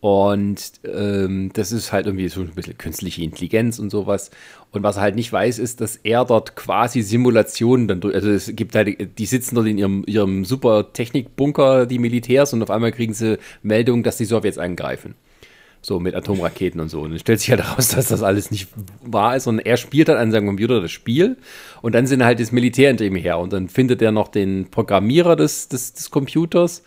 [0.00, 4.30] Und ähm, das ist halt irgendwie so ein bisschen künstliche Intelligenz und sowas.
[4.70, 8.30] Und was er halt nicht weiß, ist, dass er dort quasi Simulationen dann durch, also
[8.30, 12.70] es gibt halt, die sitzen dort in ihrem, ihrem super Technikbunker, die Militärs, und auf
[12.70, 15.14] einmal kriegen sie Meldung, dass die Sowjets angreifen.
[15.80, 17.00] So mit Atomraketen und so.
[17.00, 18.68] Und dann stellt sich halt heraus, dass das alles nicht
[19.02, 19.48] wahr ist.
[19.48, 21.38] Und er spielt halt an seinem Computer das Spiel.
[21.82, 23.38] Und dann sind halt das Militär hinter ihm her.
[23.38, 26.82] Und dann findet er noch den Programmierer des, des, des Computers.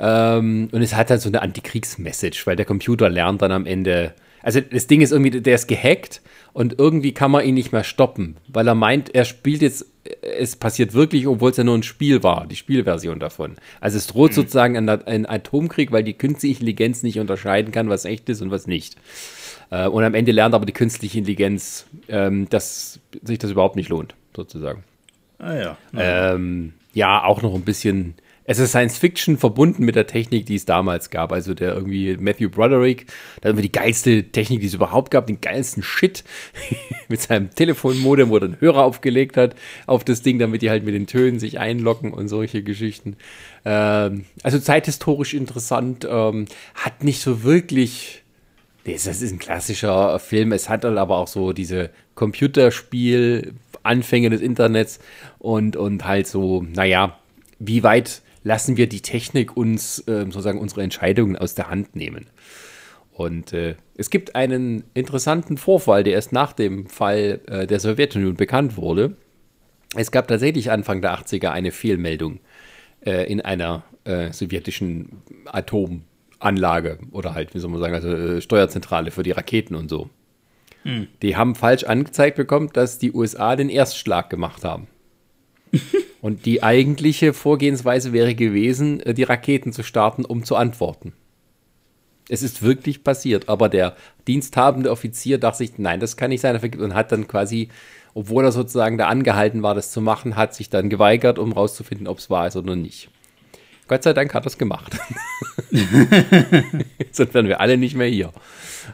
[0.00, 4.14] Ähm, und es hat halt so eine Antikriegsmessage, weil der Computer lernt dann am Ende.
[4.42, 6.22] Also das Ding ist irgendwie, der ist gehackt
[6.54, 9.84] und irgendwie kann man ihn nicht mehr stoppen, weil er meint, er spielt jetzt,
[10.22, 13.56] es passiert wirklich, obwohl es ja nur ein Spiel war, die Spielversion davon.
[13.82, 14.36] Also es droht mhm.
[14.36, 18.50] sozusagen ein, ein, Atomkrieg, weil die künstliche Intelligenz nicht unterscheiden kann, was echt ist und
[18.50, 18.96] was nicht.
[19.70, 23.90] Äh, und am Ende lernt aber die künstliche Intelligenz, ähm, dass sich das überhaupt nicht
[23.90, 24.82] lohnt, sozusagen.
[25.38, 25.78] Ah ja.
[25.94, 28.14] Ähm, ja, auch noch ein bisschen
[28.50, 31.30] es ist Science Fiction verbunden mit der Technik, die es damals gab.
[31.30, 33.06] Also der irgendwie Matthew Broderick,
[33.40, 36.24] da haben wir die geilste Technik, die es überhaupt gab, den geilsten Shit
[37.08, 39.54] mit seinem Telefonmodem, wo er einen Hörer aufgelegt hat
[39.86, 43.16] auf das Ding, damit die halt mit den Tönen sich einlocken und solche Geschichten.
[43.64, 48.24] Ähm, also zeithistorisch interessant, ähm, hat nicht so wirklich
[48.82, 50.50] das ist ein klassischer Film.
[50.50, 54.98] Es hat dann aber auch so diese Computerspiel-Anfänge des Internets
[55.38, 57.16] und, und halt so, naja,
[57.60, 62.26] wie weit lassen wir die Technik uns äh, sozusagen unsere Entscheidungen aus der Hand nehmen.
[63.12, 68.34] Und äh, es gibt einen interessanten Vorfall, der erst nach dem Fall äh, der Sowjetunion
[68.34, 69.16] bekannt wurde.
[69.94, 72.40] Es gab tatsächlich Anfang der 80er eine Fehlmeldung
[73.04, 79.10] äh, in einer äh, sowjetischen Atomanlage oder halt, wie soll man sagen, also äh, Steuerzentrale
[79.10, 80.08] für die Raketen und so.
[80.84, 81.08] Hm.
[81.20, 84.86] Die haben falsch angezeigt bekommen, dass die USA den Erstschlag gemacht haben.
[86.20, 91.12] Und die eigentliche Vorgehensweise wäre gewesen, äh, die Raketen zu starten, um zu antworten.
[92.28, 93.96] Es ist wirklich passiert, aber der
[94.28, 97.68] diensthabende Offizier dachte sich, nein, das kann nicht sein, und hat dann quasi,
[98.14, 102.06] obwohl er sozusagen da angehalten war, das zu machen, hat sich dann geweigert, um rauszufinden,
[102.06, 103.10] ob es wahr ist oder nicht.
[103.88, 104.96] Gott sei Dank hat er es gemacht.
[107.10, 108.32] Sonst wären wir alle nicht mehr hier.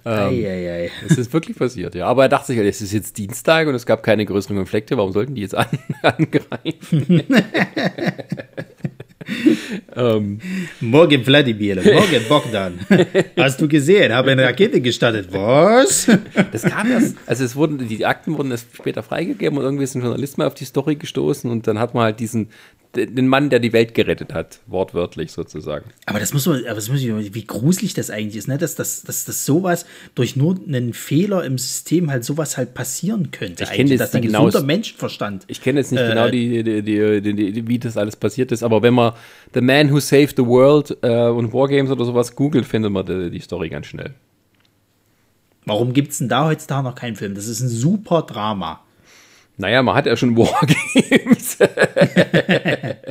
[0.04, 2.06] Ähm, Es ist wirklich passiert, ja.
[2.06, 5.12] Aber er dachte sich, es ist jetzt Dienstag und es gab keine größeren Konflikte, warum
[5.12, 5.66] sollten die jetzt an,
[6.02, 7.22] angreifen?
[9.96, 10.40] ähm,
[10.80, 12.78] morgen Vladimir, morgen Bogdan.
[13.36, 14.12] Hast du gesehen?
[14.12, 15.28] Habe eine Rakete gestartet.
[15.32, 16.08] Was?
[16.52, 19.94] Das kam erst, also es wurden, die Akten wurden erst später freigegeben und irgendwie ist
[19.94, 22.48] ein Journalist mal auf die Story gestoßen und dann hat man halt diesen
[22.96, 25.90] den Mann, der die Welt gerettet hat, wortwörtlich sozusagen.
[26.06, 28.58] Aber das muss man, aber das muss ich, wie gruselig das eigentlich ist, ne?
[28.58, 33.30] dass, dass, dass, dass sowas durch nur einen Fehler im System halt sowas halt passieren
[33.30, 33.64] könnte.
[33.64, 35.44] Ich kenne jetzt ein genau, Menschenverstand.
[35.46, 38.82] Ich kenne jetzt nicht äh, genau die, die, die, wie das alles passiert ist, aber
[38.82, 39.12] wenn man
[39.54, 43.30] The Man Who Saved the World äh, und Wargames oder sowas googelt, findet man die,
[43.30, 44.14] die Story ganz schnell.
[45.66, 47.34] Warum gibt es denn da heutzutage noch keinen Film?
[47.34, 48.85] Das ist ein super Drama.
[49.58, 51.58] Naja, man hat ja schon Wargames.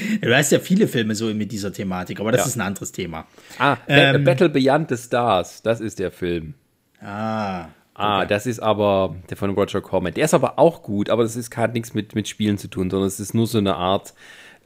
[0.22, 2.46] du hast ja viele Filme so mit dieser Thematik, aber das ja.
[2.46, 3.26] ist ein anderes Thema.
[3.58, 6.54] Ah, ähm, Battle Beyond the Stars, das ist der Film.
[7.00, 7.68] Ah.
[7.94, 10.14] Ah, das ist aber der von Roger Corman.
[10.14, 12.88] Der ist aber auch gut, aber das ist hat nichts mit, mit Spielen zu tun,
[12.88, 14.14] sondern es ist nur so eine Art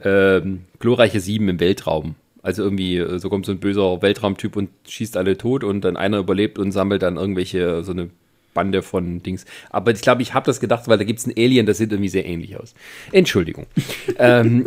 [0.01, 2.15] ähm, glorreiche Sieben im Weltraum.
[2.41, 5.97] Also irgendwie, äh, so kommt so ein böser Weltraumtyp und schießt alle tot und dann
[5.97, 8.09] einer überlebt und sammelt dann irgendwelche, so eine
[8.55, 9.45] Bande von Dings.
[9.69, 11.91] Aber ich glaube, ich habe das gedacht, weil da gibt es einen Alien, das sieht
[11.91, 12.73] irgendwie sehr ähnlich aus.
[13.11, 13.67] Entschuldigung.
[14.17, 14.65] ähm.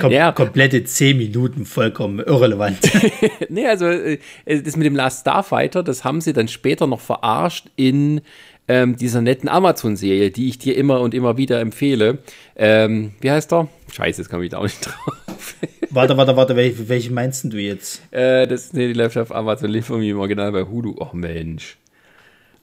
[0.00, 0.32] Kom ja.
[0.32, 2.78] Komplette zehn Minuten vollkommen irrelevant.
[3.50, 7.66] nee, also äh, das mit dem Last Starfighter, das haben sie dann später noch verarscht
[7.76, 8.22] in
[8.68, 12.18] ähm, dieser netten Amazon-Serie, die ich dir immer und immer wieder empfehle.
[12.56, 13.68] Ähm, wie heißt er?
[13.92, 15.56] Scheiße, jetzt komme ich da auch nicht drauf.
[15.90, 18.00] Warte, warte, warte, welche, welche meinst du jetzt?
[18.12, 20.96] Äh, das, nee, die läuft auf Amazon, lief irgendwie im Original bei Hulu.
[20.98, 21.76] Oh Mensch.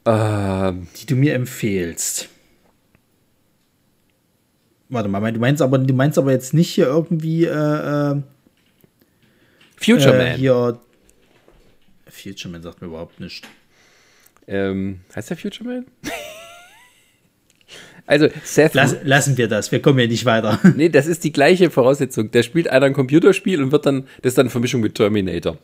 [0.06, 2.30] Ähm, die du mir empfehlst.
[4.90, 8.22] Warte mal, du meinst aber, du meinst aber jetzt nicht hier irgendwie äh, äh,
[9.76, 10.38] Future äh, Man.
[10.38, 10.80] Hier,
[12.10, 13.48] Future Man sagt mir überhaupt nichts.
[14.48, 15.86] Ähm, heißt der Future Man?
[18.08, 18.74] Also, Seth.
[18.74, 20.60] Lass, lassen wir das, wir kommen ja nicht weiter.
[20.76, 22.32] nee, das ist die gleiche Voraussetzung.
[22.32, 25.58] Der spielt einer ein Computerspiel und wird dann, das ist dann eine Vermischung mit Terminator.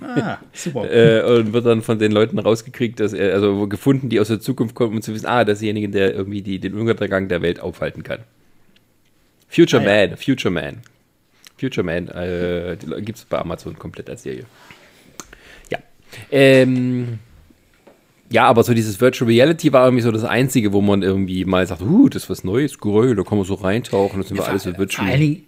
[0.00, 0.90] Ah, super.
[0.90, 4.40] äh, und wird dann von den Leuten rausgekriegt, dass er, also gefunden, die aus der
[4.40, 7.40] Zukunft kommen, um zu wissen, ah, das ist derjenige, der irgendwie die, den Untergang der
[7.40, 8.20] Welt aufhalten kann.
[9.48, 10.16] Future ah, Man, ja.
[10.16, 10.82] Future Man.
[11.58, 14.44] Future Man, äh, gibt es bei Amazon komplett als Serie.
[15.70, 15.78] Ja.
[16.30, 17.18] Ähm,
[18.32, 21.66] ja, aber so dieses Virtual Reality war irgendwie so das Einzige, wo man irgendwie mal
[21.66, 24.48] sagt, uh, das ist was Neues, cool, da kann man so reintauchen, das sind wir
[24.48, 25.06] alles so Virtual.
[25.06, 25.44] Vor allen Dingen,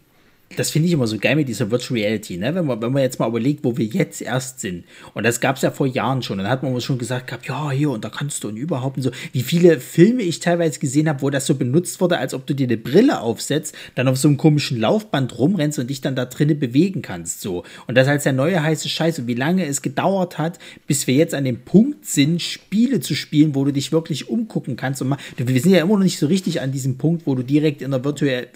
[0.56, 2.54] das finde ich immer so geil mit dieser Virtual Reality, ne?
[2.54, 4.84] wenn, man, wenn man jetzt mal überlegt, wo wir jetzt erst sind.
[5.14, 6.38] Und das gab es ja vor Jahren schon.
[6.38, 9.02] Dann hat man schon gesagt gehabt, ja, hier und da kannst du und überhaupt und
[9.02, 9.10] so.
[9.32, 12.54] Wie viele Filme ich teilweise gesehen habe, wo das so benutzt wurde, als ob du
[12.54, 16.24] dir eine Brille aufsetzt, dann auf so einem komischen Laufband rumrennst und dich dann da
[16.24, 17.40] drinnen bewegen kannst.
[17.40, 17.64] So.
[17.86, 19.20] Und das als der neue heiße Scheiß.
[19.20, 23.14] Und wie lange es gedauert hat, bis wir jetzt an dem Punkt sind, Spiele zu
[23.14, 25.02] spielen, wo du dich wirklich umgucken kannst.
[25.02, 27.82] Und wir sind ja immer noch nicht so richtig an diesem Punkt, wo du direkt
[27.82, 28.48] in der, virtuell,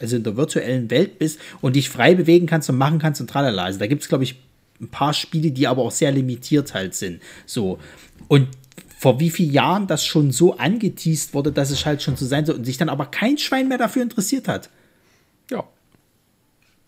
[0.00, 3.28] also in der virtuellen Welt bist und dich frei bewegen kannst und machen kannst und
[3.28, 3.64] tralala.
[3.64, 4.36] Also da gibt es, glaube ich,
[4.80, 7.20] ein paar Spiele, die aber auch sehr limitiert halt sind.
[7.46, 7.78] So.
[8.28, 8.48] Und
[8.98, 12.46] vor wie vielen Jahren das schon so angeteased wurde, dass es halt schon so sein
[12.46, 14.70] soll und sich dann aber kein Schwein mehr dafür interessiert hat.
[15.50, 15.64] Ja.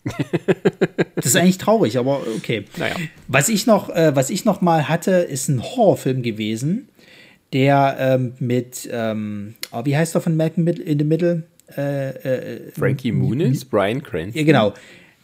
[1.15, 2.65] das ist eigentlich traurig, aber okay.
[2.77, 2.95] Naja.
[3.27, 6.89] Was ich noch, äh, was ich noch mal hatte, ist ein Horrorfilm gewesen,
[7.53, 11.43] der ähm, mit, ähm, oh, wie heißt er von Malcolm in the Middle?
[11.75, 14.39] Äh, äh, Frankie Muniz, Brian Cranston.
[14.39, 14.73] Ja, genau.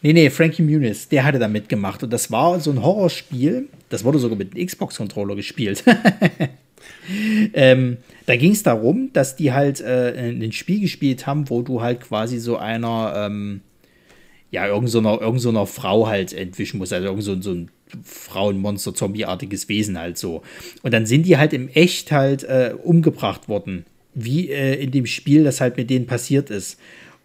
[0.01, 2.03] Nee, nee, Frankie Muniz, der hatte da mitgemacht.
[2.03, 3.69] Und das war so ein Horrorspiel.
[3.87, 5.83] Das wurde sogar mit einem Xbox-Controller gespielt.
[7.53, 11.81] ähm, da ging es darum, dass die halt äh, ein Spiel gespielt haben, wo du
[11.81, 13.61] halt quasi so einer, ähm,
[14.51, 16.91] ja, irgend so irgend so einer Frau halt entwischen musst.
[16.91, 17.71] Also irgend so, so ein
[18.03, 20.41] Frauenmonster, Zombie-artiges Wesen halt so.
[20.81, 25.05] Und dann sind die halt im Echt halt äh, umgebracht worden wie äh, in dem
[25.05, 26.79] Spiel das halt mit denen passiert ist.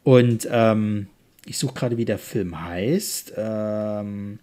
[0.05, 1.09] Und ähm,
[1.47, 3.35] ich suche gerade, wie der Film heißt.
[3.37, 4.39] Ähm,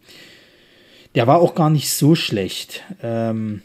[1.16, 2.84] der war auch gar nicht so schlecht.
[3.02, 3.62] Ähm,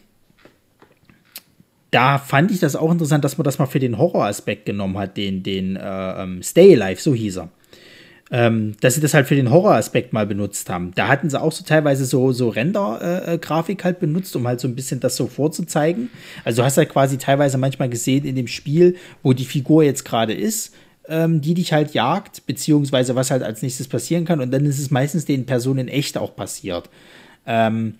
[1.91, 5.17] da fand ich das auch interessant, dass man das mal für den Horroraspekt genommen hat,
[5.17, 7.49] den, den äh, ähm, Stay Alive, so hieß er
[8.31, 10.93] ähm, dass sie das halt für den Horroraspekt mal benutzt haben.
[10.95, 14.69] Da hatten sie auch so teilweise so, so Render-Grafik äh, halt benutzt, um halt so
[14.69, 16.09] ein bisschen das so vorzuzeigen.
[16.45, 20.05] Also du hast halt quasi teilweise manchmal gesehen in dem Spiel, wo die Figur jetzt
[20.05, 20.73] gerade ist,
[21.09, 24.39] ähm, die dich halt jagt, beziehungsweise was halt als nächstes passieren kann.
[24.39, 26.89] Und dann ist es meistens den Personen echt auch passiert.
[27.45, 27.95] Ähm,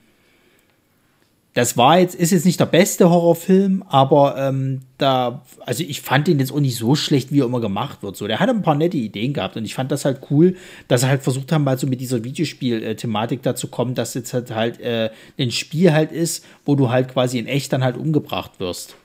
[1.54, 6.30] das war jetzt, ist jetzt nicht der beste Horrorfilm, aber ähm, da, also ich fand
[6.30, 8.16] ihn jetzt auch nicht so schlecht, wie er immer gemacht wird.
[8.16, 10.56] So, der hat ein paar nette Ideen gehabt und ich fand das halt cool,
[10.88, 14.52] dass sie halt versucht haben, mal so mit dieser Videospiel-Thematik dazu kommen, dass jetzt halt
[14.52, 18.52] halt äh, ein Spiel halt ist, wo du halt quasi in echt dann halt umgebracht
[18.60, 18.96] wirst.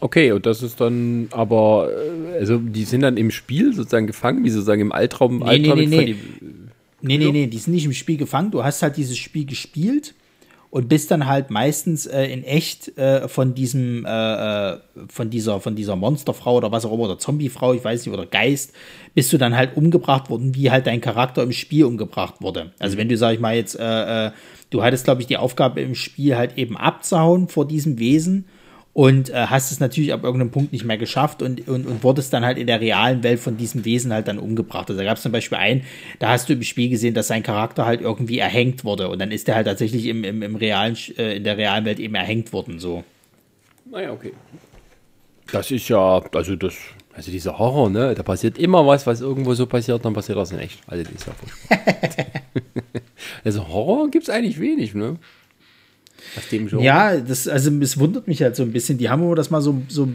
[0.00, 1.88] Okay, und das ist dann aber,
[2.34, 5.38] äh, also die sind dann im Spiel sozusagen gefangen, wie sozusagen im Altraum.
[5.38, 6.16] Nee, Altraum nee, nee, nee.
[7.00, 8.50] nee, nee, nee, die sind nicht im Spiel gefangen.
[8.50, 10.14] Du hast halt dieses Spiel gespielt
[10.72, 15.60] und bist dann halt meistens äh, in echt äh, von diesem, äh, äh, von dieser,
[15.60, 18.72] von dieser Monsterfrau oder was auch immer, oder Zombiefrau, ich weiß nicht, oder Geist,
[19.14, 22.72] bist du dann halt umgebracht worden, wie halt dein Charakter im Spiel umgebracht wurde.
[22.78, 24.30] Also wenn du, sag ich mal, jetzt, äh, äh,
[24.70, 28.46] du hattest, glaube ich, die Aufgabe im Spiel halt eben abzuhauen vor diesem Wesen
[28.94, 32.32] und äh, hast es natürlich ab irgendeinem Punkt nicht mehr geschafft und, und, und wurdest
[32.32, 34.90] dann halt in der realen Welt von diesem Wesen halt dann umgebracht.
[34.90, 35.84] Also da gab es zum Beispiel einen,
[36.18, 39.30] da hast du im Spiel gesehen, dass sein Charakter halt irgendwie erhängt wurde und dann
[39.30, 42.52] ist er halt tatsächlich im, im, im realen, äh, in der realen Welt eben erhängt
[42.52, 43.02] worden, so.
[43.90, 44.32] Naja, okay.
[45.50, 46.74] Das ist ja, also das,
[47.14, 50.52] also dieser Horror, ne, da passiert immer was, was irgendwo so passiert, dann passiert das
[50.52, 50.80] in echt.
[50.86, 52.42] Also das ist ja furchtbar.
[53.44, 55.16] also Horror gibt es eigentlich wenig, ne?
[56.82, 58.98] Ja, das, also es wundert mich halt so ein bisschen.
[58.98, 60.08] Die haben immer das mal so, so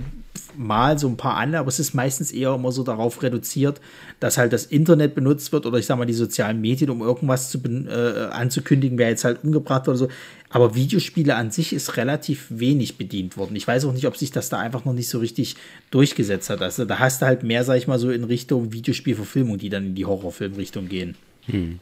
[0.57, 3.79] mal so ein paar andere, aber es ist meistens eher immer so darauf reduziert,
[4.19, 7.49] dass halt das Internet benutzt wird oder ich sag mal die sozialen Medien, um irgendwas
[7.49, 10.13] zu, äh, anzukündigen, wer jetzt halt umgebracht wird oder so.
[10.49, 13.55] Aber Videospiele an sich ist relativ wenig bedient worden.
[13.55, 15.55] Ich weiß auch nicht, ob sich das da einfach noch nicht so richtig
[15.91, 16.61] durchgesetzt hat.
[16.61, 19.87] Also da hast du halt mehr, sag ich mal, so in Richtung Videospielverfilmung, die dann
[19.87, 21.15] in die Horrorfilmrichtung gehen.
[21.45, 21.79] Hm.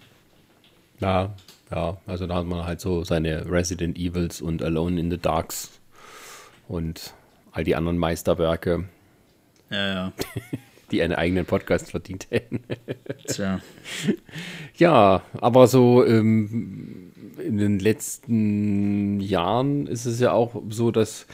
[0.99, 1.35] Ja,
[1.71, 5.79] ja, also da hat man halt so seine Resident Evils und Alone in the Darks
[6.67, 7.13] und
[7.51, 8.85] all die anderen Meisterwerke.
[9.69, 10.13] Ja, ja.
[10.91, 12.61] die einen eigenen Podcast verdient hätten.
[13.27, 13.59] Tja.
[14.77, 17.11] Ja, aber so ähm,
[17.43, 21.25] in den letzten Jahren ist es ja auch so, dass,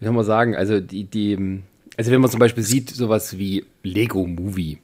[0.00, 1.62] wie soll man sagen, also die, die,
[1.96, 4.78] also wenn man zum Beispiel sieht, sowas wie Lego Movie.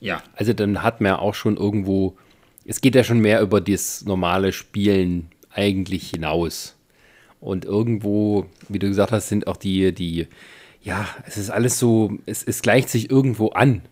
[0.00, 0.22] Ja.
[0.34, 2.16] Also dann hat man ja auch schon irgendwo
[2.64, 6.76] es geht ja schon mehr über das normale Spielen eigentlich hinaus.
[7.40, 10.26] Und irgendwo, wie du gesagt hast, sind auch die, die,
[10.82, 13.82] ja, es ist alles so, es, es gleicht sich irgendwo an.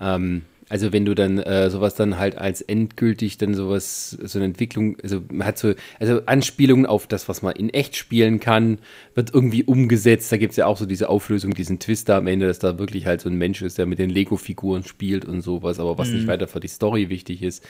[0.00, 4.46] Ähm, also wenn du dann äh, sowas dann halt als endgültig dann sowas, so eine
[4.46, 8.78] Entwicklung, also man hat so, also Anspielungen auf das, was man in echt spielen kann,
[9.16, 10.30] wird irgendwie umgesetzt.
[10.30, 13.04] Da gibt es ja auch so diese Auflösung, diesen Twister am Ende, dass da wirklich
[13.04, 16.14] halt so ein Mensch ist, der mit den Lego-Figuren spielt und sowas, aber was mhm.
[16.14, 17.66] nicht weiter für die Story wichtig ist.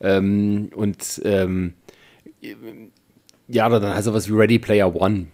[0.00, 1.74] Ähm, und ähm,
[3.48, 5.26] ja, dann halt sowas wie Ready Player One.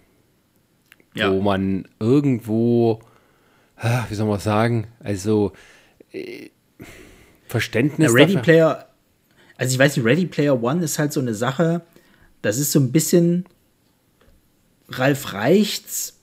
[1.13, 1.31] Ja.
[1.31, 2.99] Wo man irgendwo,
[3.75, 5.51] ah, wie soll man sagen, also
[7.51, 8.13] Verständnis.
[8.13, 8.41] Ready dafür?
[8.41, 8.87] Player,
[9.57, 11.81] also ich weiß nicht, Ready Player One ist halt so eine Sache,
[12.41, 13.45] das ist so ein bisschen
[14.89, 16.17] Ralf Reichts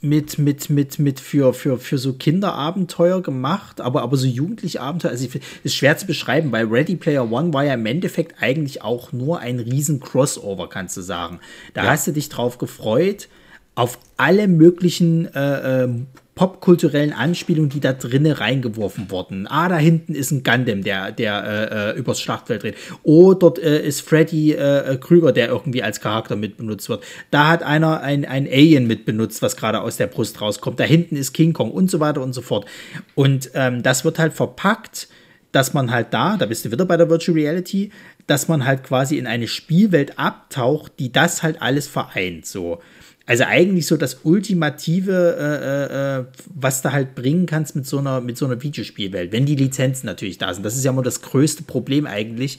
[0.00, 5.12] mit, mit, mit, mit für, für, für so Kinderabenteuer gemacht, aber, aber so jugendliche Abenteuer,
[5.12, 8.82] also ich, ist schwer zu beschreiben, weil Ready Player One war ja im Endeffekt eigentlich
[8.82, 11.40] auch nur ein riesen Crossover, kannst du sagen.
[11.72, 11.90] Da ja.
[11.90, 13.28] hast du dich drauf gefreut,
[13.74, 15.88] auf alle möglichen äh, äh,
[16.34, 19.46] popkulturellen Anspielungen, die da drinnen reingeworfen wurden.
[19.46, 22.74] Ah, da hinten ist ein Gundam, der, der äh, äh, übers Schlachtfeld dreht.
[23.04, 27.04] Oh, dort äh, ist Freddy äh, äh, Krüger, der irgendwie als Charakter mit benutzt wird.
[27.30, 30.80] Da hat einer ein, ein Alien mit benutzt, was gerade aus der Brust rauskommt.
[30.80, 32.66] Da hinten ist King Kong und so weiter und so fort.
[33.14, 35.08] Und ähm, das wird halt verpackt,
[35.52, 37.90] dass man halt da, da bist du wieder bei der Virtual Reality,
[38.26, 42.44] dass man halt quasi in eine Spielwelt abtaucht, die das halt alles vereint.
[42.44, 42.80] So.
[43.26, 46.24] Also eigentlich so das ultimative, äh, äh,
[46.54, 50.06] was du halt bringen kannst mit so einer mit so einer Videospielwelt, wenn die Lizenzen
[50.06, 50.62] natürlich da sind.
[50.62, 52.58] Das ist ja immer das größte Problem eigentlich,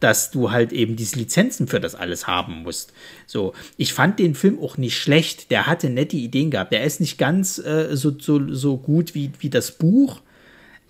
[0.00, 2.92] dass du halt eben diese Lizenzen für das alles haben musst.
[3.26, 5.50] So, ich fand den Film auch nicht schlecht.
[5.50, 6.72] Der hatte nette Ideen gehabt.
[6.72, 10.20] Der ist nicht ganz äh, so, so, so gut wie, wie das Buch.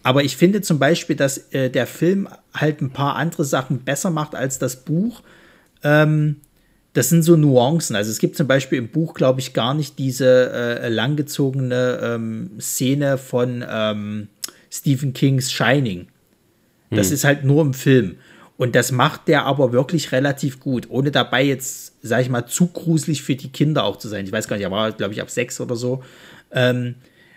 [0.02, 4.10] Aber ich finde zum Beispiel, dass äh, der Film halt ein paar andere Sachen besser
[4.10, 5.22] macht als das Buch.
[5.82, 6.36] Ähm,
[6.96, 7.94] das sind so Nuancen.
[7.94, 12.52] Also es gibt zum Beispiel im Buch, glaube ich, gar nicht diese äh, langgezogene ähm,
[12.58, 14.28] Szene von ähm,
[14.70, 16.06] Stephen Kings Shining.
[16.90, 17.14] Das hm.
[17.14, 18.16] ist halt nur im Film.
[18.56, 22.68] Und das macht der aber wirklich relativ gut, ohne dabei jetzt, sag ich mal, zu
[22.68, 24.24] gruselig für die Kinder auch zu sein.
[24.24, 26.02] Ich weiß gar nicht, er war, glaube ich, ab sechs oder so.
[26.50, 26.94] Ähm,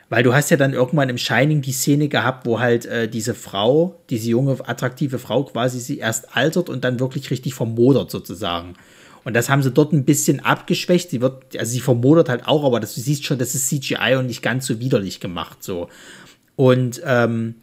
[0.07, 3.35] weil du hast ja dann irgendwann im Shining die Szene gehabt, wo halt äh, diese
[3.35, 8.75] Frau, diese junge, attraktive Frau quasi sie erst altert und dann wirklich richtig vermodert sozusagen.
[9.23, 11.09] Und das haben sie dort ein bisschen abgeschwächt.
[11.09, 14.15] Sie wird, also sie vermodert halt auch, aber das, du siehst schon, das ist CGI
[14.17, 15.89] und nicht ganz so widerlich gemacht, so.
[16.55, 17.55] Und, ähm,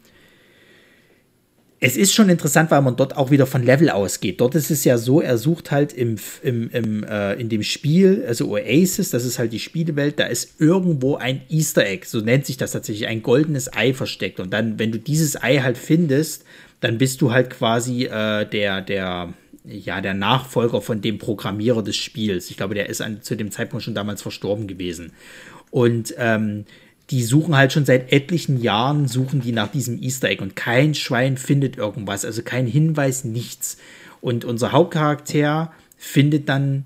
[1.79, 4.41] es ist schon interessant, weil man dort auch wieder von Level ausgeht.
[4.41, 8.25] Dort ist es ja so, er sucht halt im, im, im, äh, in dem Spiel,
[8.27, 12.47] also Oasis, das ist halt die Spielewelt, da ist irgendwo ein Easter Egg, so nennt
[12.47, 14.39] sich das tatsächlich, ein goldenes Ei versteckt.
[14.39, 16.45] Und dann, wenn du dieses Ei halt findest,
[16.79, 19.33] dann bist du halt quasi äh, der, der,
[19.67, 22.49] ja, der Nachfolger von dem Programmierer des Spiels.
[22.49, 25.11] Ich glaube, der ist an, zu dem Zeitpunkt schon damals verstorben gewesen.
[25.71, 26.65] Und ähm,
[27.09, 30.93] die suchen halt schon seit etlichen Jahren, suchen die nach diesem Easter Egg und kein
[30.93, 33.77] Schwein findet irgendwas, also kein Hinweis, nichts.
[34.19, 36.85] Und unser Hauptcharakter findet dann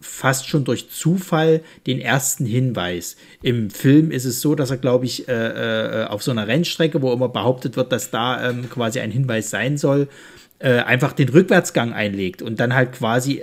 [0.00, 3.16] fast schon durch Zufall den ersten Hinweis.
[3.42, 7.02] Im Film ist es so, dass er, glaube ich, äh, äh, auf so einer Rennstrecke,
[7.02, 10.08] wo immer behauptet wird, dass da ähm, quasi ein Hinweis sein soll,
[10.58, 13.42] äh, einfach den Rückwärtsgang einlegt und dann halt quasi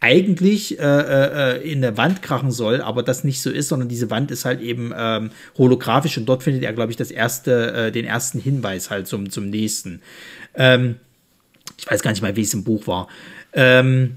[0.00, 4.10] eigentlich äh, äh, in eine Wand krachen soll, aber das nicht so ist, sondern diese
[4.10, 7.92] Wand ist halt eben ähm, holographisch und dort findet er, glaube ich, das erste, äh,
[7.92, 10.00] den ersten Hinweis halt zum, zum nächsten.
[10.54, 10.96] Ähm,
[11.76, 13.08] ich weiß gar nicht mal, wie es im Buch war.
[13.52, 14.16] Ähm,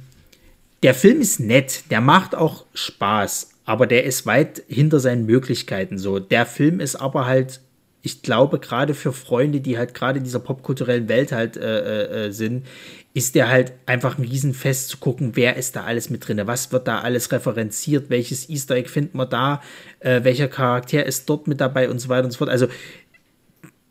[0.83, 5.97] der Film ist nett, der macht auch Spaß, aber der ist weit hinter seinen Möglichkeiten
[5.97, 6.19] so.
[6.19, 7.59] Der Film ist aber halt,
[8.05, 12.31] ich glaube, gerade für Freunde, die halt gerade in dieser popkulturellen Welt halt äh, äh,
[12.31, 12.65] sind,
[13.13, 16.73] ist der halt einfach ein Riesenfest zu gucken, wer ist da alles mit drin, was
[16.73, 19.61] wird da alles referenziert, welches Easter Egg findet man da,
[20.01, 22.49] äh, welcher Charakter ist dort mit dabei und so weiter und so fort.
[22.49, 22.67] Also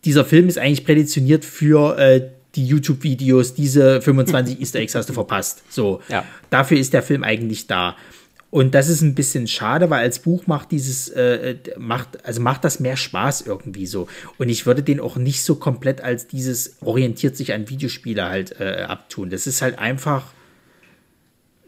[0.05, 5.15] dieser Film ist eigentlich prädestiniert für äh, die YouTube-Videos, diese 25 Easter Eggs hast du
[5.15, 5.63] verpasst.
[5.71, 6.23] So, ja.
[6.51, 7.97] dafür ist der Film eigentlich da.
[8.53, 12.65] Und das ist ein bisschen schade, weil als Buch macht dieses, äh, macht, also macht
[12.65, 14.09] das mehr Spaß irgendwie so.
[14.37, 18.61] Und ich würde den auch nicht so komplett als dieses orientiert sich an Videospiele halt
[18.61, 19.31] äh, abtun.
[19.31, 20.35] Das ist halt einfach,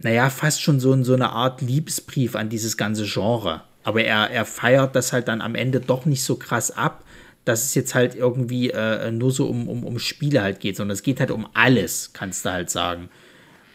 [0.00, 3.62] naja, fast schon so, so eine Art Liebesbrief an dieses ganze Genre.
[3.82, 7.02] Aber er, er feiert das halt dann am Ende doch nicht so krass ab,
[7.46, 10.92] dass es jetzt halt irgendwie äh, nur so um, um, um Spiele halt geht, sondern
[10.92, 13.08] es geht halt um alles, kannst du halt sagen.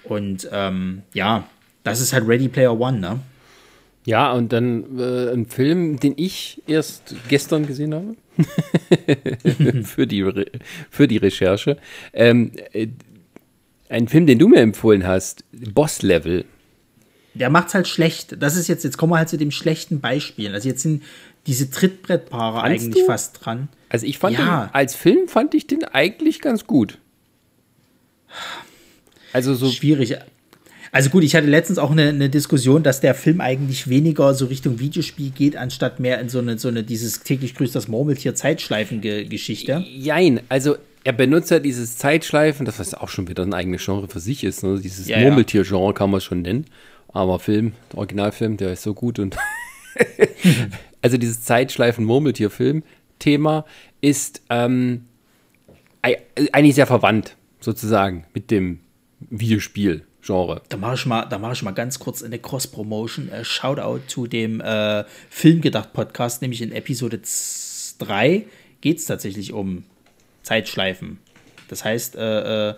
[0.03, 1.49] Und ähm, ja,
[1.84, 3.19] das ist halt Ready Player One, ne?
[4.06, 8.15] Ja, und dann äh, ein Film, den ich erst gestern gesehen habe.
[9.84, 10.45] für, die
[10.89, 11.77] für die Recherche.
[12.14, 12.88] Ähm, äh,
[13.89, 16.45] ein Film, den du mir empfohlen hast, Boss Level.
[17.34, 18.41] Der macht's halt schlecht.
[18.41, 20.53] Das ist jetzt, jetzt kommen wir halt zu dem schlechten Beispiel.
[20.53, 21.03] Also jetzt sind
[21.47, 23.07] diese Trittbrettpaare Fandst eigentlich du?
[23.07, 23.69] fast dran.
[23.89, 24.65] Also ich fand ja.
[24.65, 26.97] den, als Film fand ich den eigentlich ganz gut.
[29.34, 30.18] Also so schwierig.
[30.91, 34.48] Also gut, ich hatte letztens auch eine, eine, Diskussion, dass der Film eigentlich weniger so
[34.48, 38.36] Richtung Videospiel geht, anstatt mehr in so eine, so eine dieses täglich grüßt das Murmeltier
[38.36, 39.86] Zeitschleifen-Geschichte.
[39.88, 44.07] Jein, also er benutzt ja dieses Zeitschleifen, das was auch schon wieder ein eigenes Genre
[44.07, 44.80] für sich ist, ne?
[44.82, 46.66] dieses ja, Murmeltier-Genre kann man schon nennen.
[47.11, 49.36] Aber Film, Originalfilm, der ist so gut und
[51.02, 53.66] also dieses Zeitschleifen-Murmeltier-Film-Thema
[54.02, 55.06] ist ähm,
[56.02, 58.80] eigentlich sehr verwandt, sozusagen, mit dem
[59.30, 60.06] Videospiel.
[60.22, 60.62] Genre.
[60.70, 63.30] Da mache ich mal, da mache ich mal ganz kurz eine Cross-Promotion.
[63.30, 67.22] Äh, Shoutout zu dem äh, Filmgedacht-Podcast, nämlich in Episode
[68.00, 68.46] 3
[68.82, 69.84] geht es tatsächlich um
[70.44, 71.20] Zeitschleifen.
[71.68, 72.76] Das heißt, äh, äh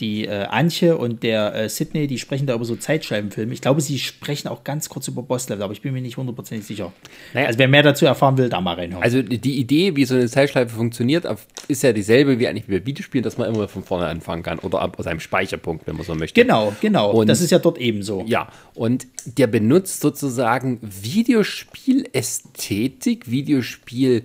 [0.00, 3.52] die äh, Antje und der äh, Sydney, die sprechen da über so Zeitscheibenfilme.
[3.52, 6.66] Ich glaube, sie sprechen auch ganz kurz über Boss-Level, aber ich bin mir nicht hundertprozentig
[6.66, 6.92] sicher.
[7.34, 9.02] Naja, also wer mehr dazu erfahren will, da mal reinhauen.
[9.02, 11.26] Also die Idee, wie so eine Zeitschleife funktioniert,
[11.68, 14.80] ist ja dieselbe wie eigentlich bei Videospielen, dass man immer von vorne anfangen kann oder
[14.80, 16.40] ab aus einem Speicherpunkt, wenn man so möchte.
[16.40, 17.12] Genau, genau.
[17.12, 18.24] Und das ist ja dort ebenso.
[18.26, 24.24] Ja, und der benutzt sozusagen Videospielästhetik, Videospiel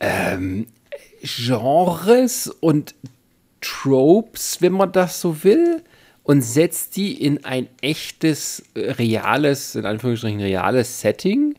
[0.00, 0.66] ähm,
[1.22, 2.94] Genres und
[3.60, 5.82] Tropes, wenn man das so will,
[6.28, 11.54] und setzt die in ein echtes, äh, reales, in Anführungsstrichen reales Setting.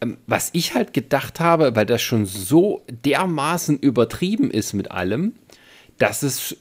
[0.00, 5.34] Ähm, was ich halt gedacht habe, weil das schon so dermaßen übertrieben ist mit allem,
[5.98, 6.56] dass es,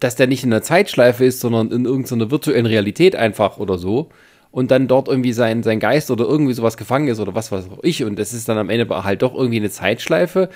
[0.00, 4.08] dass der nicht in der Zeitschleife ist, sondern in irgendeiner virtuellen Realität einfach oder so.
[4.50, 7.68] Und dann dort irgendwie sein, sein Geist oder irgendwie sowas gefangen ist oder was weiß
[7.82, 8.02] ich.
[8.02, 10.50] Und das ist dann am Ende halt doch irgendwie eine Zeitschleife.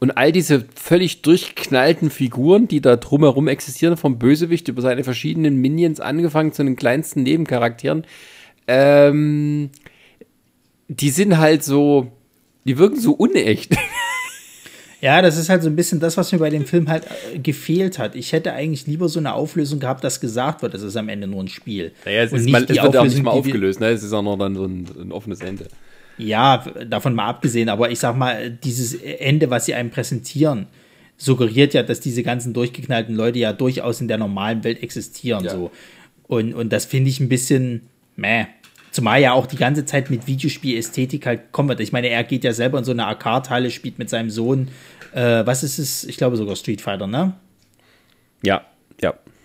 [0.00, 5.56] Und all diese völlig durchknallten Figuren, die da drumherum existieren, vom Bösewicht über seine verschiedenen
[5.56, 8.04] Minions angefangen zu den kleinsten Nebencharakteren,
[8.66, 9.70] ähm,
[10.88, 12.10] die sind halt so,
[12.64, 13.76] die wirken so unecht.
[15.02, 17.38] Ja, das ist halt so ein bisschen das, was mir bei dem Film halt äh,
[17.38, 18.14] gefehlt hat.
[18.14, 21.26] Ich hätte eigentlich lieber so eine Auflösung gehabt, dass gesagt wird, es ist am Ende
[21.26, 21.92] nur ein Spiel.
[22.04, 23.88] Naja, es, ist mal, es wird ja auch nicht mal aufgelöst, ne?
[23.88, 25.68] Es ist auch noch dann so ein, ein offenes Ende.
[26.22, 30.66] Ja, davon mal abgesehen, aber ich sag mal, dieses Ende, was sie einem präsentieren,
[31.16, 35.44] suggeriert ja, dass diese ganzen durchgeknallten Leute ja durchaus in der normalen Welt existieren.
[35.44, 35.50] Ja.
[35.50, 35.70] So.
[36.26, 38.46] Und, und das finde ich ein bisschen meh.
[38.90, 41.80] Zumal ja auch die ganze Zeit mit Videospielästhetik halt kommen wird.
[41.80, 44.68] Ich meine, er geht ja selber in so eine Arcade-Halle, spielt mit seinem Sohn,
[45.12, 46.04] äh, was ist es?
[46.04, 47.34] Ich glaube sogar Street Fighter, ne?
[48.42, 48.69] Ja, ja.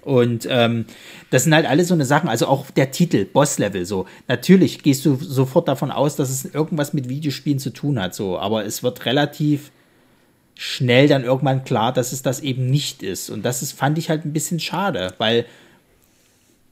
[0.05, 0.85] Und ähm,
[1.31, 4.05] das sind halt alle so eine Sachen, also auch der Titel, Boss-Level, so.
[4.27, 8.37] Natürlich gehst du sofort davon aus, dass es irgendwas mit Videospielen zu tun hat, so.
[8.37, 9.71] Aber es wird relativ
[10.53, 13.31] schnell dann irgendwann klar, dass es das eben nicht ist.
[13.31, 15.47] Und das ist, fand ich halt ein bisschen schade, weil,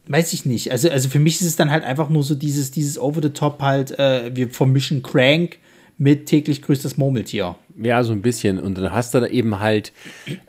[0.05, 2.69] weiß ich nicht, also, also für mich ist es dann halt einfach nur so dieses,
[2.69, 5.57] dieses Over-the-Top halt, äh, wir vermischen Crank
[5.97, 7.55] mit täglich grüßt Murmeltier.
[7.81, 8.59] Ja, so ein bisschen.
[8.59, 9.91] Und dann hast du da eben halt,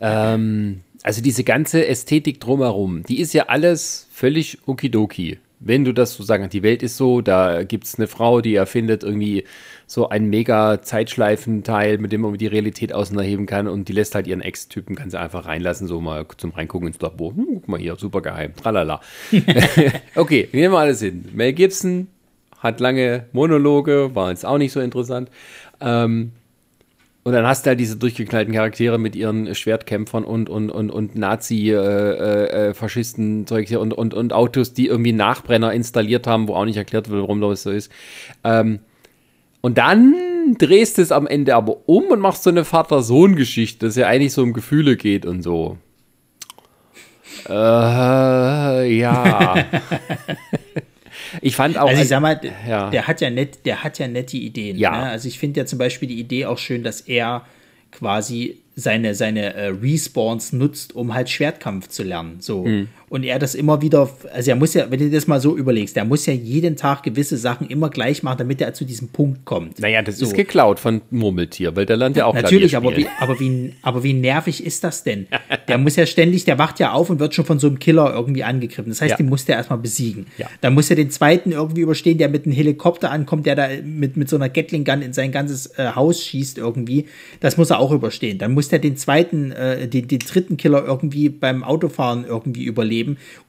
[0.00, 5.38] ähm, also diese ganze Ästhetik drumherum, die ist ja alles völlig okidoki.
[5.60, 8.54] wenn du das so sagen, die Welt ist so, da gibt es eine Frau, die
[8.54, 9.44] erfindet irgendwie
[9.86, 14.26] so ein mega Zeitschleifenteil, mit dem man die Realität auseinanderheben kann und die lässt halt
[14.26, 17.34] ihren Ex-Typen, kann sie einfach reinlassen, so mal zum Reingucken ins Labor.
[17.34, 19.00] Hm, guck mal hier, super geheim, tralala.
[20.16, 21.26] okay, nehmen wir alles hin.
[21.32, 22.08] Mel Gibson
[22.58, 25.30] hat lange Monologe, war jetzt auch nicht so interessant.
[25.80, 26.32] Ähm,
[27.24, 31.16] und dann hast du halt diese durchgeknallten Charaktere mit ihren Schwertkämpfern und, und, und, und
[31.16, 36.76] Nazi-Faschisten äh, äh, und, und, und Autos, die irgendwie Nachbrenner installiert haben, wo auch nicht
[36.76, 37.90] erklärt wird, warum das so ist.
[38.44, 38.80] Ähm,
[39.62, 40.14] und dann
[40.58, 44.34] drehst du es am Ende aber um und machst so eine Vater-Sohn-Geschichte, dass ja eigentlich
[44.34, 45.78] so um Gefühle geht und so.
[47.48, 49.64] Äh, ja.
[51.40, 51.88] Ich fand auch.
[51.88, 52.90] Also ich sag mal, ja.
[52.90, 54.76] der hat ja nett, der hat ja nette Ideen.
[54.76, 54.90] Ja.
[54.90, 55.10] Ne?
[55.10, 57.44] Also ich finde ja zum Beispiel die Idee auch schön, dass er
[57.90, 62.40] quasi seine, seine äh, Respawns nutzt, um halt Schwertkampf zu lernen.
[62.40, 62.64] So.
[62.64, 62.88] Mhm.
[63.08, 65.96] Und er das immer wieder, also er muss ja, wenn du das mal so überlegst,
[65.96, 69.44] er muss ja jeden Tag gewisse Sachen immer gleich machen, damit er zu diesem Punkt
[69.44, 69.78] kommt.
[69.78, 70.26] Naja, das so.
[70.26, 74.02] ist geklaut von Murmeltier, weil der lernt ja auch Natürlich, aber wie, aber, wie, aber
[74.02, 75.26] wie nervig ist das denn?
[75.68, 78.12] der muss ja ständig, der wacht ja auf und wird schon von so einem Killer
[78.12, 78.90] irgendwie angegriffen.
[78.90, 79.16] Das heißt, ja.
[79.16, 80.26] den muss der erstmal besiegen.
[80.38, 80.48] Ja.
[80.60, 84.16] Dann muss er den zweiten irgendwie überstehen, der mit einem Helikopter ankommt, der da mit,
[84.16, 87.06] mit so einer Gatling Gun in sein ganzes äh, Haus schießt irgendwie.
[87.40, 88.38] Das muss er auch überstehen.
[88.38, 92.93] Dann muss er den zweiten, äh, den, den dritten Killer irgendwie beim Autofahren irgendwie überleben,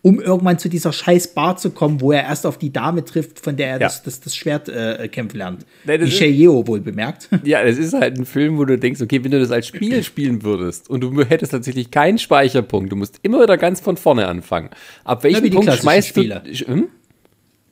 [0.02, 3.40] um irgendwann zu dieser scheiß Bar zu kommen, wo er erst auf die Dame trifft,
[3.40, 3.80] von der er ja.
[3.80, 5.66] das, das, das Schwert äh, kämpfen lernt.
[5.86, 7.30] Nee, Yeoh wohl bemerkt.
[7.44, 10.04] Ja, es ist halt ein Film, wo du denkst, okay, wenn du das als Spiel
[10.04, 14.28] spielen würdest und du hättest tatsächlich keinen Speicherpunkt, du musst immer wieder ganz von vorne
[14.28, 14.70] anfangen.
[15.04, 16.42] Ab welchem Punkt schmeißt Spiele.
[16.44, 16.68] du...
[16.68, 16.88] Hm?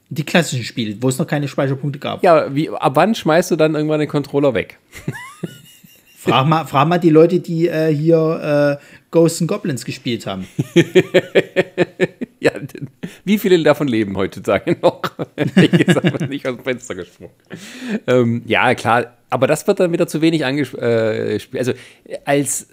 [0.10, 2.24] Die klassischen Spiele, wo es noch keine Speicherpunkte gab.
[2.24, 4.78] Ja, wie, ab wann schmeißt du dann irgendwann den Controller weg?
[6.24, 10.48] Frag mal, frag mal die Leute, die äh, hier äh, Ghosts and Goblins gespielt haben.
[12.40, 12.52] ja,
[13.24, 15.02] wie viele davon leben heutzutage noch?
[15.56, 17.32] ich habe nicht aus dem Fenster gesprungen.
[18.08, 20.82] Ähm, ja, klar, aber das wird dann wieder zu wenig angespielt.
[20.82, 21.74] Äh, also,
[22.26, 22.70] als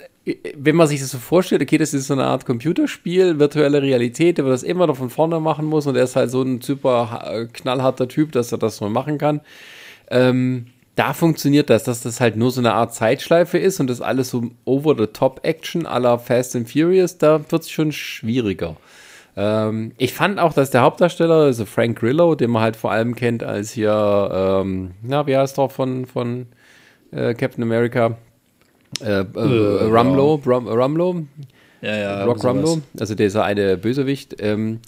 [0.57, 4.39] wenn man sich das so vorstellt, okay, das ist so eine Art Computerspiel, virtuelle Realität,
[4.39, 7.49] der das immer noch von vorne machen muss und er ist halt so ein super
[7.53, 9.43] knallharter Typ, dass er das so machen kann.
[10.11, 10.67] Ähm,
[11.01, 14.29] da funktioniert das, dass das halt nur so eine Art Zeitschleife ist und das alles
[14.29, 18.77] so over-the-top-Action aller Fast and Furious, da wird es schon schwieriger.
[19.35, 23.15] Ähm, ich fand auch, dass der Hauptdarsteller, also Frank Grillo, den man halt vor allem
[23.15, 26.49] kennt als hier, ähm, na, wie heißt er von, von
[27.13, 28.19] äh, Captain America?
[29.01, 31.23] Äh, äh, äh Rumlow, Rum, Rumlow?
[31.81, 32.25] Ja, ja.
[32.27, 34.37] Rock Rumlow, also dieser eine Bösewicht.
[34.39, 34.81] Ähm,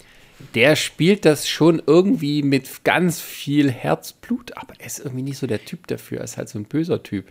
[0.55, 5.47] der spielt das schon irgendwie mit ganz viel Herzblut, aber er ist irgendwie nicht so
[5.47, 6.19] der Typ dafür.
[6.19, 7.25] Er ist halt so ein böser Typ.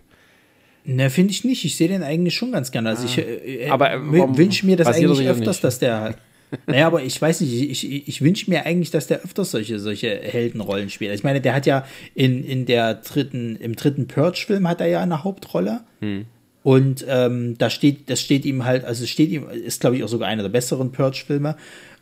[0.85, 1.65] Ne, finde ich nicht.
[1.65, 2.91] Ich sehe den eigentlich schon ganz gerne.
[2.91, 6.17] Also ich äh, äh aber, äh, wünsche mir das eigentlich öfters, dass der.
[6.67, 9.79] naja, aber ich weiß nicht, ich, ich, ich wünsche mir eigentlich, dass der öfters solche,
[9.79, 11.15] solche Heldenrollen spielt.
[11.15, 15.01] Ich meine, der hat ja in, in der dritten, im dritten Purge-Film hat er ja
[15.01, 15.81] eine Hauptrolle.
[16.01, 16.27] Hm.
[16.63, 20.09] Und ähm, da steht, das steht ihm halt, also steht ihm, ist glaube ich auch
[20.09, 21.57] sogar einer der besseren Purge-Filme.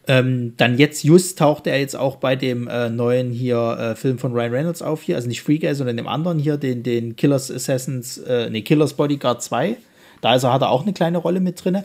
[0.08, 4.18] Ähm, dann jetzt just taucht er jetzt auch bei dem äh, neuen hier äh, Film
[4.18, 7.16] von Ryan Reynolds auf hier, also nicht Free Guy, sondern dem anderen hier, den, den
[7.16, 9.76] Killers Assassins, äh, nee, Killers Bodyguard 2.
[10.20, 11.84] Da also hat er auch eine kleine Rolle mit drin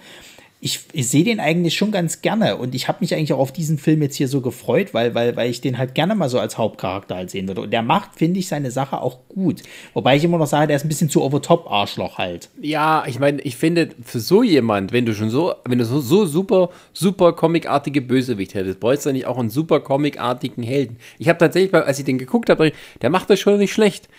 [0.65, 3.51] ich, ich sehe den eigentlich schon ganz gerne und ich habe mich eigentlich auch auf
[3.51, 6.39] diesen Film jetzt hier so gefreut, weil, weil, weil ich den halt gerne mal so
[6.39, 7.61] als Hauptcharakter halt sehen würde.
[7.61, 9.61] Und der macht, finde ich, seine Sache auch gut.
[9.93, 12.49] Wobei ich immer noch sage, der ist ein bisschen zu over-top-Arschloch halt.
[12.59, 15.99] Ja, ich meine, ich finde, für so jemand, wenn du schon so, wenn du so,
[15.99, 20.97] so super, super comicartige Bösewicht hättest, bräuchst du nicht auch einen super comicartigen Helden.
[21.19, 22.71] Ich habe tatsächlich, als ich den geguckt habe,
[23.03, 24.09] der macht das schon nicht schlecht.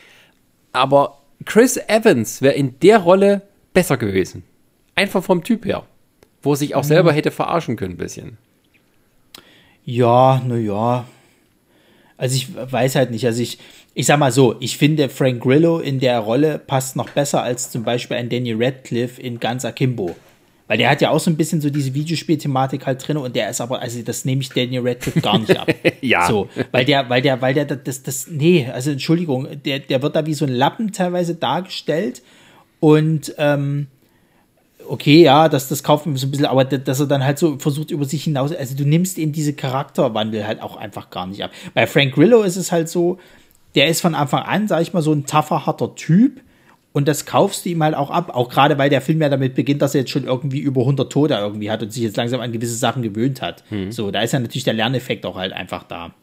[0.73, 3.43] Aber Chris Evans wäre in der Rolle
[3.75, 4.45] besser gewesen.
[4.95, 5.83] Einfach vom Typ her
[6.43, 8.39] wo sich auch selber hätte verarschen können, ein bisschen.
[9.85, 11.07] Ja, naja.
[12.19, 13.27] Also ich weiß halt nicht.
[13.27, 13.59] Also ich,
[13.95, 17.71] ich sag mal so, ich finde Frank Grillo in der Rolle passt noch besser als
[17.71, 20.17] zum Beispiel ein Danny Radcliffe in Ganz Akimbo.
[20.69, 23.49] Weil der hat ja auch so ein bisschen so diese Videospielthematik halt drin und der
[23.49, 25.69] ist aber, also das nehme ich Daniel Radcliffe gar nicht ab.
[26.01, 26.27] ja.
[26.27, 30.17] So, weil der, weil der, weil der, das, das, nee, also Entschuldigung, der, der wird
[30.17, 32.23] da wie so ein Lappen teilweise dargestellt
[32.81, 33.87] und, ähm,
[34.89, 37.59] okay, ja, das, das kauft mir so ein bisschen, aber dass er dann halt so
[37.59, 41.43] versucht, über sich hinaus, also du nimmst eben diese Charakterwandel halt auch einfach gar nicht
[41.43, 41.51] ab.
[41.75, 43.19] Bei Frank Grillo ist es halt so,
[43.75, 46.41] der ist von Anfang an, sag ich mal, so ein tougher, harter Typ.
[46.93, 49.55] Und das kaufst du ihm halt auch ab, auch gerade weil der Film ja damit
[49.55, 52.41] beginnt, dass er jetzt schon irgendwie über 100 Tode irgendwie hat und sich jetzt langsam
[52.41, 53.65] an gewisse Sachen gewöhnt hat.
[53.71, 53.93] Mhm.
[53.93, 56.15] So, da ist ja natürlich der Lerneffekt auch halt einfach da.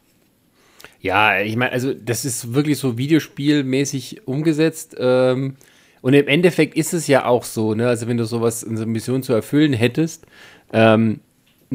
[0.99, 4.95] Ja, ich meine, also das ist wirklich so videospielmäßig umgesetzt.
[4.97, 5.57] Ähm,
[6.03, 7.87] und im Endeffekt ist es ja auch so, ne?
[7.87, 10.25] Also wenn du sowas in so einer Mission zu erfüllen hättest,
[10.73, 11.21] ähm,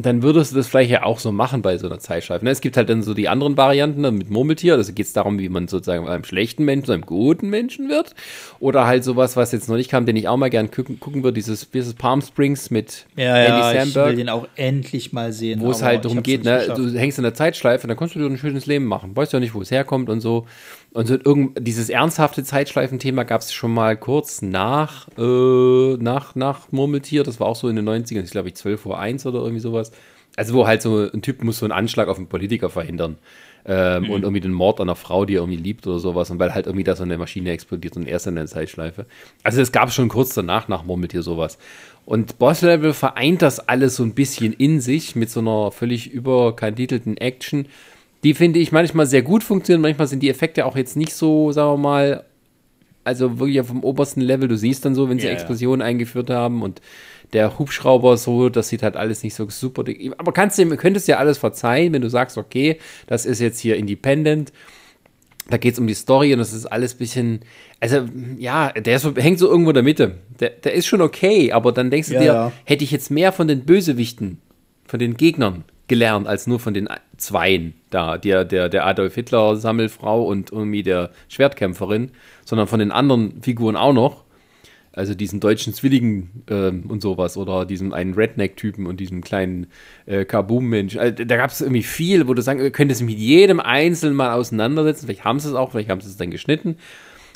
[0.03, 2.45] dann würdest du das vielleicht ja auch so machen bei so einer Zeitschleife.
[2.45, 2.51] Ne?
[2.51, 4.75] Es gibt halt dann so die anderen Varianten ne, mit Murmeltier.
[4.75, 8.13] Also geht es darum, wie man sozusagen einem schlechten Menschen zu einem guten Menschen wird.
[8.59, 11.23] Oder halt sowas, was jetzt noch nicht kam, den ich auch mal gern gucken, gucken
[11.23, 14.11] würde, dieses, dieses Palm Springs mit ja, Andy ja, Samberg.
[14.11, 15.59] Ich will den auch endlich mal sehen.
[15.59, 18.25] Wo es halt darum geht, ne, du hängst in der Zeitschleife, dann kannst du dir
[18.25, 19.15] ein schönes Leben machen.
[19.15, 20.45] Weißt ja nicht, wo es herkommt und so.
[20.91, 26.71] Und so irgend, dieses ernsthafte Zeitschleifenthema gab es schon mal kurz nach, äh, nach, nach
[26.71, 27.23] Murmeltier.
[27.23, 29.59] Das war auch so in den 90ern, ich glaube ich 12 Uhr 1 oder irgendwie
[29.59, 29.91] sowas.
[30.35, 33.17] Also wo halt so ein Typ muss so einen Anschlag auf einen Politiker verhindern.
[33.65, 34.09] Ähm, mhm.
[34.09, 36.31] Und irgendwie den Mord an einer Frau, die er irgendwie liebt oder sowas.
[36.31, 39.05] Und weil halt irgendwie da so eine Maschine explodiert und er ist in der Zeitschleife.
[39.43, 41.59] Also es gab schon kurz danach nach Murmeltier sowas.
[42.05, 46.09] Und Boss Level vereint das alles so ein bisschen in sich mit so einer völlig
[46.09, 47.67] überkandidelten Action
[48.23, 49.81] die finde ich manchmal sehr gut funktionieren.
[49.81, 52.25] Manchmal sind die Effekte auch jetzt nicht so, sagen wir mal,
[53.03, 54.47] also wirklich auf dem obersten Level.
[54.47, 55.87] Du siehst dann so, wenn sie ja, Explosionen ja.
[55.87, 56.81] eingeführt haben und
[57.33, 59.83] der Hubschrauber so, das sieht halt alles nicht so super.
[60.17, 63.77] Aber kannst du, könntest ja alles verzeihen, wenn du sagst, okay, das ist jetzt hier
[63.77, 64.51] Independent.
[65.49, 67.39] Da geht es um die Story und das ist alles ein bisschen,
[67.79, 68.05] also
[68.37, 70.15] ja, der ist, hängt so irgendwo in der Mitte.
[70.39, 73.31] Der, der ist schon okay, aber dann denkst du ja, dir, hätte ich jetzt mehr
[73.31, 74.39] von den Bösewichten,
[74.85, 76.87] von den Gegnern gelernt als nur von den
[77.17, 82.11] Zweien da, der, der, der Adolf Hitler Sammelfrau und irgendwie der Schwertkämpferin,
[82.45, 84.23] sondern von den anderen Figuren auch noch.
[84.91, 89.67] Also diesen deutschen Zwillingen ähm, und sowas oder diesem einen Redneck-Typen und diesem kleinen
[90.07, 90.97] äh, Kaboom-Mensch.
[90.97, 94.31] Also, da gab es irgendwie viel, wo du sagen, ihr könnt mit jedem Einzelnen mal
[94.31, 95.05] auseinandersetzen.
[95.05, 96.77] Vielleicht haben sie es auch, vielleicht haben sie es dann geschnitten.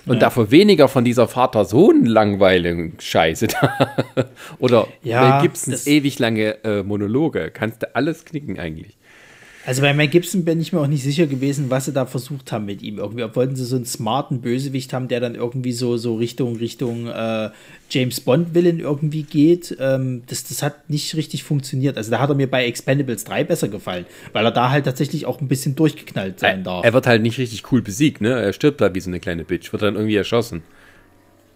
[0.05, 0.19] Und ja.
[0.19, 3.89] dafür weniger von dieser Vater-Sohn-langweiligen Scheiße da.
[4.59, 7.51] Oder ja, gibt es ewig lange äh, Monologe.
[7.53, 8.97] Kannst du alles knicken eigentlich.
[9.65, 12.51] Also bei Mel Gibson bin ich mir auch nicht sicher gewesen, was sie da versucht
[12.51, 12.97] haben mit ihm.
[12.97, 16.57] Irgendwie, ob wollten sie so einen smarten Bösewicht haben, der dann irgendwie so, so Richtung,
[16.57, 17.49] Richtung äh,
[17.89, 19.77] James Bond-Villain irgendwie geht.
[19.79, 21.95] Ähm, das, das hat nicht richtig funktioniert.
[21.95, 25.25] Also da hat er mir bei Expendables 3 besser gefallen, weil er da halt tatsächlich
[25.25, 26.83] auch ein bisschen durchgeknallt sein darf.
[26.83, 28.33] Er wird halt nicht richtig cool besiegt, ne?
[28.33, 30.63] Er stirbt da wie so eine kleine Bitch, wird dann irgendwie erschossen.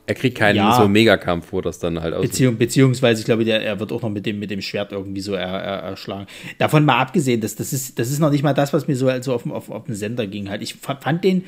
[0.07, 0.81] Er kriegt keinen ja.
[0.81, 2.31] so Megakampf, wo das dann halt aussieht.
[2.31, 5.19] Beziehung, beziehungsweise, ich glaube, der, er wird auch noch mit dem, mit dem Schwert irgendwie
[5.19, 6.27] so er, er, erschlagen.
[6.57, 9.09] Davon mal abgesehen, das, das, ist, das ist noch nicht mal das, was mir so
[9.09, 10.49] also auf, auf, auf den Sender ging.
[10.49, 10.61] Halt.
[10.61, 11.43] Ich fand den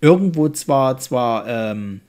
[0.00, 2.00] irgendwo zwar, zwar ähm,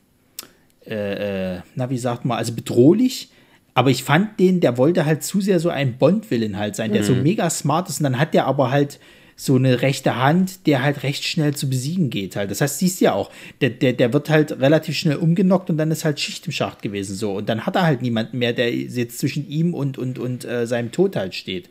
[0.85, 3.29] äh, äh, na, wie sagt man, also bedrohlich,
[3.73, 7.01] aber ich fand den, der wollte halt zu sehr so ein Bond-Willen halt sein, der
[7.01, 7.05] mhm.
[7.05, 8.99] so mega smart ist und dann hat der aber halt
[9.39, 12.49] so eine rechte Hand, der halt recht schnell zu besiegen geht halt.
[12.49, 13.29] Das heißt, siehst du ja auch,
[13.61, 16.81] der, der, der wird halt relativ schnell umgenockt und dann ist halt Schicht im Schacht
[16.81, 17.33] gewesen so.
[17.33, 20.65] Und dann hat er halt niemanden mehr, der jetzt zwischen ihm und, und, und äh,
[20.65, 21.69] seinem Tod halt steht.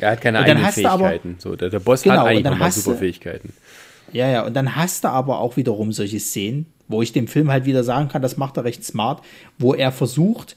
[0.00, 1.32] Er hat keine eigenen Fähigkeiten.
[1.32, 3.52] Aber, so, der, der Boss genau, hat eigentlich nochmal super Fähigkeiten.
[4.12, 7.50] Ja, ja, und dann hast du aber auch wiederum solche Szenen, wo ich dem Film
[7.50, 9.22] halt wieder sagen kann, das macht er recht smart,
[9.58, 10.56] wo er versucht,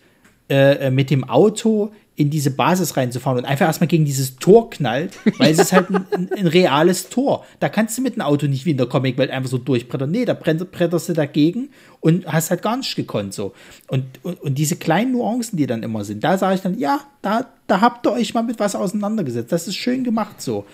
[0.49, 4.71] äh, äh mit dem Auto in diese Basis reinzufahren und einfach erstmal gegen dieses Tor
[4.71, 7.45] knallt, weil es ist halt ein, ein, ein, reales Tor.
[7.59, 10.09] Da kannst du mit einem Auto nicht wie in der Comicwelt einfach so durchbrettern.
[10.09, 11.69] Nee, da bretterst du dagegen
[11.99, 13.53] und hast halt gar nicht gekonnt so.
[13.87, 17.01] Und, und, und diese kleinen Nuancen, die dann immer sind, da sage ich dann, ja,
[17.21, 19.51] da, da habt ihr euch mal mit was auseinandergesetzt.
[19.51, 20.65] Das ist schön gemacht so.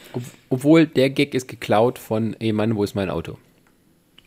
[0.49, 3.37] Obwohl der Gag ist geklaut von, ey Mann, wo ist mein Auto?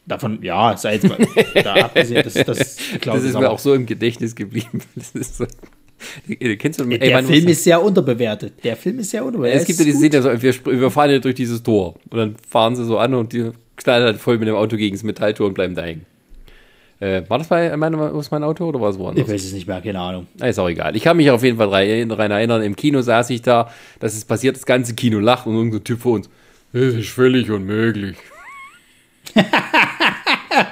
[0.05, 1.19] Davon, ja, sei jetzt mal
[1.65, 4.83] da abgesehen, das, das, das ist mir auch so im Gedächtnis geblieben.
[4.95, 5.47] Das ist so
[6.59, 8.53] Kennst du, ey, der Film ist sehr unterbewertet.
[8.65, 9.63] Der Film ist sehr unterbewertet.
[9.63, 12.37] Es gibt ja diese Szene, also wir, wir fahren ja durch dieses Tor und dann
[12.49, 15.47] fahren sie so an und die knallen halt voll mit dem Auto gegen das Metalltor
[15.47, 16.05] und bleiben da hängen.
[16.99, 19.27] Äh, war das bei mein, was mein Auto oder war es woanders?
[19.27, 20.27] Ich weiß es nicht mehr, keine Ahnung.
[20.43, 20.97] Ist auch egal.
[20.97, 23.71] Ich kann mich auf jeden Fall daran erinnern, im Kino saß ich da,
[24.01, 26.31] das ist passiert, das ganze Kino lacht und irgendein Typ vor uns,
[26.73, 28.17] das ist völlig unmöglich.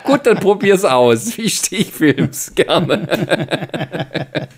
[0.05, 1.37] Gut, dann probier's aus.
[1.39, 3.69] Ich Stichfilms, gerne.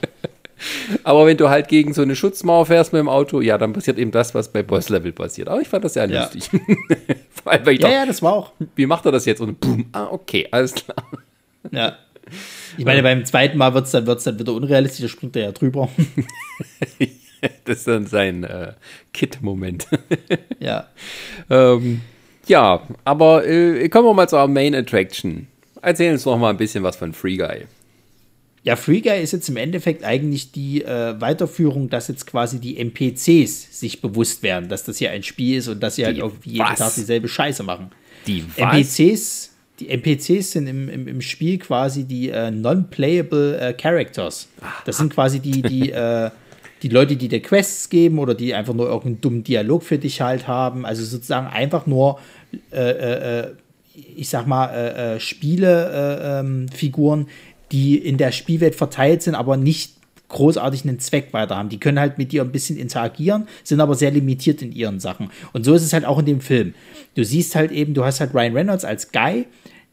[1.04, 3.98] Aber wenn du halt gegen so eine Schutzmauer fährst mit dem Auto, ja, dann passiert
[3.98, 5.48] eben das, was bei Boss Level passiert.
[5.48, 6.22] Aber ich fand das sehr ja.
[6.22, 6.48] lustig.
[7.42, 8.52] Vor allem, weil ich ja, dachte, ja, das war auch.
[8.74, 9.40] Wie macht er das jetzt?
[9.40, 10.96] Und boom, ah, okay, alles klar.
[11.70, 11.96] Ja.
[12.76, 15.44] Ich meine, beim zweiten Mal wird es dann, wird's dann wieder unrealistisch, da springt er
[15.44, 15.88] ja drüber.
[17.64, 18.72] das ist dann sein äh,
[19.12, 19.86] Kit-Moment.
[20.58, 20.88] ja.
[21.48, 22.00] Ähm,
[22.46, 25.46] ja, aber äh, kommen wir mal zur Main Attraction.
[25.82, 27.66] Erzähl uns noch mal ein bisschen was von Free Guy.
[28.66, 32.78] Ja, Free Guy ist jetzt im Endeffekt eigentlich die äh, Weiterführung, dass jetzt quasi die
[32.78, 36.50] NPCs sich bewusst werden, dass das hier ein Spiel ist und dass sie halt irgendwie
[36.50, 37.92] jeden Tag dieselbe Scheiße machen.
[38.26, 38.74] Die was?
[38.74, 44.48] NPCs, die NPCs sind im, im, im Spiel quasi die äh, non-playable äh, Characters.
[44.84, 46.30] Das sind quasi die, die, äh,
[46.82, 50.22] die Leute, die dir Quests geben oder die einfach nur irgendeinen dummen Dialog für dich
[50.22, 50.84] halt haben.
[50.84, 52.18] Also sozusagen einfach nur
[52.72, 53.52] äh, äh, äh
[54.14, 57.26] ich sag mal, Spielefiguren, ähm,
[57.72, 59.96] die in der Spielwelt verteilt sind, aber nicht
[60.28, 61.68] großartig einen Zweck weiter haben.
[61.68, 65.30] Die können halt mit dir ein bisschen interagieren, sind aber sehr limitiert in ihren Sachen.
[65.52, 66.74] Und so ist es halt auch in dem Film.
[67.14, 69.46] Du siehst halt eben, du hast halt Ryan Reynolds als Guy,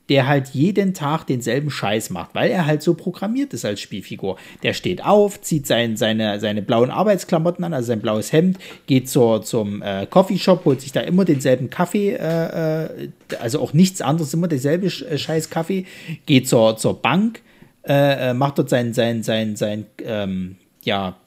[0.09, 4.37] der halt jeden Tag denselben Scheiß macht, weil er halt so programmiert ist als Spielfigur.
[4.61, 9.09] Der steht auf, zieht sein, seine, seine blauen Arbeitsklamotten an, also sein blaues Hemd, geht
[9.09, 13.09] zur, zum äh, Coffeeshop, holt sich da immer denselben Kaffee, äh, äh
[13.39, 15.85] also auch nichts anderes, immer derselbe äh, Scheiß Kaffee,
[16.25, 17.41] geht zur, zur Bank,
[17.87, 21.17] äh, äh, macht dort seinen, sein, sein, sein, ähm, ja,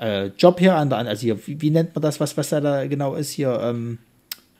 [0.00, 2.86] äh, Job hier an der, also hier, wie, wie, nennt man das, was, was da
[2.86, 3.98] genau ist, hier, ähm,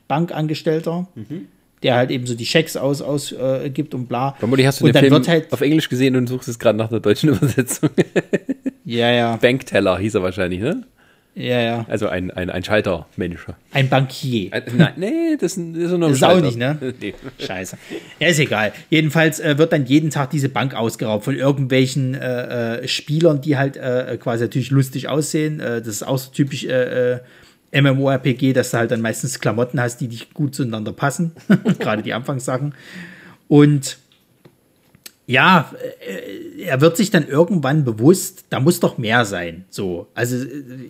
[0.07, 1.07] Bankangestellter.
[1.15, 1.47] Mhm
[1.83, 4.35] der halt eben so die Schecks aus, ausgibt äh, und bla.
[4.37, 6.89] Vermutlich hast du und den Film halt auf Englisch gesehen und suchst es gerade nach
[6.89, 7.89] der deutschen Übersetzung.
[8.85, 9.35] ja, ja.
[9.37, 10.83] Bankteller hieß er wahrscheinlich, ne?
[11.39, 11.85] Ja, ja.
[11.87, 13.47] Also ein, ein, ein Schaltermensch.
[13.71, 14.51] Ein Bankier.
[14.51, 16.77] Ein, nein, nee, das, ist nur ein Das ist auch nicht, ne?
[17.01, 17.13] nee.
[17.39, 17.77] Scheiße.
[18.19, 18.73] Ja, ist egal.
[18.89, 23.57] Jedenfalls äh, wird dann jeden Tag diese Bank ausgeraubt von irgendwelchen äh, äh, Spielern, die
[23.57, 25.61] halt äh, quasi natürlich lustig aussehen.
[25.61, 27.19] Äh, das ist auch so typisch äh,
[27.71, 31.31] MMORPG, dass du halt dann meistens Klamotten hast, die dich gut zueinander passen.
[31.79, 32.75] Gerade die Anfangssachen.
[33.47, 33.98] Und
[35.29, 35.71] ja,
[36.07, 39.65] äh, er wird sich dann irgendwann bewusst, da muss doch mehr sein.
[39.69, 40.47] So, also äh,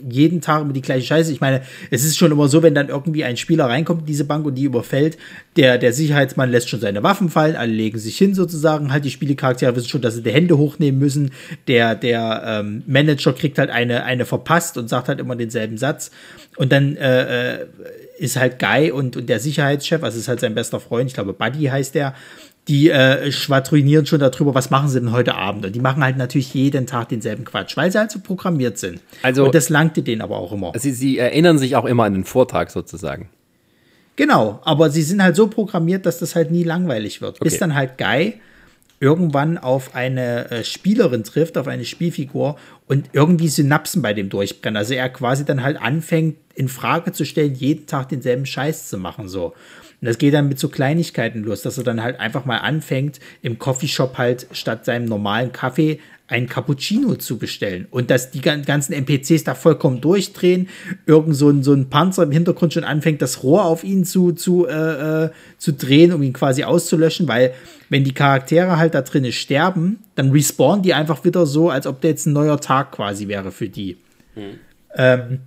[0.09, 1.33] jeden Tag immer die gleiche Scheiße.
[1.33, 1.61] Ich meine,
[1.91, 4.55] es ist schon immer so, wenn dann irgendwie ein Spieler reinkommt in diese Bank und
[4.55, 5.17] die überfällt,
[5.57, 8.93] der, der Sicherheitsmann lässt schon seine Waffen fallen, alle legen sich hin sozusagen.
[8.93, 11.31] Halt die Spielecharaktere wissen schon, dass sie die Hände hochnehmen müssen.
[11.67, 16.11] Der, der ähm, Manager kriegt halt eine, eine verpasst und sagt halt immer denselben Satz.
[16.55, 17.65] Und dann äh, äh
[18.19, 21.31] ist halt Guy und, und der Sicherheitschef, also ist halt sein bester Freund, ich glaube
[21.31, 22.13] Buddy heißt der,
[22.69, 25.65] die äh, schwadronieren schon darüber, was machen sie denn heute Abend.
[25.65, 29.01] Und die machen halt natürlich jeden Tag denselben Quatsch, weil sie halt so programmiert sind.
[29.23, 30.71] Also, und das langte denen aber auch immer.
[30.77, 33.29] Sie, sie erinnern sich auch immer an den Vortag sozusagen.
[34.15, 37.37] Genau, aber sie sind halt so programmiert, dass das halt nie langweilig wird.
[37.37, 37.43] Okay.
[37.43, 38.35] Bis dann halt Guy
[38.99, 44.77] irgendwann auf eine äh, Spielerin trifft, auf eine Spielfigur und irgendwie Synapsen bei dem durchbrennen.
[44.77, 48.97] Also er quasi dann halt anfängt, in Frage zu stellen, jeden Tag denselben Scheiß zu
[48.97, 49.53] machen, so.
[50.01, 53.19] Und das geht dann mit so Kleinigkeiten los, dass er dann halt einfach mal anfängt,
[53.41, 55.99] im Coffeeshop halt statt seinem normalen Kaffee
[56.29, 60.69] ein Cappuccino zu bestellen und dass die ganzen NPCs da vollkommen durchdrehen,
[61.07, 64.31] irgend so ein, so ein Panzer im Hintergrund schon anfängt, das Rohr auf ihn zu,
[64.31, 67.53] zu, äh, äh, zu drehen, um ihn quasi auszulöschen, weil
[67.89, 71.99] wenn die Charaktere halt da drinnen sterben, dann respawnen die einfach wieder so, als ob
[72.01, 73.97] der jetzt ein neuer Tag quasi wäre für die.
[74.35, 74.59] Hm.
[74.95, 75.39] Ähm,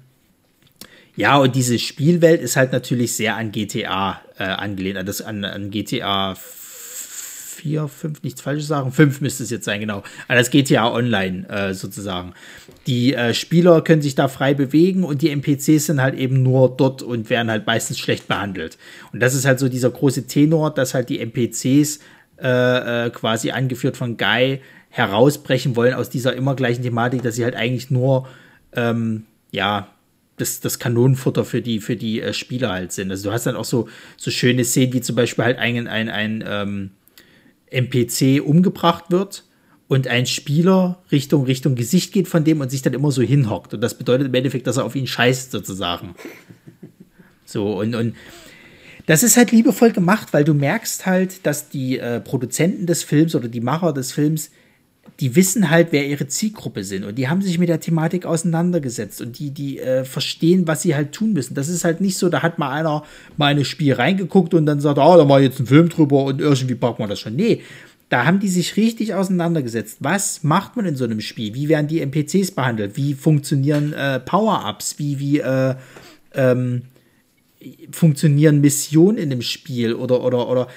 [1.14, 5.44] ja, und diese Spielwelt ist halt natürlich sehr an GTA äh, angelehnt, an, das, an,
[5.44, 10.50] an GTA 4, 5, nichts falsches sagen, 5 müsste es jetzt sein, genau, an das
[10.50, 12.32] GTA Online äh, sozusagen.
[12.86, 16.74] Die äh, Spieler können sich da frei bewegen und die NPCs sind halt eben nur
[16.74, 18.78] dort und werden halt meistens schlecht behandelt.
[19.12, 22.00] Und das ist halt so dieser große Tenor, dass halt die NPCs
[22.40, 27.44] äh, äh, quasi angeführt von Guy herausbrechen wollen aus dieser immer gleichen Thematik, dass sie
[27.44, 28.26] halt eigentlich nur
[28.74, 29.91] ähm, ja
[30.42, 33.10] das, das Kanonenfutter für die, für die äh, Spieler halt sind.
[33.10, 36.08] Also du hast dann auch so, so schöne Szenen, wie zum Beispiel halt ein, ein,
[36.08, 36.90] ein ähm,
[37.70, 39.44] NPC umgebracht wird
[39.88, 43.74] und ein Spieler Richtung, Richtung Gesicht geht von dem und sich dann immer so hinhockt.
[43.74, 46.14] Und das bedeutet im Endeffekt, dass er auf ihn scheißt, sozusagen.
[47.44, 48.14] So, und, und
[49.06, 53.34] das ist halt liebevoll gemacht, weil du merkst halt, dass die äh, Produzenten des Films
[53.34, 54.50] oder die Macher des Films
[55.20, 59.20] die wissen halt, wer ihre Zielgruppe sind und die haben sich mit der Thematik auseinandergesetzt
[59.20, 61.54] und die, die äh, verstehen, was sie halt tun müssen.
[61.54, 63.04] Das ist halt nicht so, da hat mal einer
[63.36, 66.24] mal ein Spiel reingeguckt und dann sagt, ah, oh, da mal jetzt einen Film drüber
[66.24, 67.36] und irgendwie packt man das schon.
[67.36, 67.62] Nee,
[68.08, 69.98] da haben die sich richtig auseinandergesetzt.
[70.00, 71.54] Was macht man in so einem Spiel?
[71.54, 72.96] Wie werden die NPCs behandelt?
[72.96, 74.98] Wie funktionieren äh, Power-Ups?
[74.98, 75.74] Wie, wie äh,
[76.34, 76.82] ähm,
[77.90, 79.94] funktionieren Missionen in dem Spiel?
[79.94, 80.68] Oder, oder, oder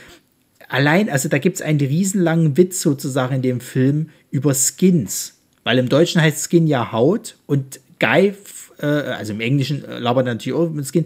[0.67, 5.33] allein, also da gibt es einen riesenlangen Witz sozusagen in dem Film über Skins.
[5.63, 8.33] Weil im Deutschen heißt Skin ja Haut und Guy,
[8.79, 11.05] äh, also im Englischen äh, labert er natürlich auch mit Skin.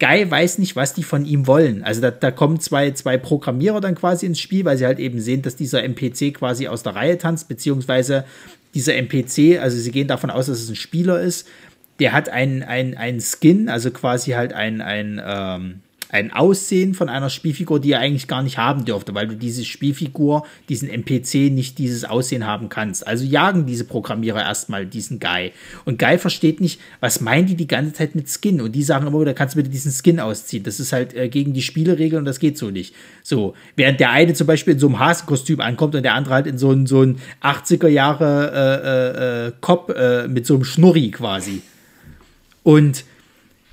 [0.00, 1.82] Guy weiß nicht, was die von ihm wollen.
[1.82, 5.20] Also da, da kommen zwei, zwei Programmierer dann quasi ins Spiel, weil sie halt eben
[5.20, 8.24] sehen, dass dieser NPC quasi aus der Reihe tanzt, beziehungsweise
[8.74, 11.48] dieser NPC, also sie gehen davon aus, dass es ein Spieler ist,
[11.98, 15.80] der hat einen, einen, Skin, also quasi halt ein, ein ähm,
[16.10, 19.64] ein Aussehen von einer Spielfigur, die er eigentlich gar nicht haben dürfte, weil du diese
[19.64, 23.06] Spielfigur, diesen NPC nicht dieses Aussehen haben kannst.
[23.06, 25.52] Also jagen diese Programmierer erstmal diesen Guy.
[25.84, 28.60] Und Guy versteht nicht, was meinen die die ganze Zeit mit Skin?
[28.60, 30.62] Und die sagen immer, da kannst du bitte diesen Skin ausziehen.
[30.64, 32.94] Das ist halt äh, gegen die Spieleregeln und das geht so nicht.
[33.22, 36.46] So, während der eine zum Beispiel in so einem Hasenkostüm ankommt und der andere halt
[36.46, 40.64] in so einem so ein 80er Jahre äh, äh, äh, Cop äh, mit so einem
[40.64, 41.62] Schnurri quasi.
[42.62, 43.04] Und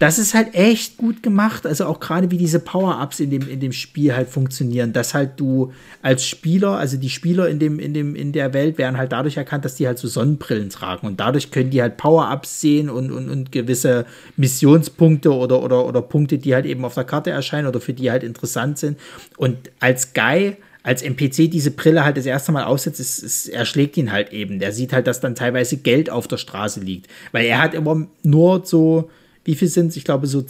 [0.06, 1.66] das ist halt echt gut gemacht.
[1.66, 5.40] Also auch gerade wie diese Power-Ups in dem, in dem Spiel halt funktionieren, dass halt
[5.40, 5.74] du
[6.04, 9.36] als Spieler, also die Spieler in dem, in dem, in der Welt werden halt dadurch
[9.38, 13.12] erkannt, dass die halt so Sonnenbrillen tragen und dadurch können die halt Power-Ups sehen und,
[13.12, 14.06] und, und gewisse
[14.38, 18.12] Missionspunkte oder, oder, oder Punkte, die halt eben auf der Karte erscheinen oder für die
[18.12, 19.00] halt interessant sind.
[19.38, 23.98] Und als Guy als NPC diese Brille halt das erste Mal aufsetzt, es, es erschlägt
[23.98, 24.60] ihn halt eben.
[24.60, 27.08] Der sieht halt, dass dann teilweise Geld auf der Straße liegt.
[27.32, 29.10] Weil er hat immer nur so,
[29.46, 29.98] wie viel sind es?
[29.98, 30.44] Ich glaube, so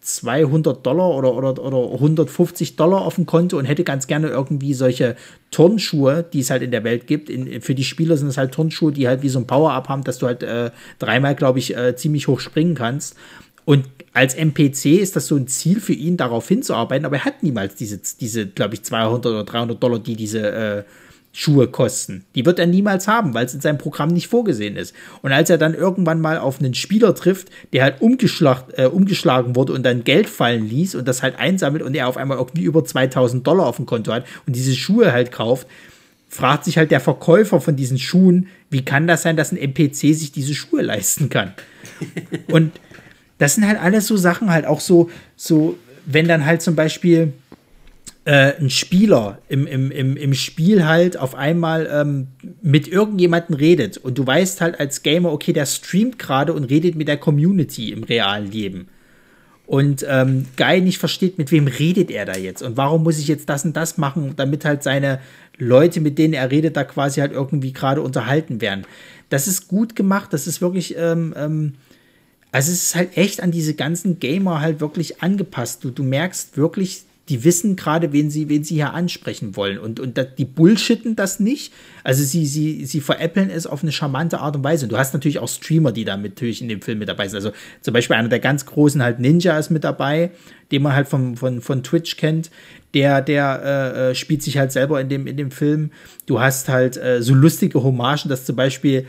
[0.00, 4.72] 200 Dollar oder, oder, oder 150 Dollar auf dem Konto und hätte ganz gerne irgendwie
[4.72, 5.16] solche
[5.50, 7.28] Turnschuhe, die es halt in der Welt gibt.
[7.28, 10.04] In, für die Spieler sind es halt Turnschuhe, die halt wie so ein Power-Up haben,
[10.04, 13.16] dass du halt äh, dreimal, glaube ich, äh, ziemlich hoch springen kannst.
[13.66, 13.84] Und
[14.14, 17.74] als NPC ist das so ein Ziel für ihn, darauf hinzuarbeiten, aber er hat niemals
[17.74, 20.82] diese, diese glaube ich, 200 oder 300 Dollar, die diese äh,
[21.32, 22.24] Schuhe kosten.
[22.34, 24.94] Die wird er niemals haben, weil es in seinem Programm nicht vorgesehen ist.
[25.22, 29.72] Und als er dann irgendwann mal auf einen Spieler trifft, der halt äh, umgeschlagen wurde
[29.72, 32.84] und dann Geld fallen ließ und das halt einsammelt und er auf einmal irgendwie über
[32.84, 35.68] 2000 Dollar auf dem Konto hat und diese Schuhe halt kauft,
[36.28, 40.14] fragt sich halt der Verkäufer von diesen Schuhen, wie kann das sein, dass ein NPC
[40.14, 41.54] sich diese Schuhe leisten kann?
[42.48, 42.72] und
[43.38, 45.76] das sind halt alles so Sachen, halt auch so, so,
[46.06, 47.32] wenn dann halt zum Beispiel
[48.24, 52.28] äh, ein Spieler im, im, im, im Spiel halt auf einmal ähm,
[52.60, 56.96] mit irgendjemandem redet und du weißt halt als Gamer, okay, der streamt gerade und redet
[56.96, 58.88] mit der Community im realen Leben.
[59.66, 63.28] Und ähm, Guy nicht versteht, mit wem redet er da jetzt und warum muss ich
[63.28, 65.20] jetzt das und das machen, damit halt seine
[65.56, 68.84] Leute, mit denen er redet, da quasi halt irgendwie gerade unterhalten werden.
[69.28, 71.74] Das ist gut gemacht, das ist wirklich, ähm, ähm,
[72.52, 75.84] also es ist halt echt an diese ganzen Gamer halt wirklich angepasst.
[75.84, 79.78] Du, du merkst wirklich, die wissen gerade, wen sie, wen sie hier ansprechen wollen.
[79.78, 81.72] Und, und die bullshitten das nicht.
[82.02, 84.86] Also sie, sie, sie veräppeln es auf eine charmante Art und Weise.
[84.86, 87.36] Und du hast natürlich auch Streamer, die da natürlich in dem Film mit dabei sind.
[87.36, 87.52] Also
[87.82, 90.32] zum Beispiel einer der ganz großen halt Ninja ist mit dabei,
[90.72, 92.50] den man halt von, von, von Twitch kennt.
[92.94, 95.92] Der, der äh, äh spielt sich halt selber in dem, in dem Film.
[96.26, 99.06] Du hast halt äh, so lustige Hommagen, dass zum Beispiel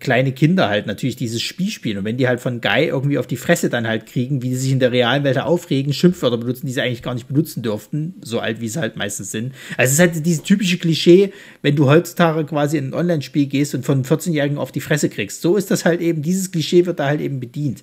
[0.00, 1.98] kleine Kinder halt natürlich dieses Spiel spielen.
[1.98, 4.60] Und wenn die halt von Guy irgendwie auf die Fresse dann halt kriegen, wie sie
[4.60, 8.14] sich in der realen Welt aufregen, Schimpfwörter benutzen, die sie eigentlich gar nicht benutzen dürften,
[8.22, 9.54] so alt wie sie halt meistens sind.
[9.76, 11.32] Also es ist halt dieses typische Klischee,
[11.62, 15.42] wenn du heutzutage quasi in ein Online-Spiel gehst und von 14-Jährigen auf die Fresse kriegst.
[15.42, 17.82] So ist das halt eben, dieses Klischee wird da halt eben bedient.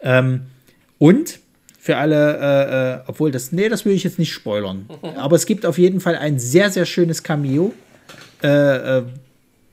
[0.00, 0.42] Ähm,
[0.98, 1.40] und
[1.78, 4.88] für alle, äh, äh, obwohl das, nee, das will ich jetzt nicht spoilern.
[5.16, 7.72] Aber es gibt auf jeden Fall ein sehr, sehr schönes Cameo,
[8.42, 9.02] äh, äh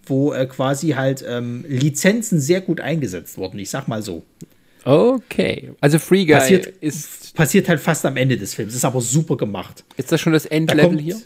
[0.05, 3.59] wo äh, quasi halt ähm, Lizenzen sehr gut eingesetzt wurden.
[3.59, 4.23] Ich sag mal so.
[4.85, 8.75] Okay, also Free Guy passiert, ist passiert halt fast am Ende des Films.
[8.75, 9.83] Ist aber super gemacht.
[9.95, 11.21] Ist das schon das Endlevel hier?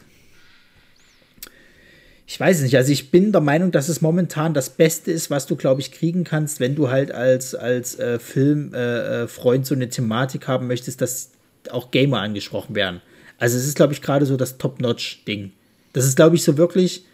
[2.30, 2.76] Ich weiß es nicht.
[2.76, 5.94] Also ich bin der Meinung, dass es momentan das Beste ist, was du, glaube ich,
[5.94, 10.99] kriegen kannst, wenn du halt als, als äh, Filmfreund äh, so eine Thematik haben möchtest,
[10.99, 11.32] dass
[11.72, 13.02] auch Gamer angesprochen werden.
[13.38, 15.54] Also es ist, glaube ich, gerade so das Top-Notch-Ding.
[15.94, 17.06] Das ist, glaube ich, so wirklich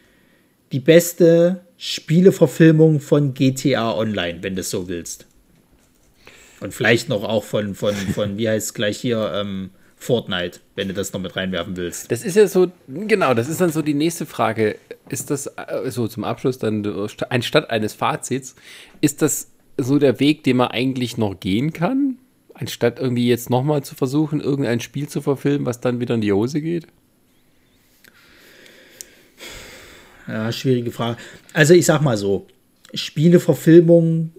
[0.73, 5.27] die beste Spieleverfilmung von GTA Online, wenn du es so willst.
[6.59, 10.87] Und vielleicht noch auch von, von, von wie heißt es gleich hier, ähm, Fortnite, wenn
[10.87, 12.11] du das noch mit reinwerfen willst.
[12.11, 14.77] Das ist ja so, genau, das ist dann so die nächste Frage.
[15.09, 16.85] Ist das, äh, so zum Abschluss dann,
[17.29, 18.55] anstatt eines Fazits,
[18.99, 22.17] ist das so der Weg, den man eigentlich noch gehen kann?
[22.55, 26.33] Anstatt irgendwie jetzt nochmal zu versuchen, irgendein Spiel zu verfilmen, was dann wieder in die
[26.33, 26.87] Hose geht?
[30.27, 31.17] Ja, schwierige Frage.
[31.53, 32.47] Also ich sag mal so,
[32.93, 34.33] Spieleverfilmungen,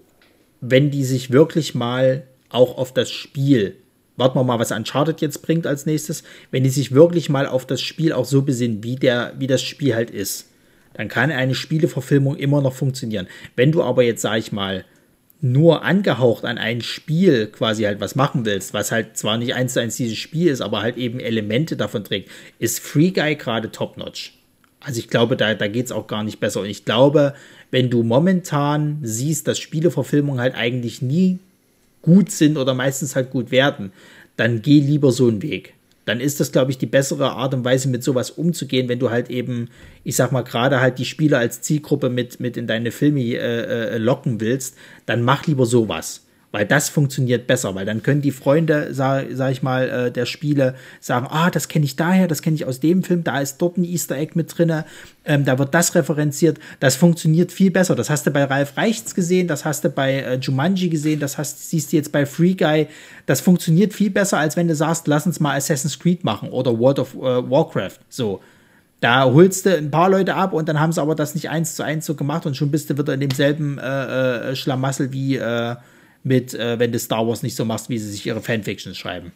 [0.61, 3.75] wenn die sich wirklich mal auch auf das Spiel,
[4.17, 7.65] warten wir mal, was Uncharted jetzt bringt als nächstes, wenn die sich wirklich mal auf
[7.65, 10.49] das Spiel auch so besinnen, wie, der, wie das Spiel halt ist,
[10.93, 13.27] dann kann eine Spieleverfilmung immer noch funktionieren.
[13.55, 14.85] Wenn du aber jetzt, sag ich mal,
[15.41, 19.73] nur angehaucht an ein Spiel quasi halt was machen willst, was halt zwar nicht eins
[19.73, 23.71] zu eins dieses Spiel ist, aber halt eben Elemente davon trägt, ist Free Guy gerade
[23.71, 24.34] top-notch.
[24.85, 26.61] Also ich glaube, da, da geht es auch gar nicht besser.
[26.61, 27.33] Und ich glaube,
[27.71, 31.39] wenn du momentan siehst, dass Spieleverfilmungen halt eigentlich nie
[32.03, 33.91] gut sind oder meistens halt gut werden,
[34.37, 35.73] dann geh lieber so einen Weg.
[36.05, 39.09] Dann ist das, glaube ich, die bessere Art und Weise, mit sowas umzugehen, wenn du
[39.09, 39.69] halt eben,
[40.03, 43.95] ich sag mal, gerade halt die Spieler als Zielgruppe mit, mit in deine Filme äh,
[43.95, 46.24] äh, locken willst, dann mach lieber sowas
[46.55, 50.25] weil das funktioniert besser, weil dann können die Freunde, sag, sag ich mal, äh, der
[50.25, 53.57] Spiele sagen, ah, das kenne ich daher, das kenne ich aus dem Film, da ist
[53.57, 54.71] dort ein Easter Egg mit drin,
[55.25, 57.93] ähm, da wird das referenziert, das funktioniert viel besser.
[57.93, 61.37] Das hast du bei Ralf Reichts gesehen, das hast du bei äh, Jumanji gesehen, das
[61.37, 62.87] hast, siehst du jetzt bei Free Guy,
[63.25, 66.79] das funktioniert viel besser, als wenn du sagst, lass uns mal Assassin's Creed machen oder
[66.79, 68.39] World of äh, Warcraft, so.
[69.01, 71.75] Da holst du ein paar Leute ab und dann haben sie aber das nicht eins
[71.75, 75.35] zu eins so gemacht und schon bist du wieder in demselben äh, äh Schlamassel wie,
[75.35, 75.75] äh,
[76.25, 79.31] mit, äh, wenn du Star Wars nicht so machst, wie sie sich ihre Fanfictions schreiben.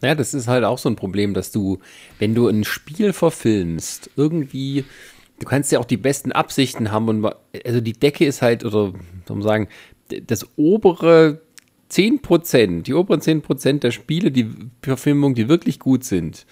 [0.00, 1.80] Naja, das ist halt auch so ein Problem, dass du,
[2.20, 4.84] wenn du ein Spiel verfilmst, irgendwie,
[5.40, 7.34] du kannst ja auch die besten Absichten haben und
[7.66, 8.92] also die Decke ist halt, oder
[9.26, 9.68] soll man sagen,
[10.26, 11.40] das obere
[11.90, 14.48] 10%, die oberen 10% der Spiele, die
[14.80, 16.46] Verfilmung, die wirklich gut sind,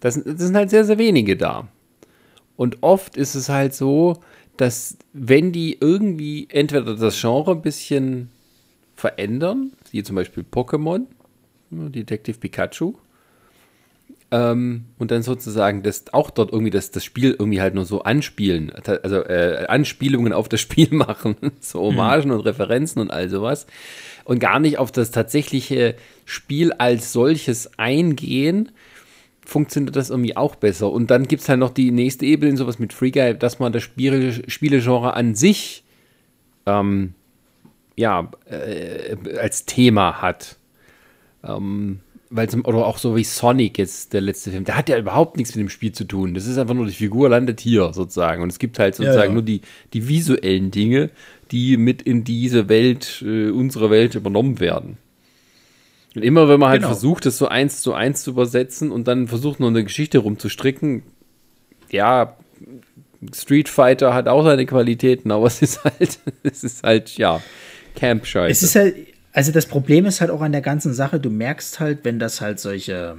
[0.00, 1.66] das, das sind halt sehr, sehr wenige da.
[2.56, 4.20] Und oft ist es halt so,
[4.58, 8.28] dass wenn die irgendwie entweder das Genre ein bisschen
[9.00, 11.06] verändern, wie zum Beispiel Pokémon,
[11.70, 12.94] Detective Pikachu,
[14.32, 18.02] ähm, und dann sozusagen das auch dort irgendwie das, das Spiel irgendwie halt nur so
[18.02, 22.36] anspielen, also äh, Anspielungen auf das Spiel machen, so Hommagen mhm.
[22.36, 23.66] und Referenzen und all sowas
[24.24, 28.70] und gar nicht auf das tatsächliche Spiel als solches eingehen,
[29.44, 30.92] funktioniert das irgendwie auch besser.
[30.92, 33.72] Und dann gibt es halt noch die nächste Ebene, sowas mit Free Guy, dass man
[33.72, 35.82] das Spiel, Spielegenre an sich
[36.66, 37.14] ähm,
[38.00, 40.56] ja, äh, als Thema hat.
[41.44, 42.00] Ähm,
[42.30, 45.54] weil oder auch so wie Sonic jetzt der letzte Film, der hat ja überhaupt nichts
[45.54, 46.32] mit dem Spiel zu tun.
[46.34, 49.26] Das ist einfach nur die Figur landet hier sozusagen und es gibt halt sozusagen ja,
[49.26, 49.32] ja.
[49.32, 49.60] nur die
[49.92, 51.10] die visuellen Dinge,
[51.50, 54.96] die mit in diese Welt äh, unsere Welt übernommen werden.
[56.14, 56.92] Und immer wenn man halt genau.
[56.92, 61.02] versucht, das so eins zu eins zu übersetzen und dann versucht nur eine Geschichte rumzustricken,
[61.90, 62.36] ja,
[63.34, 67.40] Street Fighter hat auch seine Qualitäten, aber es ist halt, es ist halt, ja,
[67.94, 68.50] Camp-Scheiße.
[68.50, 68.96] Es ist halt,
[69.32, 72.40] also das Problem ist halt auch an der ganzen Sache, du merkst halt, wenn das
[72.40, 73.16] halt solche,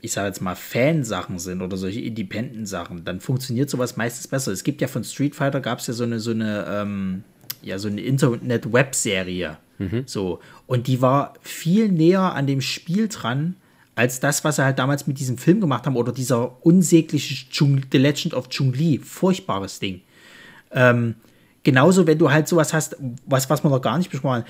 [0.00, 4.52] ich sage jetzt mal, Fansachen sind oder solche Independent-Sachen, dann funktioniert sowas meistens besser.
[4.52, 7.22] Es gibt ja von Street Fighter, gab es ja so eine, so eine, ähm,
[7.62, 9.58] ja, so eine Internet-Web-Serie.
[9.78, 10.02] Mhm.
[10.06, 10.40] So.
[10.66, 13.56] Und die war viel näher an dem Spiel dran,
[13.94, 17.80] als das, was sie halt damals mit diesem Film gemacht haben oder dieser unsägliche Chung
[17.90, 18.98] The Legend of Chung Li.
[18.98, 20.02] Furchtbares Ding.
[20.70, 21.14] Ähm,
[21.66, 24.46] genauso, wenn du halt sowas hast, was, was man noch gar nicht besprochen hat,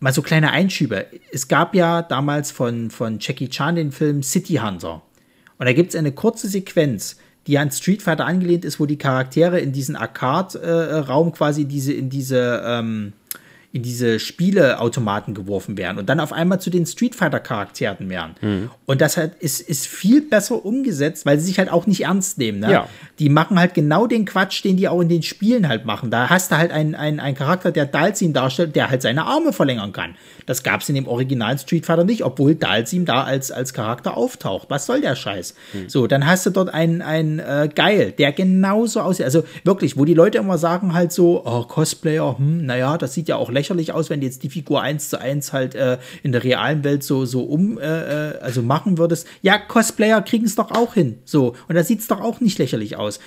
[0.00, 1.06] mal so kleine Einschübe.
[1.32, 5.00] Es gab ja damals von, von Jackie Chan den Film City Hunter.
[5.58, 7.16] Und da gibt es eine kurze Sequenz,
[7.46, 11.94] die an Street Fighter angelehnt ist, wo die Charaktere in diesen Arcade-Raum äh, quasi diese,
[11.94, 13.14] in diese, ähm,
[13.72, 18.34] in diese Spieleautomaten geworfen werden und dann auf einmal zu den Street Fighter Charakteren werden.
[18.42, 18.70] Mhm.
[18.84, 22.36] Und das halt ist, ist viel besser umgesetzt, weil sie sich halt auch nicht ernst
[22.36, 22.60] nehmen.
[22.60, 22.70] Ne?
[22.70, 22.88] Ja.
[23.18, 26.10] Die machen halt genau den Quatsch, den die auch in den Spielen halt machen.
[26.10, 29.54] Da hast du halt einen, einen, einen Charakter, der Dalsim darstellt, der halt seine Arme
[29.54, 30.16] verlängern kann.
[30.46, 34.16] Das gab es in dem originalen Street Fighter nicht, obwohl Dalsim da als, als Charakter
[34.16, 34.70] auftaucht.
[34.70, 35.54] Was soll der Scheiß?
[35.72, 35.88] Mhm.
[35.88, 39.24] So, dann hast du dort einen, einen äh, Geil, der genauso aussieht.
[39.24, 43.28] Also wirklich, wo die Leute immer sagen halt so, oh, Cosplayer, hm, naja, das sieht
[43.28, 46.32] ja auch lächerlich aus, wenn du jetzt die Figur eins zu eins halt äh, in
[46.32, 49.26] der realen Welt so, so um, äh, äh also machen würdest.
[49.42, 51.18] Ja, Cosplayer kriegen es doch auch hin.
[51.24, 51.54] So.
[51.68, 53.20] Und da sieht es doch auch nicht lächerlich aus.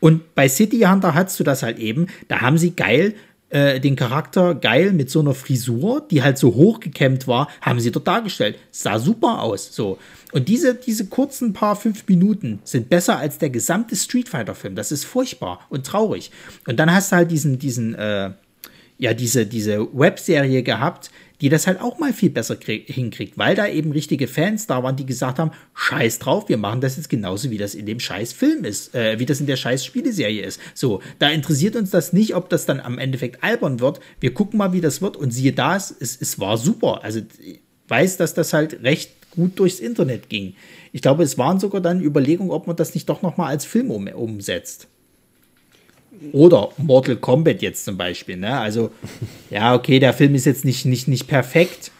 [0.00, 2.08] Und bei City Hunter hast du das halt eben.
[2.26, 3.14] Da haben sie geil
[3.52, 7.90] äh, den Charakter geil mit so einer Frisur, die halt so hochgekämmt war, haben sie
[7.90, 8.58] dort dargestellt.
[8.70, 9.74] Sah super aus.
[9.74, 9.98] So.
[10.32, 14.74] Und diese, diese kurzen paar fünf Minuten sind besser als der gesamte Street Fighter-Film.
[14.74, 16.30] Das ist furchtbar und traurig.
[16.66, 18.30] Und dann hast du halt diesen, diesen, äh,
[18.96, 21.10] ja diese, diese Webserie gehabt,
[21.42, 24.94] die das halt auch mal viel besser hinkriegt, weil da eben richtige Fans da waren,
[24.94, 28.32] die gesagt haben, scheiß drauf, wir machen das jetzt genauso, wie das in dem scheiß
[28.32, 30.60] Film ist, äh, wie das in der scheiß Spieleserie ist.
[30.72, 33.98] So, da interessiert uns das nicht, ob das dann am Endeffekt albern wird.
[34.20, 37.02] Wir gucken mal, wie das wird und siehe da, es, es war super.
[37.02, 40.54] Also ich weiß, dass das halt recht gut durchs Internet ging.
[40.92, 43.64] Ich glaube, es waren sogar dann Überlegungen, ob man das nicht doch noch mal als
[43.64, 44.86] Film um, umsetzt.
[46.32, 48.36] Oder Mortal Kombat jetzt zum Beispiel.
[48.36, 48.58] Ne?
[48.58, 48.90] Also,
[49.50, 51.90] ja, okay, der Film ist jetzt nicht, nicht, nicht perfekt.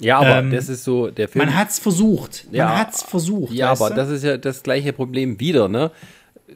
[0.00, 1.46] Ja, aber ähm, das ist so, der Film.
[1.46, 2.46] Man hat es versucht.
[2.46, 3.52] Man ja, hat's versucht.
[3.52, 3.96] Ja, aber du?
[3.96, 5.90] das ist ja das gleiche Problem wieder, ne?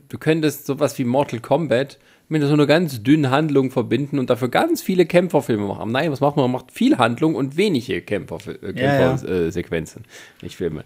[0.09, 4.49] Du könntest sowas wie Mortal Kombat mit so einer ganz dünnen Handlung verbinden und dafür
[4.49, 5.91] ganz viele Kämpferfilme machen.
[5.93, 6.45] Nein, was macht man?
[6.45, 9.97] Man macht viel Handlung und wenige Kämpfersequenzen, äh, Kämpfer, ja, ja.
[9.97, 10.85] äh, nicht Filme.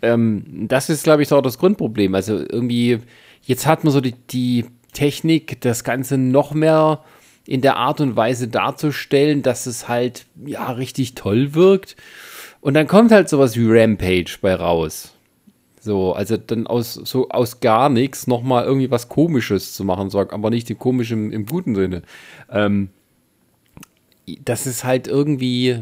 [0.00, 2.14] Ähm, das ist, glaube ich, auch das Grundproblem.
[2.14, 3.00] Also irgendwie,
[3.42, 7.02] jetzt hat man so die, die Technik, das Ganze noch mehr
[7.46, 11.96] in der Art und Weise darzustellen, dass es halt ja richtig toll wirkt.
[12.60, 15.14] Und dann kommt halt sowas wie Rampage bei raus.
[15.80, 20.18] So, also dann aus so aus gar nichts nochmal irgendwie was Komisches zu machen, so,
[20.18, 22.02] aber nicht im komischen im guten Sinne.
[22.50, 22.90] Ähm,
[24.44, 25.80] das ist halt irgendwie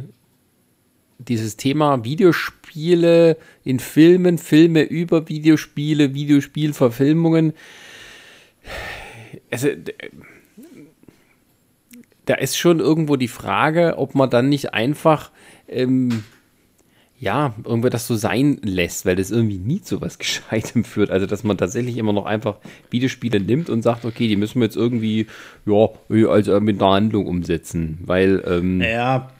[1.19, 7.55] dieses Thema Videospiele in Filmen, Filme über Videospiele, Videospielverfilmungen
[9.51, 9.69] also
[12.25, 15.31] da ist schon irgendwo die Frage, ob man dann nicht einfach
[15.69, 16.25] ähm,
[17.19, 21.11] ja, irgendwie das so sein lässt, weil das irgendwie nie zu was Gescheitem führt.
[21.11, 22.57] Also, dass man tatsächlich immer noch einfach
[22.91, 25.27] Videospiele nimmt und sagt, okay, die müssen wir jetzt irgendwie,
[25.65, 25.89] ja,
[26.29, 29.31] also mit einer Handlung umsetzen, weil, ähm, ja,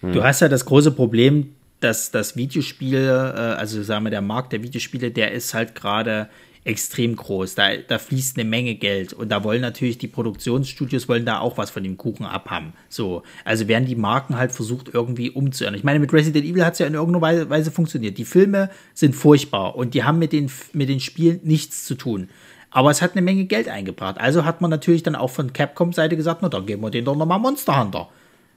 [0.00, 0.12] hm.
[0.12, 4.52] du hast ja das große Problem, dass das Videospiel, äh, also sagen wir, der Markt
[4.52, 6.28] der Videospiele, der ist halt gerade
[6.66, 7.54] extrem groß.
[7.54, 11.56] Da, da fließt eine Menge Geld und da wollen natürlich die Produktionsstudios wollen da auch
[11.56, 12.72] was von dem Kuchen abhaben.
[12.88, 15.76] So, also werden die Marken halt versucht irgendwie umzuhören.
[15.76, 18.18] Ich meine, mit Resident Evil hat es ja in irgendeiner Weise funktioniert.
[18.18, 22.28] Die Filme sind furchtbar und die haben mit den, mit den Spielen nichts zu tun.
[22.70, 24.18] Aber es hat eine Menge Geld eingebracht.
[24.18, 27.16] Also hat man natürlich dann auch von Capcom-Seite gesagt, na dann geben wir den doch
[27.16, 28.08] nochmal Monster Hunter.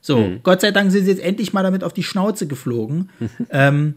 [0.02, 0.40] So, mhm.
[0.44, 3.10] Gott sei Dank sind sie jetzt endlich mal damit auf die Schnauze geflogen.
[3.52, 3.96] ähm,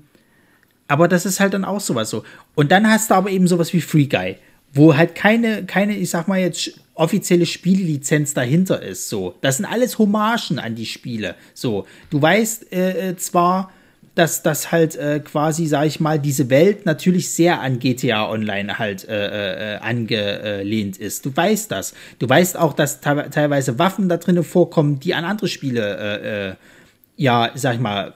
[0.92, 2.22] aber das ist halt dann auch sowas so.
[2.54, 4.36] Und dann hast du aber eben sowas wie Free Guy,
[4.74, 9.08] wo halt keine, keine, ich sag mal jetzt, offizielle Spiellizenz dahinter ist.
[9.08, 11.34] So, das sind alles Hommagen an die Spiele.
[11.54, 13.72] So, du weißt äh, äh zwar,
[14.14, 18.78] dass das halt äh, quasi, sag ich mal, diese Welt natürlich sehr an GTA Online
[18.78, 21.24] halt äh, äh, angelehnt ist.
[21.24, 21.94] Du weißt das.
[22.18, 26.54] Du weißt auch, dass teilweise Waffen da drinnen vorkommen, die an andere Spiele, äh, äh,
[27.16, 28.12] ja, sag ich mal,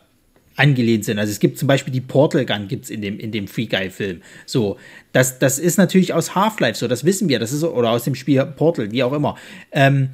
[0.56, 1.18] angelehnt sind.
[1.18, 3.90] Also es gibt zum Beispiel die Portal Gun gibt's in dem, in dem Free Guy
[3.90, 4.22] Film.
[4.46, 4.78] So,
[5.12, 8.14] das, das ist natürlich aus Half-Life so, das wissen wir, das ist, oder aus dem
[8.14, 9.36] Spiel Portal, wie auch immer.
[9.72, 10.10] Ähm,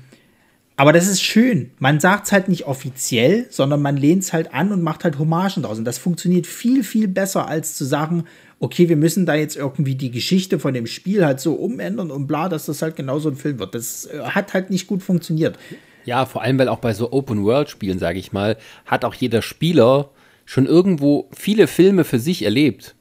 [0.76, 1.70] aber das ist schön.
[1.78, 5.18] Man sagt es halt nicht offiziell, sondern man lehnt es halt an und macht halt
[5.18, 5.78] Hommagen draus.
[5.78, 8.24] Und das funktioniert viel, viel besser, als zu sagen,
[8.58, 12.26] okay, wir müssen da jetzt irgendwie die Geschichte von dem Spiel halt so umändern und
[12.26, 13.74] bla, dass das halt genauso ein Film wird.
[13.74, 15.58] Das äh, hat halt nicht gut funktioniert.
[16.04, 18.56] Ja, vor allem, weil auch bei so Open-World-Spielen, sage ich mal,
[18.86, 20.10] hat auch jeder Spieler
[20.52, 22.94] schon irgendwo viele Filme für sich erlebt.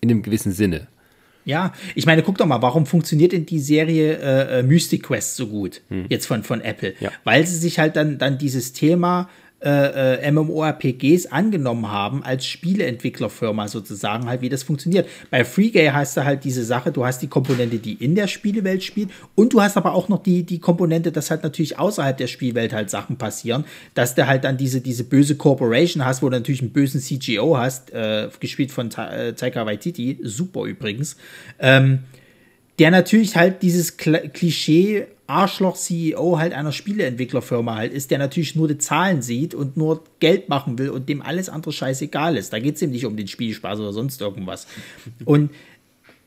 [0.00, 0.86] In einem gewissen Sinne.
[1.44, 5.34] Ja, ich meine, guck doch mal, warum funktioniert denn die Serie äh, äh Mystic Quest
[5.34, 5.80] so gut?
[5.88, 6.06] Hm.
[6.08, 6.94] Jetzt von, von Apple.
[7.00, 7.10] Ja.
[7.24, 9.28] Weil sie sich halt dann, dann dieses Thema
[9.62, 15.08] äh, äh, MMORPGs angenommen haben als Spieleentwicklerfirma sozusagen, halt wie das funktioniert.
[15.30, 18.82] Bei FreeGay heißt da halt diese Sache, du hast die Komponente, die in der Spielewelt
[18.82, 22.26] spielt und du hast aber auch noch die, die Komponente, dass halt natürlich außerhalb der
[22.26, 23.64] Spielwelt halt Sachen passieren,
[23.94, 27.56] dass du halt dann diese, diese böse Corporation hast, wo du natürlich einen bösen CGO
[27.56, 31.16] hast, äh, gespielt von Ta äh, Taika Waititi, super übrigens,
[31.58, 32.00] ähm,
[32.78, 38.78] der natürlich halt dieses Klischee Arschloch-CEO halt einer Spieleentwicklerfirma halt ist, der natürlich nur die
[38.78, 42.52] Zahlen sieht und nur Geld machen will und dem alles andere scheißegal ist.
[42.52, 44.66] Da geht es ihm nicht um den Spielspaß oder sonst irgendwas.
[45.24, 45.50] Und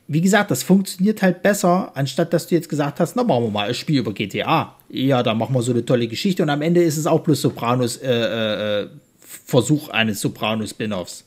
[0.08, 3.50] wie gesagt, das funktioniert halt besser, anstatt dass du jetzt gesagt hast, na machen wir
[3.50, 4.76] mal ein Spiel über GTA.
[4.88, 7.40] Ja, da machen wir so eine tolle Geschichte und am Ende ist es auch bloß
[7.40, 8.88] Sopranos äh, äh, äh
[9.18, 11.24] Versuch eines Sopranos-Spin-offs.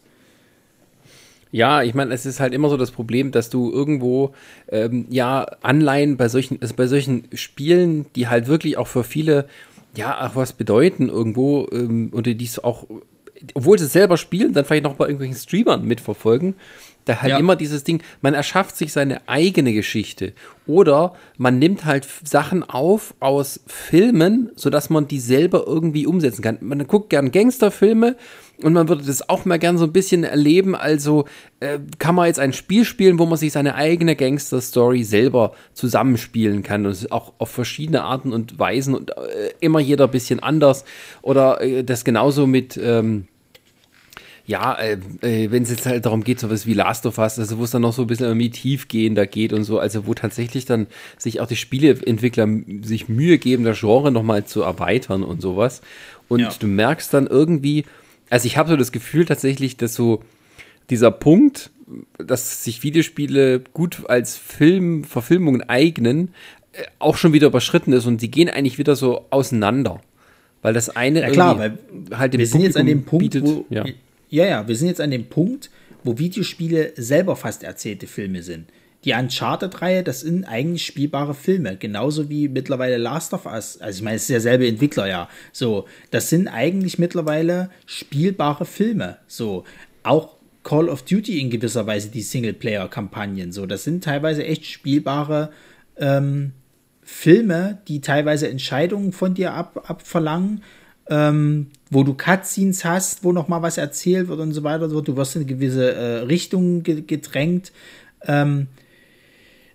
[1.52, 4.34] Ja, ich meine, es ist halt immer so das Problem, dass du irgendwo
[4.68, 9.48] ähm, ja Anleihen bei solchen, also bei solchen Spielen, die halt wirklich auch für viele
[9.96, 12.86] ja auch was bedeuten irgendwo ähm, und die es auch,
[13.56, 16.56] obwohl sie selber spielen, dann vielleicht noch bei irgendwelchen Streamern mitverfolgen,
[17.06, 17.38] da halt ja.
[17.40, 20.34] immer dieses Ding, man erschafft sich seine eigene Geschichte
[20.70, 26.60] oder man nimmt halt Sachen auf aus Filmen, sodass man die selber irgendwie umsetzen kann.
[26.62, 28.16] Man guckt gern Gangsterfilme
[28.62, 30.76] und man würde das auch mal gern so ein bisschen erleben.
[30.76, 31.26] Also
[31.60, 36.62] äh, kann man jetzt ein Spiel spielen, wo man sich seine eigene Gangster-Story selber zusammenspielen
[36.62, 36.86] kann.
[36.86, 40.86] Und auch auf verschiedene Arten und Weisen und äh, immer jeder ein bisschen anders.
[41.24, 42.78] Oder äh, das genauso mit.
[42.78, 43.28] Ähm,
[44.50, 47.60] ja, äh, äh, wenn es jetzt halt darum geht, sowas wie Last of Us, also
[47.60, 50.66] wo es dann noch so ein bisschen irgendwie tiefgehender geht und so, also wo tatsächlich
[50.66, 50.88] dann
[51.20, 52.48] sich auch die Spieleentwickler
[52.82, 55.82] sich Mühe geben, das Genre nochmal zu erweitern und sowas.
[56.30, 56.52] Und ja.
[56.58, 57.86] du merkst dann irgendwie,
[58.32, 60.24] also ich habe so das Gefühl tatsächlich, dass so
[60.90, 61.70] dieser Punkt,
[62.18, 66.34] dass sich Videospiele gut als Film, Verfilmungen eignen,
[66.74, 70.02] äh, auch schon wieder überschritten ist und die gehen eigentlich wieder so auseinander.
[70.64, 71.78] Weil das eine ja, klar, weil
[72.18, 73.86] halt wir sind jetzt an dem Punkt, bietet, wo, ja.
[74.30, 75.70] Ja, ja, wir sind jetzt an dem Punkt,
[76.04, 78.70] wo Videospiele selber fast erzählte Filme sind.
[79.06, 83.80] Die Uncharted-Reihe, das sind eigentlich spielbare Filme, genauso wie mittlerweile Last of Us.
[83.80, 85.30] Also ich meine, es ist derselbe Entwickler, ja.
[85.54, 89.18] So, das sind eigentlich mittlerweile spielbare Filme.
[89.28, 89.64] So,
[90.04, 93.54] auch Call of Duty in gewisser Weise die Singleplayer-Kampagnen.
[93.54, 95.52] So, das sind teilweise echt spielbare
[95.98, 96.52] ähm,
[97.02, 100.62] Filme, die teilweise Entscheidungen von dir ab, abverlangen,
[101.10, 104.88] ähm, wo du Cutscenes hast, wo noch mal was erzählt wird und so weiter.
[104.88, 107.72] Du wirst in gewisse äh, Richtungen gedrängt.
[108.24, 108.68] Ähm,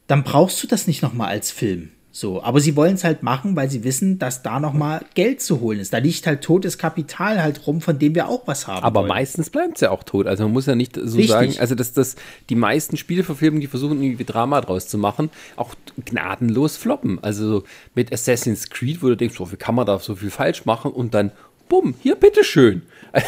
[0.07, 1.91] dann brauchst du das nicht nochmal als Film.
[2.17, 5.59] So, aber sie wollen es halt machen, weil sie wissen, dass da nochmal Geld zu
[5.59, 5.93] holen ist.
[5.93, 8.85] Da liegt halt totes Kapital halt rum, von dem wir auch was haben.
[8.85, 9.09] Aber wollen.
[9.09, 10.29] meistens bleibt es ja auch tot.
[10.29, 11.27] Also man muss ja nicht so Richtig.
[11.27, 12.15] sagen, also dass das
[12.51, 15.75] die meisten Spieleverfilmungen, die versuchen irgendwie Drama draus zu machen, auch
[16.05, 17.19] gnadenlos floppen.
[17.21, 17.65] Also
[17.97, 20.93] mit Assassin's Creed, wo du denkst, oh, wie kann man da so viel falsch machen
[20.93, 21.33] und dann
[21.69, 22.83] bumm, hier bitteschön.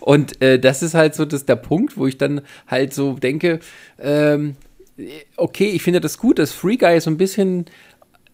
[0.00, 3.60] und äh, das ist halt so das, der Punkt, wo ich dann halt so denke,
[3.98, 4.56] ähm,
[5.36, 7.66] okay, ich finde das gut, dass Free Guy so ein bisschen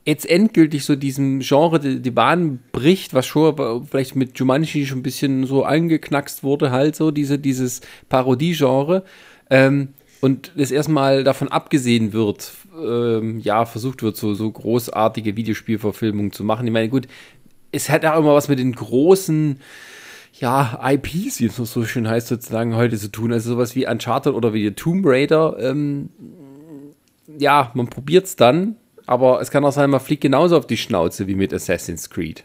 [0.04, 4.98] jetzt endgültig so diesem Genre die, die Bahn bricht, was schon vielleicht mit Jumanji schon
[4.98, 9.04] ein bisschen so angeknackst wurde, halt so, diese, dieses Parodie-Genre.
[9.50, 9.88] Ähm,
[10.20, 16.44] und es erstmal davon abgesehen wird, ähm, ja, versucht wird, so, so großartige Videospielverfilmungen zu
[16.44, 16.66] machen.
[16.66, 17.06] Ich meine, gut,
[17.72, 19.60] es hat auch immer was mit den großen,
[20.38, 23.32] ja, IPs, wie es so schön heißt, sozusagen heute zu tun.
[23.32, 25.56] Also sowas wie Uncharted oder wie Tomb Raider.
[25.58, 26.10] Ähm,
[27.40, 28.76] ja, man probiert es dann,
[29.06, 32.44] aber es kann auch sein, man fliegt genauso auf die Schnauze wie mit Assassin's Creed.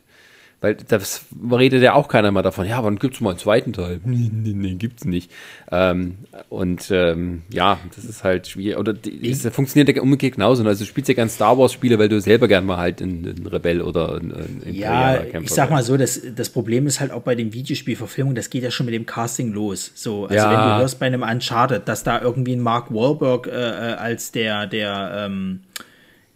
[0.65, 2.67] Weil das redet ja auch keiner mal davon.
[2.67, 3.99] Ja, wann gibt es mal einen zweiten Teil?
[4.03, 5.29] nee, nee, nee gibt's nicht.
[5.71, 6.17] Ähm,
[6.49, 8.79] und ähm, ja, das ist halt schwierig.
[8.79, 10.65] Oder es funktioniert ja umgekehrt genauso.
[10.65, 13.45] Also du spielst ja gerne Star Wars Spiele, weil du selber gerne mal halt einen
[13.45, 17.35] Rebell oder einen Ja, ich sag mal so, das, das Problem ist halt auch bei
[17.35, 19.91] den Videospielverfilmungen, das geht ja schon mit dem Casting los.
[19.93, 20.49] So, also ja.
[20.49, 24.31] wenn du hörst bei einem Uncharted, dass da irgendwie ein Mark Wahlberg äh, äh als
[24.31, 25.59] der, der ähm,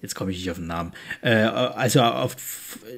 [0.02, 2.36] jetzt komme ich nicht auf den Namen, äh, also auf,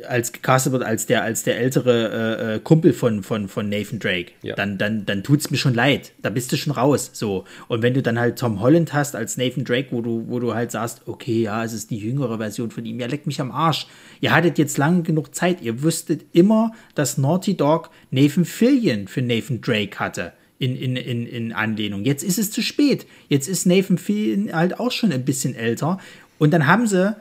[0.08, 2.10] als gecastet wird als der, als der ältere
[2.42, 4.56] äh, äh, Kumpel von, von, von Nathan Drake, ja.
[4.56, 6.12] dann, dann, dann tut es mir schon leid.
[6.22, 7.12] Da bist du schon raus.
[7.14, 7.46] So.
[7.68, 10.54] Und wenn du dann halt Tom Holland hast als Nathan Drake, wo du, wo du
[10.54, 13.52] halt sagst, okay, ja, es ist die jüngere Version von ihm, ja, leck mich am
[13.52, 13.88] Arsch.
[14.20, 15.62] Ihr hattet jetzt lange genug Zeit.
[15.62, 20.34] Ihr wüsstet immer, dass Naughty Dog Nathan Fillion für Nathan Drake hatte.
[20.60, 22.06] In, in, in, in Anlehnung.
[22.06, 23.08] Jetzt ist es zu spät.
[23.30, 25.98] Jetzt ist Nathan Fillion halt auch schon ein bisschen älter
[26.42, 27.16] und dann haben sie,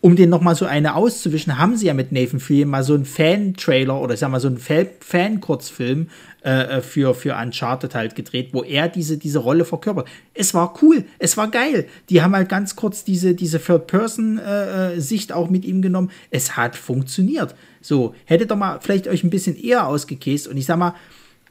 [0.00, 3.04] um den nochmal so eine auszuwischen, haben sie ja mit Nathan Fillion mal so einen
[3.04, 6.08] Fan-Trailer oder ich sag mal so einen Fan-Kurzfilm
[6.44, 10.08] äh, äh, für, für Uncharted halt gedreht, wo er diese, diese Rolle verkörpert.
[10.34, 11.86] Es war cool, es war geil.
[12.10, 16.10] Die haben halt ganz kurz diese, diese Third-Person-Sicht äh, äh auch mit ihm genommen.
[16.32, 17.54] Es hat funktioniert.
[17.80, 20.96] So, hättet ihr mal vielleicht euch ein bisschen eher ausgekäst und ich sag mal,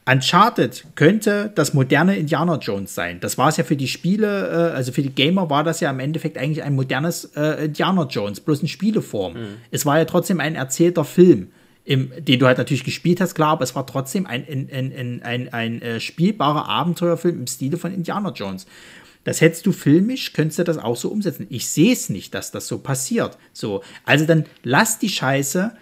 [0.08, 3.18] Uncharted könnte das moderne Indiana Jones sein.
[3.18, 5.90] Das war es ja für die Spiele, äh, also für die Gamer war das ja
[5.90, 9.34] im Endeffekt eigentlich ein modernes äh, Indiana Jones, bloß in Spieleform.
[9.34, 9.46] Mhm.
[9.72, 11.48] Es war ja trotzdem ein erzählter Film,
[11.84, 15.22] im, den du halt natürlich gespielt hast, klar, aber es war trotzdem ein, ein, ein,
[15.24, 18.66] ein, ein, äh, spielbarer Abenteuerfilm im Stile von Indiana Jones.
[19.24, 21.48] Das hättest du filmisch, könntest du das auch so umsetzen.
[21.50, 23.38] Ich sehe es nicht, dass das so passiert.
[23.52, 25.72] So, also dann lass die Scheiße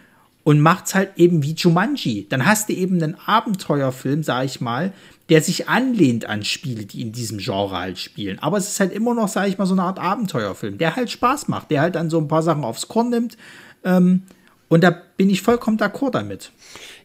[0.45, 2.27] und macht's halt eben wie Jumanji.
[2.29, 4.93] Dann hast du eben einen Abenteuerfilm, sag ich mal,
[5.31, 8.39] der sich anlehnt an Spiele, die in diesem Genre halt spielen.
[8.41, 11.11] Aber es ist halt immer noch, sag ich mal, so eine Art Abenteuerfilm, der halt
[11.11, 13.39] Spaß macht, der halt dann so ein paar Sachen aufs Korn nimmt.
[13.85, 14.23] Ähm,
[14.69, 16.51] und da bin ich vollkommen d'accord damit.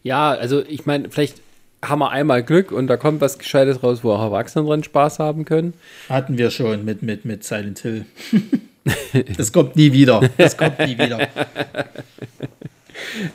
[0.02, 1.40] Ja, also ich meine, vielleicht
[1.82, 5.18] haben wir einmal Glück und da kommt was Gescheites raus, wo auch Erwachsene dran Spaß
[5.18, 5.72] haben können.
[6.10, 8.04] Hatten wir schon mit, mit, mit Silent Hill.
[9.36, 10.20] das kommt nie wieder.
[10.36, 11.26] Das kommt nie wieder.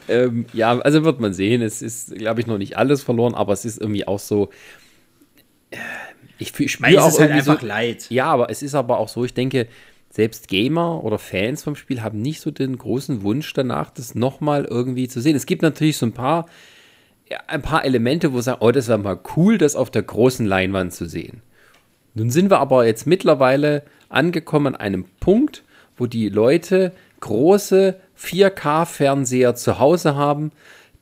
[0.08, 1.62] ähm, ja, also wird man sehen.
[1.62, 4.50] Es ist, glaube ich, noch nicht alles verloren, aber es ist irgendwie auch so.
[5.72, 5.78] Äh,
[6.38, 8.08] ich, ich spüre auch es ist halt einfach so, leid.
[8.10, 9.68] Ja, aber es ist aber auch so, ich denke,
[10.10, 14.66] selbst Gamer oder Fans vom Spiel haben nicht so den großen Wunsch danach, das nochmal
[14.66, 15.36] irgendwie zu sehen.
[15.36, 16.46] Es gibt natürlich so ein paar,
[17.30, 20.46] ja, ein paar Elemente, wo sagen, oh, das wäre mal cool, das auf der großen
[20.46, 21.42] Leinwand zu sehen.
[22.14, 25.64] Nun sind wir aber jetzt mittlerweile angekommen an einem Punkt,
[25.98, 30.52] wo die Leute große 4K-Fernseher zu Hause haben,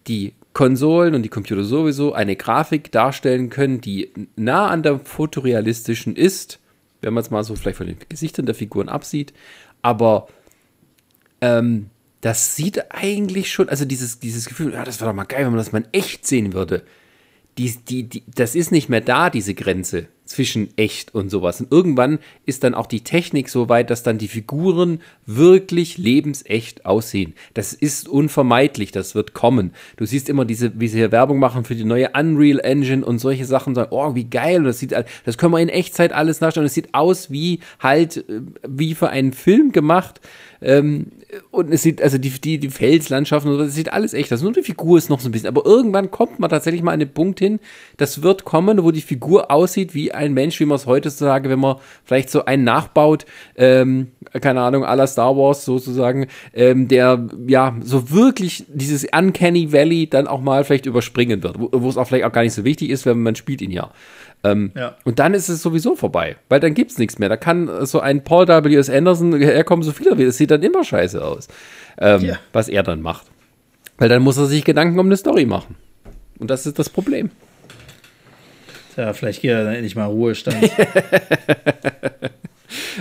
[0.07, 6.15] die Konsolen und die Computer sowieso eine Grafik darstellen können, die nah an der fotorealistischen
[6.15, 6.59] ist,
[7.01, 9.33] wenn man es mal so vielleicht von den Gesichtern der Figuren absieht.
[9.81, 10.27] Aber
[11.41, 11.89] ähm,
[12.21, 15.51] das sieht eigentlich schon, also dieses, dieses Gefühl, ja, das wäre doch mal geil, wenn
[15.51, 16.83] man das mal in echt sehen würde.
[17.57, 21.61] Die, die, die, das ist nicht mehr da, diese Grenze zwischen echt und sowas.
[21.61, 26.85] Und irgendwann ist dann auch die Technik so weit, dass dann die Figuren wirklich lebensecht
[26.85, 27.33] aussehen.
[27.53, 29.71] Das ist unvermeidlich, das wird kommen.
[29.97, 33.19] Du siehst immer diese, wie sie hier Werbung machen für die neue Unreal Engine und
[33.19, 34.93] solche Sachen, sagen, oh, wie geil, und das sieht,
[35.25, 36.67] das können wir in Echtzeit alles nachstellen.
[36.67, 40.21] Es sieht aus wie halt, äh, wie für einen Film gemacht.
[40.61, 41.07] Ähm,
[41.51, 44.41] und es sieht, also die, die, die Felslandschaften, das sieht alles echt aus.
[44.41, 45.49] Nur die Figur ist noch so ein bisschen.
[45.49, 47.59] Aber irgendwann kommt man tatsächlich mal an den Punkt hin,
[47.97, 51.59] das wird kommen, wo die Figur aussieht wie ein Mensch, wie man es heutzutage, wenn
[51.59, 53.25] man vielleicht so einen nachbaut,
[53.55, 54.11] ähm,
[54.41, 60.27] keine Ahnung, aller Star Wars sozusagen, ähm, der ja so wirklich dieses Uncanny Valley dann
[60.27, 63.05] auch mal vielleicht überspringen wird, wo es auch vielleicht auch gar nicht so wichtig ist,
[63.05, 63.91] wenn man spielt ihn ja.
[64.43, 64.97] Ähm, ja.
[65.05, 67.29] Und dann ist es sowieso vorbei, weil dann gibt es nichts mehr.
[67.29, 68.75] Da kann so ein Paul W.
[68.75, 68.89] S.
[68.89, 71.47] Anderson herkommen, so viel wie es sieht dann immer scheiße aus,
[71.97, 72.35] ähm, ja.
[72.51, 73.27] was er dann macht.
[73.97, 75.75] Weil dann muss er sich Gedanken um eine Story machen.
[76.39, 77.29] Und das ist das Problem.
[78.93, 80.57] Tja, vielleicht geht er dann endlich mal Ruhestand.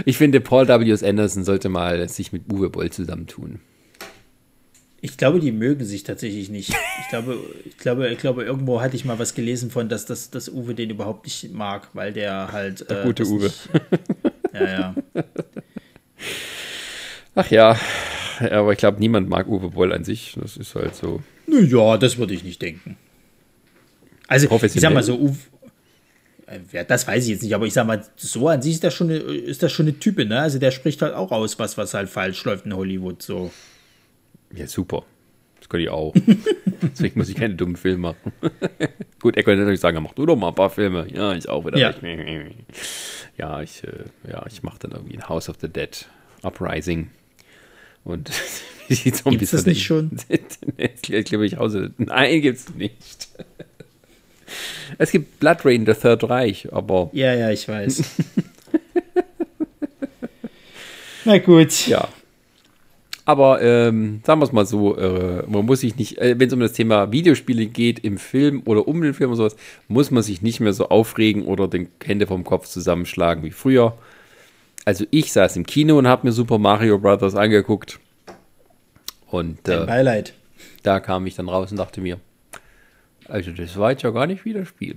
[0.04, 1.06] ich finde, Paul W.
[1.06, 3.60] Anderson sollte mal sich mit Uwe Boll zusammentun.
[5.04, 6.70] Ich glaube, die mögen sich tatsächlich nicht.
[7.00, 10.30] Ich glaube, ich glaube, ich glaube, irgendwo hatte ich mal was gelesen von, dass, dass,
[10.30, 12.88] dass Uwe den überhaupt nicht mag, weil der halt.
[12.88, 13.46] Der äh, gute Uwe.
[13.46, 13.68] Nicht,
[14.54, 14.94] ja, ja.
[17.34, 17.76] Ach ja.
[18.40, 20.36] aber ich glaube, niemand mag Uwe Boll an sich.
[20.40, 21.20] Das ist halt so.
[21.48, 22.96] Ja, das würde ich nicht denken.
[24.28, 25.51] Also, ich sag mal so, Uwe, ja,
[26.88, 29.10] das weiß ich jetzt nicht, aber ich sag mal, so an sich ist das schon
[29.10, 30.40] eine, ist das schon eine Type, ne?
[30.40, 33.22] Also der spricht halt auch aus, was, was halt falsch läuft in Hollywood.
[33.22, 33.50] So.
[34.54, 35.04] Ja, super.
[35.60, 36.14] Das könnte ich auch.
[36.82, 38.32] Deswegen muss ich keine dummen Filme machen.
[39.20, 41.06] Gut, er könnte natürlich sagen, mach du doch mal ein paar Filme.
[41.12, 41.78] Ja, ich auch wieder.
[41.78, 41.94] Ja,
[43.38, 46.06] ja ich, äh, ja, ich mache dann irgendwie ein House of the Dead
[46.42, 47.10] Uprising.
[48.04, 48.30] Und
[48.88, 49.58] so ein bisschen.
[49.58, 50.18] das nicht schon?
[50.76, 51.92] ich glaube, ich Hause.
[51.98, 53.28] Nein, gibt's nicht.
[54.98, 57.10] Es gibt Blood Rain, der Third Reich, aber.
[57.12, 58.02] Ja, ja, ich weiß.
[61.24, 61.86] Na gut.
[61.86, 62.08] Ja.
[63.24, 66.54] Aber ähm, sagen wir es mal so, äh, man muss sich nicht, äh, wenn es
[66.54, 69.56] um das Thema Videospiele geht, im Film oder um den Film oder sowas,
[69.86, 73.96] muss man sich nicht mehr so aufregen oder den Hände vom Kopf zusammenschlagen wie früher.
[74.84, 77.36] Also ich saß im Kino und habe mir Super Mario Bros.
[77.36, 78.00] angeguckt.
[79.30, 80.34] Und äh, Beileid.
[80.82, 82.18] da kam ich dann raus und dachte mir,
[83.28, 84.96] also das war jetzt ja gar nicht wie das Spiel.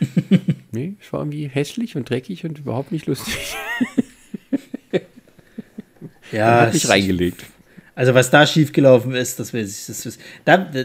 [0.72, 3.54] nee, es war irgendwie hässlich und dreckig und überhaupt nicht lustig.
[6.32, 6.62] ja.
[6.62, 7.44] Hat mich reingelegt.
[7.96, 10.08] Also was da schiefgelaufen ist, das wäre das,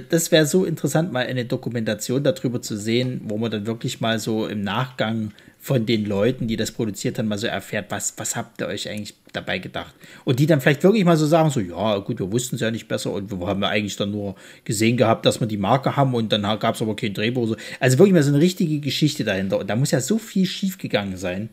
[0.09, 4.19] das wär so interessant, mal eine Dokumentation darüber zu sehen, wo man dann wirklich mal
[4.19, 5.31] so im Nachgang
[5.61, 8.89] von den Leuten, die das produziert haben, mal so erfährt, was, was habt ihr euch
[8.89, 9.93] eigentlich dabei gedacht?
[10.23, 12.71] Und die dann vielleicht wirklich mal so sagen, so, ja, gut, wir wussten es ja
[12.71, 15.97] nicht besser und wir haben ja eigentlich dann nur gesehen gehabt, dass wir die Marke
[15.97, 17.47] haben und dann gab es aber kein Drehbuch.
[17.47, 17.55] So.
[17.79, 19.59] Also wirklich mal so eine richtige Geschichte dahinter.
[19.59, 21.49] Und da muss ja so viel schiefgegangen sein.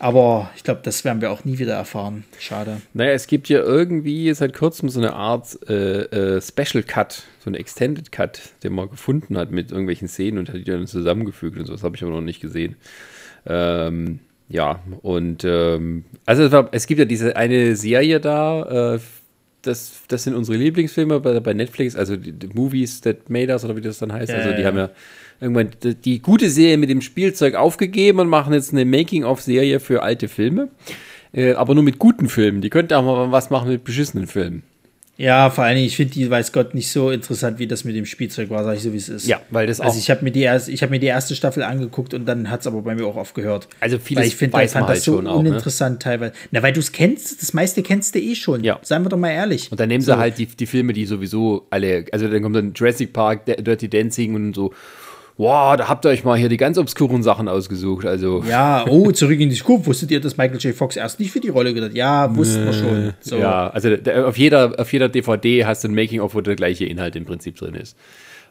[0.00, 2.24] Aber ich glaube, das werden wir auch nie wieder erfahren.
[2.38, 2.80] Schade.
[2.94, 7.50] Naja, es gibt ja irgendwie seit kurzem so eine Art äh, äh, Special Cut, so
[7.50, 11.58] eine Extended Cut, den man gefunden hat mit irgendwelchen Szenen und hat die dann zusammengefügt
[11.58, 11.74] und so.
[11.74, 12.76] Das habe ich aber noch nicht gesehen.
[13.46, 19.00] Ähm, ja, und ähm, also es, war, es, gibt ja diese eine Serie da, äh,
[19.60, 23.66] das, das sind unsere Lieblingsfilme bei, bei Netflix, also die, die, Movies That Made Us
[23.66, 24.32] oder wie das dann heißt.
[24.32, 24.90] Also die haben ja
[25.40, 25.70] irgendwann
[26.04, 30.68] die, gute Serie mit dem Spielzeug aufgegeben und machen jetzt eine Making-of-Serie für alte Filme.
[31.32, 32.60] Äh, aber nur mit guten Filmen.
[32.60, 34.62] Die könnte auch mal was machen mit beschissenen Filmen.
[35.20, 37.94] Ja, vor allen Dingen, ich finde die, weiß Gott, nicht so interessant, wie das mit
[37.94, 39.26] dem Spielzeug war, sag ich so, wie es ist.
[39.26, 39.84] Ja, weil das auch.
[39.84, 42.60] Also ich habe mir, die erste, hab mir die erste Staffel angeguckt und dann hat
[42.60, 43.68] es aber bei mir auch aufgehört.
[43.80, 45.98] Also vieles weil ich find, weiß fand das halt so uninteressant auch, ne?
[45.98, 46.32] teilweise.
[46.52, 48.64] Na, weil du es kennst, das meiste kennst du eh schon.
[48.64, 48.80] Ja.
[48.80, 49.70] Seien wir doch mal ehrlich.
[49.70, 50.12] Und dann nehmen so.
[50.12, 53.90] sie halt die, die Filme, die sowieso alle, also dann kommt dann Jurassic Park, Dirty
[53.90, 54.72] Dancing und so
[55.40, 58.04] Wow, da habt ihr euch mal hier die ganz obskuren Sachen ausgesucht.
[58.04, 58.44] Also.
[58.46, 59.86] Ja, oh, zurück in die Zukunft.
[59.86, 60.74] Wusstet ihr, dass Michael J.
[60.74, 63.14] Fox erst nicht für die Rolle gedacht Ja, wussten wir schon.
[63.20, 63.38] So.
[63.38, 66.84] Ja, also der, auf, jeder, auf jeder DVD hast du ein Making-of, wo der gleiche
[66.84, 67.96] Inhalt im Prinzip drin ist.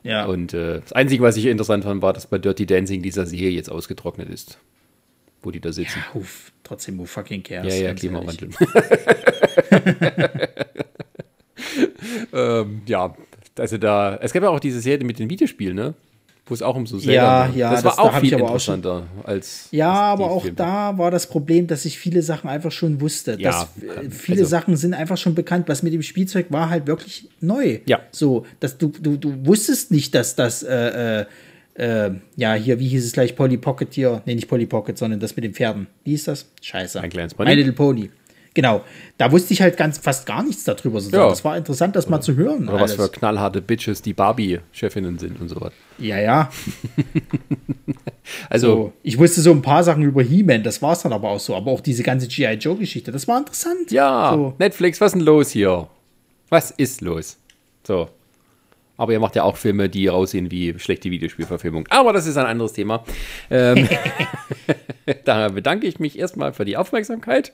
[0.01, 0.25] Ja.
[0.25, 3.49] Und äh, das Einzige, was ich interessant fand, war, dass bei Dirty Dancing dieser See
[3.49, 4.57] jetzt ausgetrocknet ist.
[5.43, 5.99] Wo die da sitzen.
[6.11, 7.71] Ja, uf, trotzdem, who fucking cares?
[7.77, 8.49] Ja, ja, Klimawandel.
[12.33, 13.15] ähm, ja,
[13.59, 15.93] also da, es gab ja auch diese Serie mit den Videospielen, ne?
[16.49, 17.59] Wo es auch um so Zelda ja, ging.
[17.59, 19.67] Ja, das, das war auch viel interessanter auch als.
[19.71, 20.55] Ja, aber auch Filme.
[20.55, 23.37] da war das Problem, dass ich viele Sachen einfach schon wusste.
[23.39, 25.67] Ja, dass, äh, viele also, Sachen sind einfach schon bekannt.
[25.67, 27.79] Was mit dem Spielzeug war halt wirklich neu.
[27.85, 27.99] Ja.
[28.11, 31.25] So, dass du, du, du wusstest nicht, dass das, äh, äh,
[31.75, 34.21] äh, ja, hier, wie hieß es gleich, Polly Pocket hier?
[34.25, 35.87] Nee, nicht Polly Pocket, sondern das mit den Pferden.
[36.03, 36.47] Wie hieß das?
[36.61, 36.99] Scheiße.
[36.99, 37.49] Ein kleines Pony.
[37.49, 38.09] My Little Pony.
[38.53, 38.83] Genau,
[39.17, 40.99] da wusste ich halt ganz fast gar nichts darüber.
[40.99, 41.29] Ja.
[41.29, 42.67] Das war interessant, das mal zu hören.
[42.67, 42.97] Oder alles.
[42.97, 45.71] was für knallharte Bitches die Barbie-Chefinnen sind und so was.
[45.99, 46.49] Ja, ja.
[48.49, 51.29] also, so, ich wusste so ein paar Sachen über He-Man, das war es dann aber
[51.29, 51.55] auch so.
[51.55, 52.53] Aber auch diese ganze G.I.
[52.55, 53.91] Joe-Geschichte, das war interessant.
[53.91, 54.55] Ja, so.
[54.57, 55.87] Netflix, was ist denn los hier?
[56.49, 57.37] Was ist los?
[57.85, 58.09] So.
[58.97, 61.87] Aber ihr macht ja auch Filme, die aussehen wie schlechte Videospielverfilmung.
[61.89, 63.05] Aber das ist ein anderes Thema.
[63.49, 63.87] Ähm,
[65.23, 67.53] da bedanke ich mich erstmal für die Aufmerksamkeit.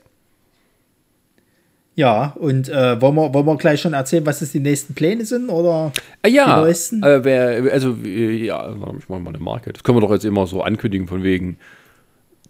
[1.96, 5.24] Ja, und äh, wollen, wir, wollen wir gleich schon erzählen, was es die nächsten Pläne
[5.24, 5.48] sind?
[5.48, 5.92] Oder
[6.22, 9.72] äh, ja, äh, wer, also ja, ich mache mal eine Marke.
[9.72, 11.56] Das können wir doch jetzt immer so ankündigen von wegen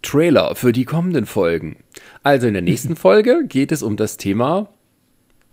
[0.02, 1.76] Trailer für die kommenden Folgen.
[2.24, 4.68] Also in der nächsten Folge geht es um das Thema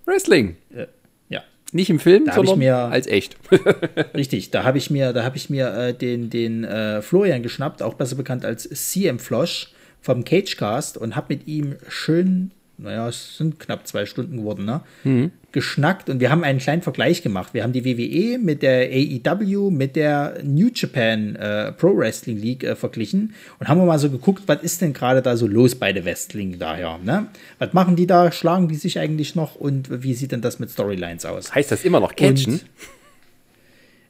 [0.05, 0.57] Wrestling.
[0.75, 0.87] Äh,
[1.29, 1.43] ja.
[1.71, 3.37] Nicht im Film, da sondern mir, als echt.
[4.15, 7.83] richtig, da habe ich mir, da habe ich mir äh, den, den äh, Florian geschnappt,
[7.83, 9.71] auch besser bekannt als CM Flosch
[10.01, 12.49] vom Cagecast und habe mit ihm schön
[12.83, 14.81] naja, es sind knapp zwei Stunden geworden, ne?
[15.03, 15.31] Mhm.
[15.53, 17.53] geschnackt und wir haben einen kleinen Vergleich gemacht.
[17.53, 22.63] Wir haben die WWE mit der AEW, mit der New Japan äh, Pro Wrestling League
[22.63, 25.93] äh, verglichen und haben mal so geguckt, was ist denn gerade da so los bei
[25.93, 26.99] der Wrestling daher?
[27.03, 27.27] Ne?
[27.59, 28.31] Was machen die da?
[28.31, 31.55] Schlagen die sich eigentlich noch und wie sieht denn das mit Storylines aus?
[31.55, 32.53] Heißt das immer noch Catchen?
[32.53, 32.65] Und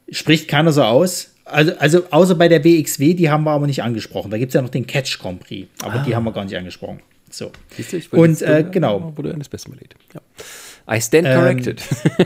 [0.09, 1.31] spricht keiner so aus.
[1.45, 4.31] Also, also außer bei der BXW, die haben wir aber nicht angesprochen.
[4.31, 6.03] Da gibt es ja noch den Catch Grand Prix, aber ah.
[6.03, 7.01] die haben wir gar nicht angesprochen.
[7.33, 7.51] So.
[7.75, 9.11] Siehst du, und äh, genau.
[9.15, 9.95] Wurde eines Besten belegt.
[10.13, 10.21] Ja.
[10.95, 11.81] I stand corrected.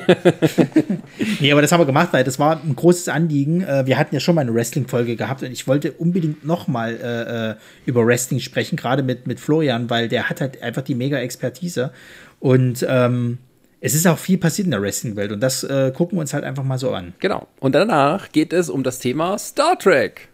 [0.05, 1.01] Ähm,
[1.39, 3.61] nee, aber das haben wir gemacht, weil das war ein großes Anliegen.
[3.61, 6.95] Äh, wir hatten ja schon mal eine Wrestling-Folge gehabt und ich wollte unbedingt noch mal
[6.95, 7.55] äh, äh,
[7.85, 11.91] über Wrestling sprechen, gerade mit, mit Florian, weil der hat halt einfach die mega Expertise.
[12.39, 13.37] Und ähm,
[13.79, 16.43] es ist auch viel passiert in der Wrestling-Welt und das äh, gucken wir uns halt
[16.43, 17.13] einfach mal so an.
[17.19, 17.47] Genau.
[17.61, 20.27] Und danach geht es um das Thema Star Trek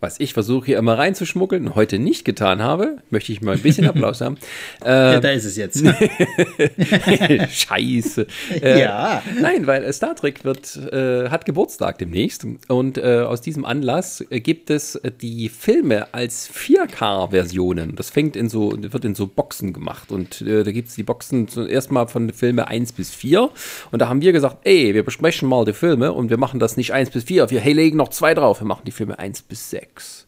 [0.00, 3.62] was ich versuche hier immer reinzuschmuggeln und heute nicht getan habe, möchte ich mal ein
[3.62, 4.36] bisschen Applaus haben.
[4.84, 5.84] Äh, ja, da ist es jetzt.
[7.50, 8.26] Scheiße.
[8.62, 9.22] Äh, ja.
[9.40, 14.70] Nein, weil Star Trek wird, äh, hat Geburtstag demnächst und äh, aus diesem Anlass gibt
[14.70, 17.96] es die Filme als 4K-Versionen.
[17.96, 21.02] Das fängt in so, wird in so Boxen gemacht und äh, da gibt es die
[21.02, 23.50] Boxen zuerst mal von Filme 1 bis 4
[23.90, 26.76] und da haben wir gesagt, ey, wir besprechen mal die Filme und wir machen das
[26.76, 29.42] nicht 1 bis 4, wir hey, legen noch zwei drauf, wir machen die Filme 1
[29.42, 29.87] bis 6.
[29.94, 30.26] 6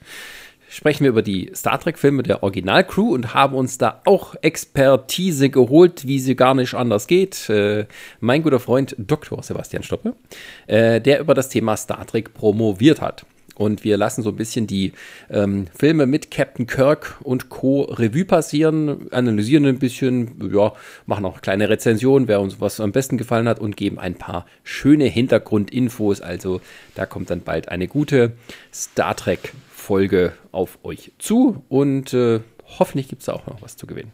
[0.69, 6.07] sprechen wir über die Star Trek-Filme der Originalcrew und haben uns da auch Expertise geholt,
[6.07, 7.51] wie sie gar nicht anders geht.
[7.51, 7.87] Äh,
[8.21, 9.43] mein guter Freund Dr.
[9.43, 10.15] Sebastian Stoppe,
[10.69, 13.27] äh, der über das Thema Star Trek promoviert hat.
[13.61, 14.95] Und wir lassen so ein bisschen die
[15.29, 17.83] ähm, Filme mit Captain Kirk und Co.
[17.83, 20.73] Revue passieren, analysieren ein bisschen, ja,
[21.05, 24.47] machen auch kleine Rezensionen, wer uns was am besten gefallen hat und geben ein paar
[24.65, 26.23] schöne Hintergrundinfos.
[26.23, 26.63] Also
[26.95, 28.33] da kommt dann bald eine gute
[28.73, 32.41] Star Trek Folge auf euch zu und äh,
[32.79, 34.13] hoffentlich gibt es auch noch was zu gewinnen.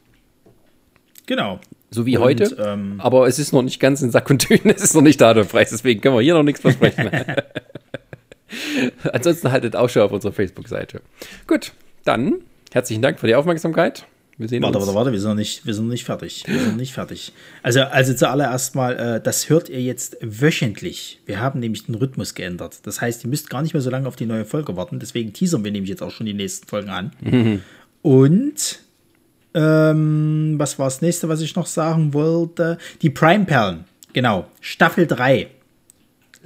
[1.26, 1.60] Genau.
[1.92, 2.56] So wie und, heute.
[2.58, 5.20] Ähm, aber es ist noch nicht ganz in Sack und Tüten, es ist noch nicht
[5.20, 7.10] da der Preis, deswegen können wir hier noch nichts versprechen.
[9.12, 11.00] Ansonsten haltet Ausschau auf unserer Facebook-Seite.
[11.46, 11.72] Gut,
[12.04, 12.36] dann
[12.72, 14.06] herzlichen Dank für die Aufmerksamkeit.
[14.38, 14.86] Wir sehen warte, uns.
[14.86, 16.44] warte, warte, wir sind noch nicht, wir sind noch nicht fertig.
[16.46, 17.32] Wir sind noch nicht fertig.
[17.62, 21.20] Also, also zuallererst mal, äh, das hört ihr jetzt wöchentlich.
[21.24, 22.80] Wir haben nämlich den Rhythmus geändert.
[22.82, 24.98] Das heißt, ihr müsst gar nicht mehr so lange auf die neue Folge warten.
[24.98, 27.12] Deswegen teasern wir nämlich jetzt auch schon die nächsten Folgen an.
[27.20, 27.62] Mhm.
[28.02, 28.80] Und
[29.54, 32.76] ähm, was war das nächste, was ich noch sagen wollte?
[33.00, 33.84] Die Prime Perlen.
[34.12, 34.46] Genau.
[34.60, 35.46] Staffel 3.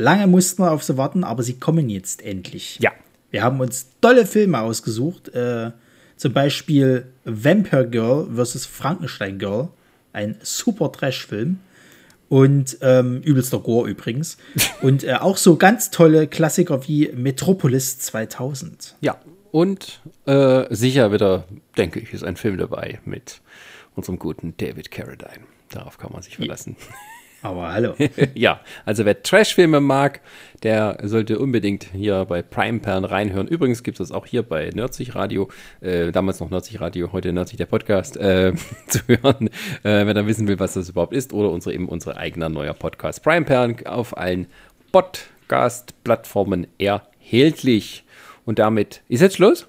[0.00, 2.78] Lange mussten wir auf sie warten, aber sie kommen jetzt endlich.
[2.80, 2.90] Ja.
[3.30, 5.28] Wir haben uns tolle Filme ausgesucht.
[5.28, 5.72] Äh,
[6.16, 8.66] zum Beispiel Vampire Girl vs.
[8.66, 9.68] Frankenstein Girl.
[10.12, 11.60] Ein super Trash-Film.
[12.28, 14.38] Und ähm, übelster Gore übrigens.
[14.82, 18.96] Und äh, auch so ganz tolle Klassiker wie Metropolis 2000.
[19.00, 19.18] Ja,
[19.52, 21.44] und äh, sicher wieder,
[21.76, 23.40] denke ich, ist ein Film dabei mit
[23.96, 25.44] unserem guten David Carradine.
[25.70, 26.76] Darauf kann man sich verlassen.
[26.78, 26.94] Ja.
[27.42, 27.94] Aber hallo.
[28.34, 30.20] ja, also wer Trashfilme mag,
[30.62, 33.48] der sollte unbedingt hier bei Prime reinhören.
[33.48, 35.48] Übrigens gibt es das auch hier bei Nerdsich Radio,
[35.80, 38.52] äh, damals noch Nerdsich Radio, heute Nerdsich der Podcast, äh,
[38.88, 39.48] zu hören,
[39.82, 41.32] äh, wenn er wissen will, was das überhaupt ist.
[41.32, 44.46] Oder unsere, eben unser eigener neuer Podcast Prime Pern auf allen
[44.92, 48.04] Podcast-Plattformen erhältlich.
[48.44, 49.66] Und damit ist jetzt Schluss?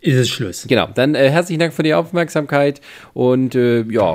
[0.00, 0.66] Ist es Schluss.
[0.68, 2.80] Genau, dann äh, herzlichen Dank für die Aufmerksamkeit
[3.14, 4.14] und äh, ja,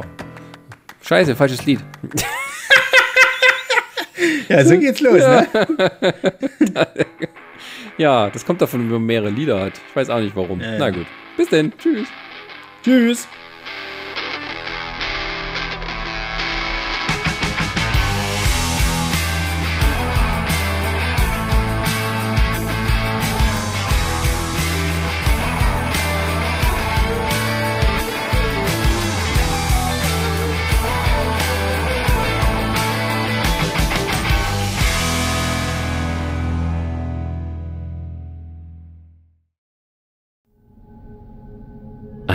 [1.01, 1.81] scheiße, falsches Lied.
[4.53, 5.41] Ja, so geht's los, ja.
[5.41, 5.49] ne?
[7.97, 9.73] ja, das kommt davon, wenn man mehrere Lieder hat.
[9.89, 10.61] Ich weiß auch nicht warum.
[10.61, 10.79] Ja, ja.
[10.79, 11.07] Na gut.
[11.37, 11.73] Bis denn.
[11.77, 12.07] Tschüss.
[12.83, 13.27] Tschüss.